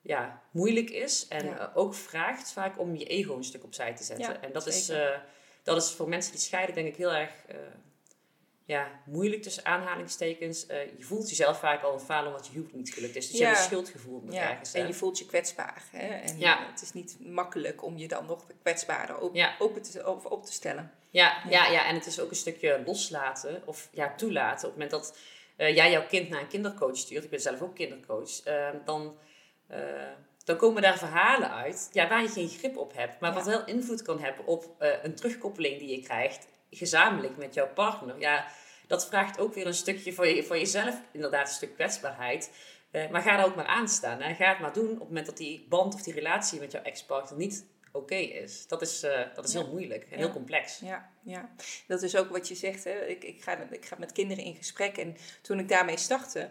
ja, 0.00 0.42
moeilijk 0.50 0.90
is. 0.90 1.28
En 1.28 1.44
ja. 1.44 1.72
ook 1.74 1.94
vraagt 1.94 2.52
vaak 2.52 2.78
om 2.78 2.96
je 2.96 3.04
ego 3.04 3.36
een 3.36 3.44
stuk 3.44 3.64
opzij 3.64 3.94
te 3.94 4.02
zetten. 4.02 4.32
Ja, 4.32 4.40
en 4.40 4.52
dat 4.52 4.66
is, 4.66 4.92
dat 5.62 5.82
is 5.82 5.90
voor 5.90 6.08
mensen 6.08 6.32
die 6.32 6.40
scheiden 6.40 6.74
denk 6.74 6.88
ik 6.88 6.96
heel 6.96 7.12
erg 7.12 7.30
ja, 8.64 8.90
moeilijk 9.06 9.42
tussen 9.42 9.64
aanhalingstekens. 9.64 10.68
Uh, 10.68 10.84
je 10.96 11.04
voelt 11.04 11.28
jezelf 11.28 11.58
vaak 11.58 11.82
al 11.82 11.92
een 11.92 12.00
falen 12.00 12.30
omdat 12.30 12.46
je 12.46 12.52
huwelijk 12.52 12.76
niet 12.76 12.94
gelukt 12.94 13.16
is. 13.16 13.30
Dus 13.30 13.38
je 13.38 13.44
hebt 13.44 13.58
een 13.58 13.64
schuldgevoel 13.64 14.22
ja. 14.30 14.50
ergens. 14.50 14.72
En 14.72 14.86
je 14.86 14.94
voelt 14.94 15.18
je 15.18 15.26
kwetsbaar. 15.26 15.82
Hè? 15.90 16.06
En 16.06 16.38
ja. 16.38 16.66
het 16.70 16.82
is 16.82 16.92
niet 16.92 17.16
makkelijk 17.20 17.82
om 17.82 17.96
je 17.96 18.08
dan 18.08 18.26
nog 18.26 18.46
kwetsbaarder 18.62 19.18
op, 19.18 19.36
open 19.58 19.82
te, 19.82 20.08
op, 20.08 20.30
op 20.30 20.44
te 20.44 20.52
stellen. 20.52 20.92
Ja, 21.10 21.42
ja. 21.48 21.70
Ja, 21.70 21.86
en 21.86 21.94
het 21.94 22.06
is 22.06 22.20
ook 22.20 22.30
een 22.30 22.36
stukje 22.36 22.82
loslaten 22.86 23.62
of 23.64 23.88
ja, 23.92 24.14
toelaten. 24.14 24.68
Op 24.68 24.74
het 24.74 24.82
moment 24.82 24.90
dat 24.90 25.18
uh, 25.56 25.76
jij 25.76 25.90
jouw 25.90 26.06
kind 26.06 26.28
naar 26.28 26.40
een 26.40 26.48
kindercoach 26.48 26.96
stuurt, 26.96 27.24
ik 27.24 27.30
ben 27.30 27.40
zelf 27.40 27.60
ook 27.60 27.74
kindercoach, 27.74 28.46
uh, 28.46 28.68
dan, 28.84 29.16
dan 30.44 30.56
komen 30.56 30.82
daar 30.82 30.98
verhalen 30.98 31.50
uit 31.50 31.88
ja, 31.92 32.08
waar 32.08 32.22
je 32.22 32.28
geen 32.28 32.48
grip 32.48 32.76
op 32.76 32.92
hebt. 32.96 33.20
Maar 33.20 33.34
wat 33.34 33.46
wel 33.46 33.64
invloed 33.64 34.02
kan 34.02 34.20
hebben 34.20 34.46
op 34.46 34.66
een 34.78 35.14
terugkoppeling 35.14 35.78
die 35.78 35.88
je 35.88 36.02
krijgt 36.02 36.46
gezamenlijk 36.76 37.36
met 37.36 37.54
jouw 37.54 37.68
partner. 37.68 38.18
Ja, 38.18 38.46
dat 38.86 39.06
vraagt 39.06 39.38
ook 39.38 39.54
weer 39.54 39.66
een 39.66 39.74
stukje 39.74 40.12
voor, 40.12 40.26
je, 40.26 40.42
voor 40.42 40.58
jezelf, 40.58 41.00
inderdaad 41.12 41.48
een 41.48 41.54
stuk 41.54 41.74
kwetsbaarheid. 41.74 42.50
Uh, 42.92 43.10
maar 43.10 43.22
ga 43.22 43.36
daar 43.36 43.46
ook 43.46 43.54
maar 43.54 43.66
aan 43.66 43.88
staan. 43.88 44.20
Hè. 44.20 44.34
Ga 44.34 44.48
het 44.48 44.60
maar 44.60 44.72
doen 44.72 44.90
op 44.90 44.98
het 44.98 45.08
moment 45.08 45.26
dat 45.26 45.36
die 45.36 45.66
band 45.68 45.94
of 45.94 46.02
die 46.02 46.14
relatie 46.14 46.60
met 46.60 46.72
jouw 46.72 46.82
ex-partner 46.82 47.38
niet 47.38 47.66
oké 47.92 48.14
is. 48.14 48.66
Dat 48.66 48.82
is, 48.82 49.04
uh, 49.04 49.20
dat 49.34 49.48
is 49.48 49.52
heel 49.52 49.68
moeilijk 49.68 50.06
en 50.10 50.18
heel 50.18 50.32
complex. 50.32 50.78
Ja, 50.78 51.10
ja, 51.22 51.50
dat 51.86 52.02
is 52.02 52.16
ook 52.16 52.30
wat 52.30 52.48
je 52.48 52.54
zegt. 52.54 52.84
Hè. 52.84 53.06
Ik, 53.06 53.24
ik, 53.24 53.42
ga, 53.42 53.58
ik 53.70 53.86
ga 53.86 53.96
met 53.98 54.12
kinderen 54.12 54.44
in 54.44 54.54
gesprek 54.54 54.96
en 54.96 55.16
toen 55.42 55.58
ik 55.58 55.68
daarmee 55.68 55.98
startte... 55.98 56.50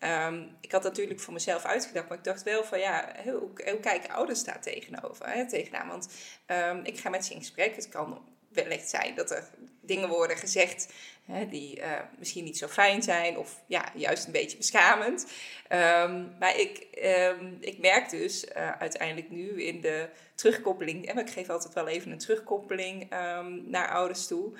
Um, 0.00 0.56
ik 0.60 0.72
had 0.72 0.82
natuurlijk 0.82 1.20
voor 1.20 1.32
mezelf 1.32 1.64
uitgedacht, 1.64 2.08
maar 2.08 2.18
ik 2.18 2.24
dacht 2.24 2.42
wel 2.42 2.64
van 2.64 2.78
ja, 2.78 3.14
hoe, 3.24 3.50
hoe 3.70 3.80
kijken 3.80 4.10
ouders 4.10 4.44
daar 4.44 4.60
tegenover? 4.60 5.28
Hè, 5.28 5.48
tegenaan? 5.48 5.88
Want 5.88 6.08
um, 6.46 6.84
ik 6.84 6.98
ga 6.98 7.08
met 7.08 7.24
ze 7.24 7.32
in 7.32 7.38
gesprek. 7.38 7.74
Het 7.74 7.88
kan 7.88 8.24
wellicht 8.48 8.88
zijn 8.88 9.14
dat 9.14 9.30
er 9.30 9.48
dingen 9.80 10.08
worden 10.08 10.36
gezegd 10.36 10.92
hè, 11.32 11.48
die 11.48 11.78
uh, 11.78 11.92
misschien 12.18 12.44
niet 12.44 12.58
zo 12.58 12.66
fijn 12.66 13.02
zijn 13.02 13.38
of 13.38 13.62
ja, 13.66 13.92
juist 13.94 14.26
een 14.26 14.32
beetje 14.32 14.56
beschamend. 14.56 15.26
Um, 15.72 16.36
maar 16.38 16.58
ik, 16.58 16.86
um, 17.04 17.56
ik 17.60 17.78
merk 17.78 18.10
dus 18.10 18.44
uh, 18.44 18.70
uiteindelijk 18.70 19.30
nu 19.30 19.62
in 19.62 19.80
de 19.80 20.08
terugkoppeling, 20.34 21.06
en 21.06 21.18
ik 21.18 21.30
geef 21.30 21.48
altijd 21.48 21.74
wel 21.74 21.88
even 21.88 22.10
een 22.10 22.18
terugkoppeling 22.18 23.12
um, 23.12 23.70
naar 23.70 23.88
ouders 23.88 24.26
toe. 24.26 24.52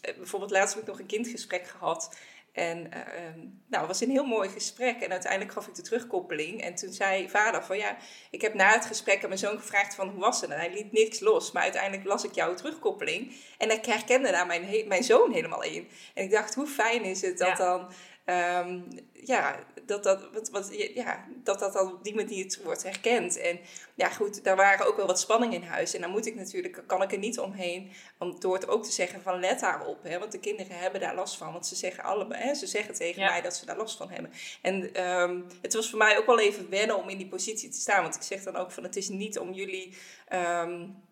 bijvoorbeeld 0.00 0.50
laatst 0.50 0.74
heb 0.74 0.82
ik 0.82 0.88
nog 0.88 0.98
een 0.98 1.06
kindgesprek 1.06 1.66
gehad. 1.66 2.16
En 2.52 2.78
uh, 2.78 3.42
nou, 3.66 3.82
het 3.82 3.86
was 3.86 4.00
een 4.00 4.10
heel 4.10 4.24
mooi 4.24 4.48
gesprek. 4.48 5.00
En 5.00 5.10
uiteindelijk 5.10 5.52
gaf 5.52 5.66
ik 5.66 5.74
de 5.74 5.82
terugkoppeling. 5.82 6.62
En 6.62 6.74
toen 6.74 6.92
zei 6.92 7.28
vader 7.28 7.64
van 7.64 7.76
ja, 7.76 7.96
ik 8.30 8.40
heb 8.40 8.54
na 8.54 8.72
het 8.72 8.84
gesprek 8.84 9.22
aan 9.22 9.28
mijn 9.28 9.40
zoon 9.40 9.58
gevraagd 9.58 9.94
van 9.94 10.08
hoe 10.08 10.20
was 10.20 10.40
het? 10.40 10.50
En 10.50 10.58
hij 10.58 10.72
liet 10.72 10.92
niks 10.92 11.20
los. 11.20 11.52
Maar 11.52 11.62
uiteindelijk 11.62 12.04
las 12.04 12.24
ik 12.24 12.34
jouw 12.34 12.54
terugkoppeling. 12.54 13.34
En 13.58 13.70
ik 13.70 13.84
herkende 13.84 14.30
daar 14.30 14.46
mijn, 14.46 14.88
mijn 14.88 15.04
zoon 15.04 15.32
helemaal 15.32 15.62
in. 15.62 15.88
En 16.14 16.24
ik 16.24 16.30
dacht, 16.30 16.54
hoe 16.54 16.66
fijn 16.66 17.04
is 17.04 17.20
het 17.20 17.38
dat 17.38 17.56
dan 17.56 17.92
Um, 18.26 18.86
ja, 19.12 19.64
dat 19.86 20.02
dat, 20.02 20.30
wat, 20.32 20.50
wat, 20.50 20.70
ja, 20.94 21.24
dat 21.44 21.58
dat 21.58 21.72
dan 21.72 21.92
op 21.92 22.04
die 22.04 22.14
manier 22.14 22.58
wordt 22.64 22.82
herkend. 22.82 23.36
En 23.36 23.60
ja, 23.94 24.08
goed, 24.08 24.44
daar 24.44 24.56
waren 24.56 24.86
ook 24.86 24.96
wel 24.96 25.06
wat 25.06 25.20
spanning 25.20 25.54
in 25.54 25.62
huis. 25.62 25.94
En 25.94 26.00
dan 26.00 26.10
moet 26.10 26.26
ik 26.26 26.34
natuurlijk, 26.34 26.82
kan 26.86 27.02
ik 27.02 27.12
er 27.12 27.18
niet 27.18 27.38
omheen, 27.38 27.92
om 28.18 28.40
door 28.40 28.54
het 28.54 28.68
ook 28.68 28.84
te 28.84 28.92
zeggen 28.92 29.22
van 29.22 29.40
let 29.40 29.60
daarop. 29.60 30.02
Hè, 30.02 30.18
want 30.18 30.32
de 30.32 30.40
kinderen 30.40 30.78
hebben 30.78 31.00
daar 31.00 31.14
last 31.14 31.36
van. 31.36 31.52
Want 31.52 31.66
ze 31.66 31.74
zeggen 31.74 32.04
allebei, 32.04 32.42
hè, 32.42 32.54
ze 32.54 32.66
zeggen 32.66 32.94
tegen 32.94 33.22
mij 33.22 33.40
dat 33.40 33.56
ze 33.56 33.66
daar 33.66 33.76
last 33.76 33.96
van 33.96 34.10
hebben. 34.10 34.32
En 34.62 35.06
um, 35.06 35.46
het 35.62 35.74
was 35.74 35.90
voor 35.90 35.98
mij 35.98 36.18
ook 36.18 36.26
wel 36.26 36.40
even 36.40 36.70
wennen 36.70 36.96
om 36.96 37.08
in 37.08 37.18
die 37.18 37.28
positie 37.28 37.68
te 37.68 37.80
staan. 37.80 38.02
Want 38.02 38.14
ik 38.14 38.22
zeg 38.22 38.42
dan 38.42 38.56
ook 38.56 38.70
van 38.70 38.82
het 38.82 38.96
is 38.96 39.08
niet 39.08 39.38
om 39.38 39.52
jullie... 39.52 39.96
Um, 40.32 41.02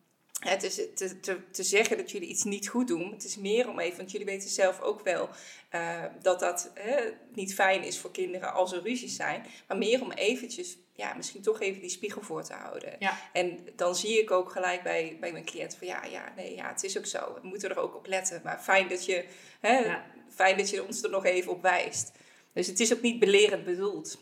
het 0.41 0.63
is 0.63 0.75
te, 0.75 1.21
te, 1.21 1.51
te 1.51 1.63
zeggen 1.63 1.97
dat 1.97 2.11
jullie 2.11 2.29
iets 2.29 2.45
niet 2.45 2.69
goed 2.69 2.89
doen. 2.89 3.13
Het 3.13 3.25
is 3.25 3.37
meer 3.37 3.69
om 3.69 3.79
even, 3.79 3.97
want 3.97 4.11
jullie 4.11 4.27
weten 4.27 4.51
zelf 4.51 4.81
ook 4.81 5.01
wel 5.03 5.29
uh, 5.75 6.05
dat 6.23 6.41
dat 6.41 6.71
hè, 6.75 7.11
niet 7.35 7.55
fijn 7.55 7.83
is 7.83 7.99
voor 7.99 8.11
kinderen 8.11 8.53
als 8.53 8.73
er 8.73 8.83
ruzies 8.83 9.17
zijn. 9.17 9.47
Maar 9.69 9.77
meer 9.77 10.03
om 10.03 10.13
eventjes, 10.13 10.79
ja, 10.95 11.15
misschien 11.15 11.43
toch 11.43 11.61
even 11.61 11.81
die 11.81 11.91
spiegel 11.91 12.23
voor 12.23 12.43
te 12.43 12.53
houden. 12.53 12.97
Ja. 12.99 13.19
En 13.33 13.59
dan 13.77 13.95
zie 13.95 14.21
ik 14.21 14.31
ook 14.31 14.51
gelijk 14.51 14.83
bij, 14.83 15.17
bij 15.21 15.33
mijn 15.33 15.45
cliënt 15.45 15.77
van 15.77 15.87
ja, 15.87 16.05
ja, 16.05 16.33
nee, 16.37 16.55
ja, 16.55 16.69
het 16.69 16.85
is 16.85 16.99
ook 16.99 17.07
zo. 17.07 17.39
We 17.43 17.49
moeten 17.49 17.71
er 17.71 17.79
ook 17.79 17.97
op 17.97 18.07
letten. 18.07 18.41
Maar 18.45 18.59
fijn 18.59 18.89
dat 18.89 19.05
je, 19.05 19.25
hè, 19.61 19.79
ja. 19.79 20.05
fijn 20.29 20.57
dat 20.57 20.71
je 20.71 20.87
ons 20.87 21.03
er 21.03 21.11
nog 21.11 21.25
even 21.25 21.53
op 21.53 21.63
wijst. 21.63 22.13
Dus 22.53 22.67
het 22.67 22.81
is 22.81 22.93
ook 22.93 23.03
niet 23.03 23.19
belerend 23.19 23.65
bedoeld. 23.65 24.19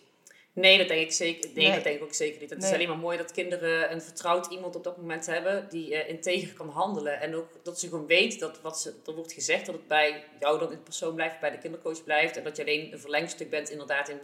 Nee, 0.59 0.79
dat 0.79 0.89
denk 0.89 1.01
ik 1.01 1.13
zeker. 1.13 1.51
Nee, 1.55 1.73
dat 1.73 1.83
denk 1.83 1.97
ik 1.97 2.03
ook 2.03 2.15
zeker 2.15 2.41
niet. 2.41 2.51
Het 2.51 2.63
is 2.63 2.73
alleen 2.73 2.89
maar 2.89 2.99
mooi 2.99 3.19
dat 3.19 3.33
kinderen 3.33 3.93
een 3.93 4.03
vertrouwd 4.03 4.47
iemand 4.47 4.77
op 4.77 4.85
dat 4.85 4.97
moment 4.97 5.27
hebben 5.27 5.69
die 5.69 5.91
uh, 5.91 6.09
integer 6.09 6.55
kan 6.55 6.69
handelen. 6.69 7.21
En 7.21 7.35
ook 7.35 7.49
dat 7.63 7.81
ze 7.81 7.89
gewoon 7.89 8.07
weet 8.07 8.41
dat 8.41 8.61
wat 8.61 8.81
ze, 8.81 8.95
er 9.07 9.15
wordt 9.15 9.33
gezegd, 9.33 9.67
dat 9.67 9.75
het 9.75 9.89
bij 9.89 10.25
jou 10.41 10.59
dan 10.59 10.73
in 10.73 10.83
persoon 10.83 11.15
blijft, 11.15 11.41
bij 11.41 11.51
de 11.51 11.59
kindercoach 11.59 12.05
blijft. 12.05 12.37
En 12.37 12.45
dat 12.45 12.57
je 12.57 12.63
alleen 12.63 12.93
een 12.93 13.01
verlengstuk 13.01 13.51
bent 13.51 13.71
inderdaad 13.71 14.09
in 14.09 14.21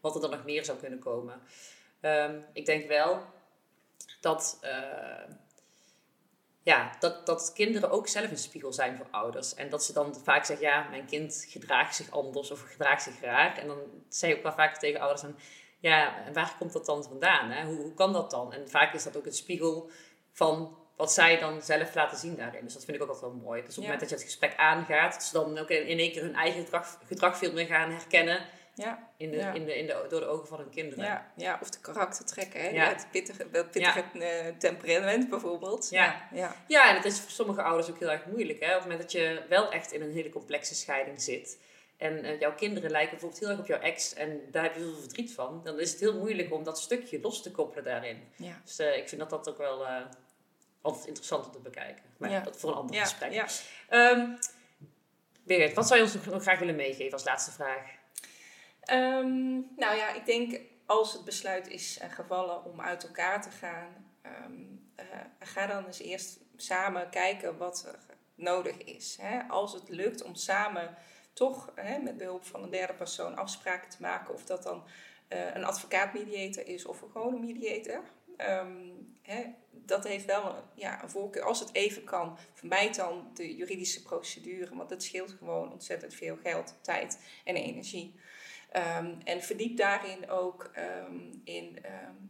wat 0.00 0.14
er 0.14 0.20
dan 0.20 0.30
nog 0.30 0.44
meer 0.44 0.64
zou 0.64 0.78
kunnen 0.78 0.98
komen. 0.98 1.42
Um, 2.00 2.44
ik 2.52 2.66
denk 2.66 2.88
wel 2.88 3.22
dat, 4.20 4.58
uh, 4.64 5.34
ja, 6.62 6.96
dat, 7.00 7.26
dat 7.26 7.52
kinderen 7.54 7.90
ook 7.90 8.08
zelf 8.08 8.30
een 8.30 8.38
spiegel 8.38 8.72
zijn 8.72 8.96
voor 8.96 9.06
ouders. 9.10 9.54
En 9.54 9.70
dat 9.70 9.84
ze 9.84 9.92
dan 9.92 10.16
vaak 10.24 10.44
zeggen, 10.44 10.66
ja, 10.66 10.88
mijn 10.90 11.06
kind 11.06 11.46
gedraagt 11.48 11.94
zich 11.94 12.10
anders 12.10 12.50
of 12.50 12.60
gedraagt 12.60 13.02
zich 13.02 13.20
raar. 13.20 13.58
En 13.58 13.66
dan 13.66 13.78
zeg 14.08 14.30
je 14.30 14.36
ook 14.36 14.42
wel 14.42 14.52
vaak 14.52 14.78
tegen 14.78 15.00
ouders 15.00 15.20
van 15.20 15.36
ja, 15.78 16.24
en 16.24 16.32
waar 16.32 16.54
komt 16.58 16.72
dat 16.72 16.86
dan 16.86 17.04
vandaan? 17.04 17.50
Hè? 17.50 17.64
Hoe, 17.64 17.76
hoe 17.76 17.94
kan 17.94 18.12
dat 18.12 18.30
dan? 18.30 18.52
En 18.52 18.70
vaak 18.70 18.94
is 18.94 19.04
dat 19.04 19.16
ook 19.16 19.26
een 19.26 19.32
spiegel 19.32 19.90
van 20.32 20.76
wat 20.96 21.12
zij 21.12 21.38
dan 21.38 21.62
zelf 21.62 21.94
laten 21.94 22.18
zien 22.18 22.36
daarin. 22.36 22.64
Dus 22.64 22.72
dat 22.72 22.84
vind 22.84 22.96
ik 22.96 23.02
ook 23.02 23.08
altijd 23.08 23.32
wel 23.32 23.40
mooi. 23.42 23.60
Dus 23.60 23.70
op 23.70 23.74
het 23.74 23.84
moment 23.84 24.00
dat 24.00 24.08
je 24.08 24.14
het 24.14 24.24
gesprek 24.24 24.56
aangaat, 24.56 25.12
dat 25.12 25.22
ze 25.22 25.32
dan 25.32 25.58
ook 25.58 25.70
in 25.70 25.98
één 25.98 26.12
keer 26.12 26.22
hun 26.22 26.34
eigen 26.34 26.64
gedrag, 26.64 26.98
gedrag 27.06 27.38
veel 27.38 27.52
meer 27.52 27.66
gaan 27.66 27.90
herkennen. 27.90 28.46
Ja. 28.74 29.08
In 29.16 29.30
de, 29.30 29.36
In 29.36 29.64
de, 29.64 29.78
in 29.78 29.86
de, 29.86 30.06
door 30.08 30.20
de 30.20 30.26
ogen 30.26 30.46
van 30.46 30.58
hun 30.58 30.70
kinderen. 30.70 31.04
Ja, 31.04 31.32
ja 31.36 31.58
of 31.62 31.70
de 31.70 31.80
karaktertrekken. 31.80 32.60
Hè? 32.60 32.68
Ja. 32.68 32.88
het 32.88 33.08
pittige, 33.10 33.44
pittige 33.44 34.04
uh, 34.14 34.56
temperament 34.58 35.28
bijvoorbeeld. 35.28 35.90
Ja. 35.90 36.28
Ja. 36.32 36.54
Ja. 36.66 36.88
en 36.88 36.94
het 36.94 37.04
is 37.04 37.20
voor 37.20 37.30
sommige 37.30 37.62
ouders 37.62 37.90
ook 37.90 37.98
heel 37.98 38.10
erg 38.10 38.26
moeilijk. 38.26 38.60
Hè? 38.60 38.66
Op 38.66 38.72
het 38.72 38.82
moment 38.82 39.00
dat 39.00 39.12
je 39.12 39.42
wel 39.48 39.70
echt 39.70 39.92
in 39.92 40.02
een 40.02 40.12
hele 40.12 40.30
complexe 40.30 40.74
scheiding 40.74 41.22
zit 41.22 41.58
en 41.98 42.24
uh, 42.24 42.40
jouw 42.40 42.54
kinderen 42.54 42.90
lijken 42.90 43.10
bijvoorbeeld 43.10 43.40
heel 43.40 43.50
erg 43.50 43.58
op 43.58 43.66
jouw 43.66 43.80
ex 43.80 44.14
en 44.14 44.40
daar 44.50 44.62
heb 44.62 44.74
je 44.74 44.80
heel 44.80 44.90
veel 44.92 45.00
verdriet 45.00 45.32
van, 45.32 45.60
dan 45.64 45.80
is 45.80 45.90
het 45.90 46.00
heel 46.00 46.18
moeilijk 46.18 46.52
om 46.52 46.64
dat 46.64 46.80
stukje 46.80 47.20
los 47.20 47.42
te 47.42 47.50
koppelen 47.50 47.84
daarin. 47.84 48.22
Ja. 48.36 48.60
Dus 48.64 48.80
uh, 48.80 48.96
ik 48.96 49.08
vind 49.08 49.20
dat 49.20 49.30
dat 49.30 49.48
ook 49.48 49.58
wel 49.58 49.82
uh, 49.82 50.00
altijd 50.80 51.06
interessant 51.06 51.46
om 51.46 51.52
te 51.52 51.58
bekijken. 51.58 52.04
Maar 52.16 52.30
ja. 52.30 52.40
dat 52.40 52.56
voor 52.56 52.70
een 52.70 52.76
ander 52.76 52.96
ja. 52.96 53.02
gesprek. 53.02 53.32
Ja. 53.32 53.46
Um, 54.10 54.38
Birgit, 55.42 55.74
wat 55.74 55.86
zou 55.86 56.00
je 56.00 56.04
ons 56.04 56.26
nog 56.26 56.42
graag 56.42 56.58
willen 56.58 56.76
meegeven 56.76 57.12
als 57.12 57.24
laatste 57.24 57.50
vraag? 57.50 57.90
Um, 58.90 59.66
nou 59.76 59.96
ja, 59.96 60.14
ik 60.14 60.26
denk 60.26 60.60
als 60.86 61.12
het 61.12 61.24
besluit 61.24 61.68
is 61.68 61.98
gevallen 62.08 62.64
om 62.64 62.80
uit 62.80 63.04
elkaar 63.04 63.42
te 63.42 63.50
gaan, 63.50 64.12
um, 64.46 64.90
ga 65.40 65.66
dan 65.66 65.86
eens 65.86 66.00
eerst 66.00 66.38
samen 66.56 67.10
kijken 67.10 67.56
wat 67.56 67.84
er 67.86 67.98
nodig 68.34 68.76
is. 68.76 69.18
Hè? 69.20 69.42
Als 69.42 69.72
het 69.72 69.88
lukt 69.88 70.22
om 70.22 70.34
samen 70.34 70.96
toch 71.38 71.72
hè, 71.74 71.98
met 71.98 72.16
behulp 72.16 72.44
van 72.44 72.62
een 72.62 72.70
derde 72.70 72.94
persoon 72.94 73.36
afspraken 73.36 73.90
te 73.90 73.96
maken. 74.00 74.34
Of 74.34 74.44
dat 74.44 74.62
dan 74.62 74.84
uh, 75.28 75.54
een 75.54 75.64
advocaat-mediator 75.64 76.66
is 76.66 76.86
of 76.86 77.02
een 77.02 77.10
gewone 77.10 77.38
mediator. 77.38 78.02
Um, 78.36 79.16
hè, 79.22 79.44
dat 79.70 80.06
heeft 80.06 80.24
wel 80.24 80.56
een, 80.56 80.62
ja, 80.74 81.02
een 81.02 81.10
voorkeur. 81.10 81.42
Als 81.42 81.60
het 81.60 81.74
even 81.74 82.04
kan, 82.04 82.38
vermijd 82.54 82.96
dan 82.96 83.30
de 83.34 83.56
juridische 83.56 84.02
procedure. 84.02 84.76
Want 84.76 84.88
dat 84.88 85.02
scheelt 85.02 85.30
gewoon 85.30 85.72
ontzettend 85.72 86.14
veel 86.14 86.36
geld, 86.42 86.74
tijd 86.80 87.20
en 87.44 87.56
energie. 87.56 88.14
Um, 88.76 89.18
en 89.24 89.42
verdiep 89.42 89.76
daarin 89.76 90.30
ook 90.30 90.70
um, 91.06 91.40
in 91.44 91.78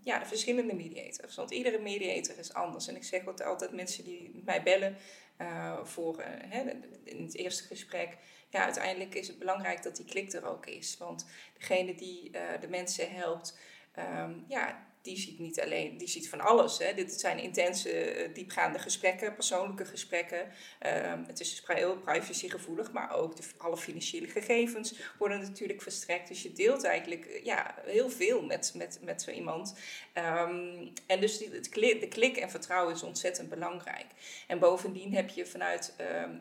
ja, 0.02 0.18
de 0.18 0.26
verschillende 0.26 0.74
mediators. 0.74 1.36
Want 1.36 1.50
iedere 1.50 1.78
mediator 1.78 2.38
is 2.38 2.54
anders. 2.54 2.88
En 2.88 2.96
ik 2.96 3.04
zeg 3.04 3.40
altijd 3.40 3.72
mensen 3.72 4.04
die 4.04 4.42
mij 4.44 4.62
bellen 4.62 4.96
uh, 5.38 5.84
voor 5.84 6.20
uh, 6.20 6.60
in 7.04 7.22
het 7.22 7.34
eerste 7.34 7.64
gesprek 7.64 8.16
ja, 8.48 8.64
uiteindelijk 8.64 9.14
is 9.14 9.28
het 9.28 9.38
belangrijk 9.38 9.82
dat 9.82 9.96
die 9.96 10.04
klik 10.04 10.32
er 10.32 10.46
ook 10.46 10.66
is. 10.66 10.96
Want 10.98 11.26
degene 11.58 11.94
die 11.94 12.30
uh, 12.30 12.60
de 12.60 12.68
mensen 12.68 13.10
helpt, 13.14 13.58
um, 13.98 14.44
ja, 14.48 14.86
die 15.08 15.18
ziet 15.18 15.38
niet 15.38 15.60
alleen, 15.60 15.96
die 15.96 16.08
ziet 16.08 16.28
van 16.28 16.40
alles. 16.40 16.78
Hè. 16.78 16.94
Dit 16.94 17.12
zijn 17.12 17.38
intense, 17.38 17.90
eh, 17.90 18.34
diepgaande 18.34 18.78
gesprekken, 18.78 19.34
persoonlijke 19.34 19.84
gesprekken. 19.84 20.48
Ehm, 20.78 21.24
het 21.26 21.40
is 21.40 21.50
dus 21.50 21.76
heel 21.76 21.96
privacygevoelig, 21.96 22.92
maar 22.92 23.16
ook 23.16 23.36
de, 23.36 23.42
alle 23.56 23.76
financiële 23.76 24.26
gegevens 24.26 24.94
worden 25.18 25.40
natuurlijk 25.40 25.82
verstrekt. 25.82 26.28
Dus 26.28 26.42
je 26.42 26.52
deelt 26.52 26.84
eigenlijk 26.84 27.24
eh, 27.24 27.44
ja, 27.44 27.74
heel 27.84 28.10
veel 28.10 28.42
met, 28.42 28.72
met, 28.74 28.98
met 29.02 29.22
zo 29.22 29.30
iemand. 29.30 29.74
Ehm, 30.12 30.86
en 31.06 31.20
dus 31.20 31.38
die, 31.38 31.50
het 31.50 31.72
de 31.72 32.08
klik 32.08 32.36
en 32.36 32.50
vertrouwen 32.50 32.94
is 32.94 33.02
ontzettend 33.02 33.48
belangrijk. 33.48 34.06
En 34.46 34.58
bovendien 34.58 35.14
heb 35.14 35.28
je 35.28 35.46
vanuit 35.46 35.94
um, 36.24 36.38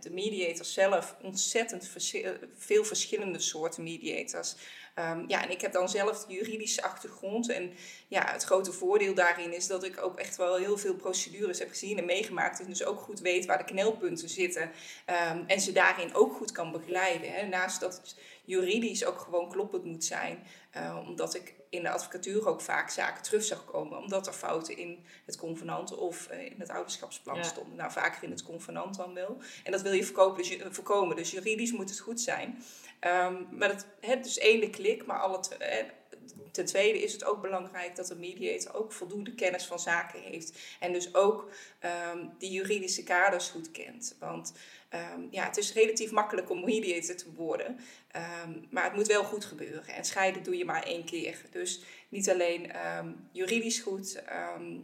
de 0.00 0.10
mediator 0.10 0.64
zelf 0.64 1.16
ontzettend 1.22 1.90
veel 2.56 2.84
verschillende 2.84 3.38
soorten 3.38 3.82
mediators. 3.82 4.56
Um, 4.98 5.24
ja, 5.26 5.42
en 5.42 5.50
ik 5.50 5.60
heb 5.60 5.72
dan 5.72 5.88
zelf 5.88 6.24
de 6.24 6.34
juridische 6.34 6.82
achtergrond. 6.82 7.48
En 7.50 7.72
ja, 8.08 8.32
het 8.32 8.44
grote 8.44 8.72
voordeel 8.72 9.14
daarin 9.14 9.52
is 9.52 9.66
dat 9.66 9.84
ik 9.84 10.02
ook 10.02 10.18
echt 10.18 10.36
wel 10.36 10.56
heel 10.56 10.78
veel 10.78 10.94
procedures 10.94 11.58
heb 11.58 11.68
gezien 11.68 11.98
en 11.98 12.04
meegemaakt. 12.04 12.60
En 12.60 12.66
dus 12.66 12.84
ook 12.84 13.00
goed 13.00 13.20
weet 13.20 13.46
waar 13.46 13.58
de 13.58 13.64
knelpunten 13.64 14.28
zitten. 14.28 14.62
Um, 15.32 15.44
en 15.46 15.60
ze 15.60 15.72
daarin 15.72 16.14
ook 16.14 16.32
goed 16.32 16.52
kan 16.52 16.72
begeleiden. 16.72 17.32
Hè. 17.32 17.46
Naast 17.46 17.80
dat 17.80 18.14
juridisch 18.48 19.04
ook 19.04 19.18
gewoon 19.18 19.50
kloppend 19.50 19.84
moet 19.84 20.04
zijn. 20.04 20.46
Uh, 20.76 20.98
omdat 21.08 21.34
ik 21.34 21.54
in 21.70 21.82
de 21.82 21.90
advocatuur 21.90 22.48
ook 22.48 22.60
vaak 22.60 22.90
zaken 22.90 23.22
terug 23.22 23.44
zag 23.44 23.64
komen. 23.64 23.98
Omdat 23.98 24.26
er 24.26 24.32
fouten 24.32 24.76
in 24.76 25.04
het 25.26 25.36
convenant 25.36 25.96
of 25.96 26.28
uh, 26.32 26.44
in 26.44 26.54
het 26.58 26.70
ouderschapsplan 26.70 27.36
ja. 27.36 27.42
stonden. 27.42 27.76
Nou, 27.76 27.92
vaker 27.92 28.22
in 28.22 28.30
het 28.30 28.42
convenant 28.42 28.96
dan 28.96 29.14
wel. 29.14 29.36
En 29.64 29.72
dat 29.72 29.82
wil 29.82 29.92
je 29.92 30.04
voorkomen. 30.04 30.36
Dus, 30.36 30.56
voorkomen. 30.70 31.16
dus 31.16 31.30
juridisch 31.30 31.72
moet 31.72 31.90
het 31.90 31.98
goed 31.98 32.20
zijn. 32.20 32.62
Um, 33.00 33.48
maar 33.50 33.68
het, 33.68 33.86
het 34.00 34.24
dus 34.24 34.38
één 34.38 34.70
klik, 34.70 35.06
maar 35.06 35.20
alle 35.20 35.40
ten 36.52 36.64
tweede 36.64 37.02
is 37.02 37.12
het 37.12 37.24
ook 37.24 37.42
belangrijk 37.42 37.96
dat 37.96 38.06
de 38.06 38.16
mediator 38.16 38.74
ook 38.74 38.92
voldoende 38.92 39.34
kennis 39.34 39.66
van 39.66 39.78
zaken 39.78 40.20
heeft. 40.20 40.58
En 40.80 40.92
dus 40.92 41.14
ook 41.14 41.50
um, 42.12 42.30
die 42.38 42.50
juridische 42.50 43.02
kaders 43.02 43.48
goed 43.48 43.70
kent. 43.70 44.16
Want 44.18 44.52
um, 44.94 45.28
ja, 45.30 45.44
het 45.44 45.56
is 45.56 45.72
relatief 45.72 46.10
makkelijk 46.10 46.50
om 46.50 46.64
mediator 46.64 47.14
te 47.14 47.32
worden. 47.32 47.78
Um, 48.44 48.66
maar 48.70 48.84
het 48.84 48.94
moet 48.94 49.06
wel 49.06 49.24
goed 49.24 49.44
gebeuren. 49.44 49.94
En 49.94 50.04
scheiden 50.04 50.42
doe 50.42 50.56
je 50.56 50.64
maar 50.64 50.82
één 50.82 51.04
keer. 51.04 51.42
Dus 51.50 51.82
niet 52.08 52.30
alleen 52.30 52.72
juridisch 53.32 53.80
goed, 53.80 54.22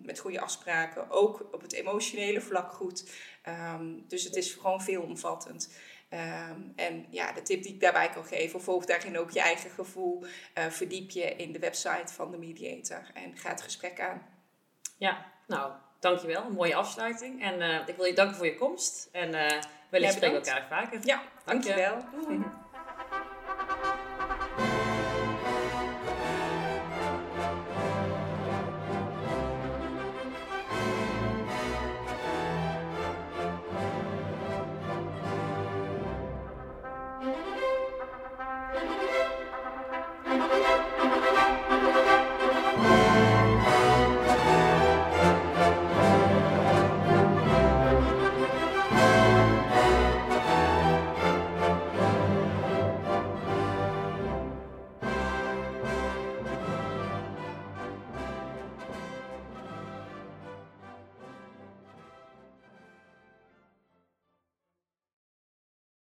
met 0.03 0.19
goede 0.19 0.41
afspraken, 0.41 1.11
ook 1.11 1.49
op 1.53 1.63
het 1.63 1.73
emotionele 1.73 2.41
vlak 2.41 2.73
goed. 2.73 3.05
dus 4.09 4.25
het 4.25 4.37
is 4.37 4.53
gewoon 4.53 4.83
veelomvattend. 4.83 5.69
Um, 6.15 6.73
en 6.77 7.07
ja, 7.11 7.33
de 7.33 7.43
tip 7.43 7.63
die 7.63 7.75
ik 7.75 7.81
daarbij 7.81 8.09
kan 8.09 8.25
geven, 8.25 8.61
volg 8.61 8.85
daarin 8.85 9.19
ook 9.19 9.31
je 9.31 9.41
eigen 9.41 9.71
gevoel. 9.71 10.25
Uh, 10.59 10.65
verdiep 10.69 11.11
je 11.11 11.37
in 11.37 11.53
de 11.53 11.59
website 11.59 12.13
van 12.13 12.31
de 12.31 12.37
mediator 12.37 13.03
en 13.15 13.37
ga 13.37 13.49
het 13.49 13.63
gesprek 13.63 14.01
aan. 14.01 14.23
Ja, 14.97 15.25
nou, 15.47 15.73
dankjewel. 16.01 16.45
Een 16.45 16.53
mooie 16.53 16.75
afsluiting. 16.75 17.43
En 17.43 17.61
uh, 17.61 17.89
ik 17.89 17.97
wil 17.97 18.05
je 18.05 18.15
danken 18.15 18.37
voor 18.37 18.47
je 18.47 18.55
komst. 18.55 19.09
En 19.13 19.35
uh, 19.35 19.63
wellicht 19.89 20.13
spreken 20.13 20.41
we 20.41 20.51
elkaar 20.51 20.67
vaker. 20.69 21.01
Ja, 21.07 21.23
dankjewel. 21.45 22.05
Dank 22.29 22.64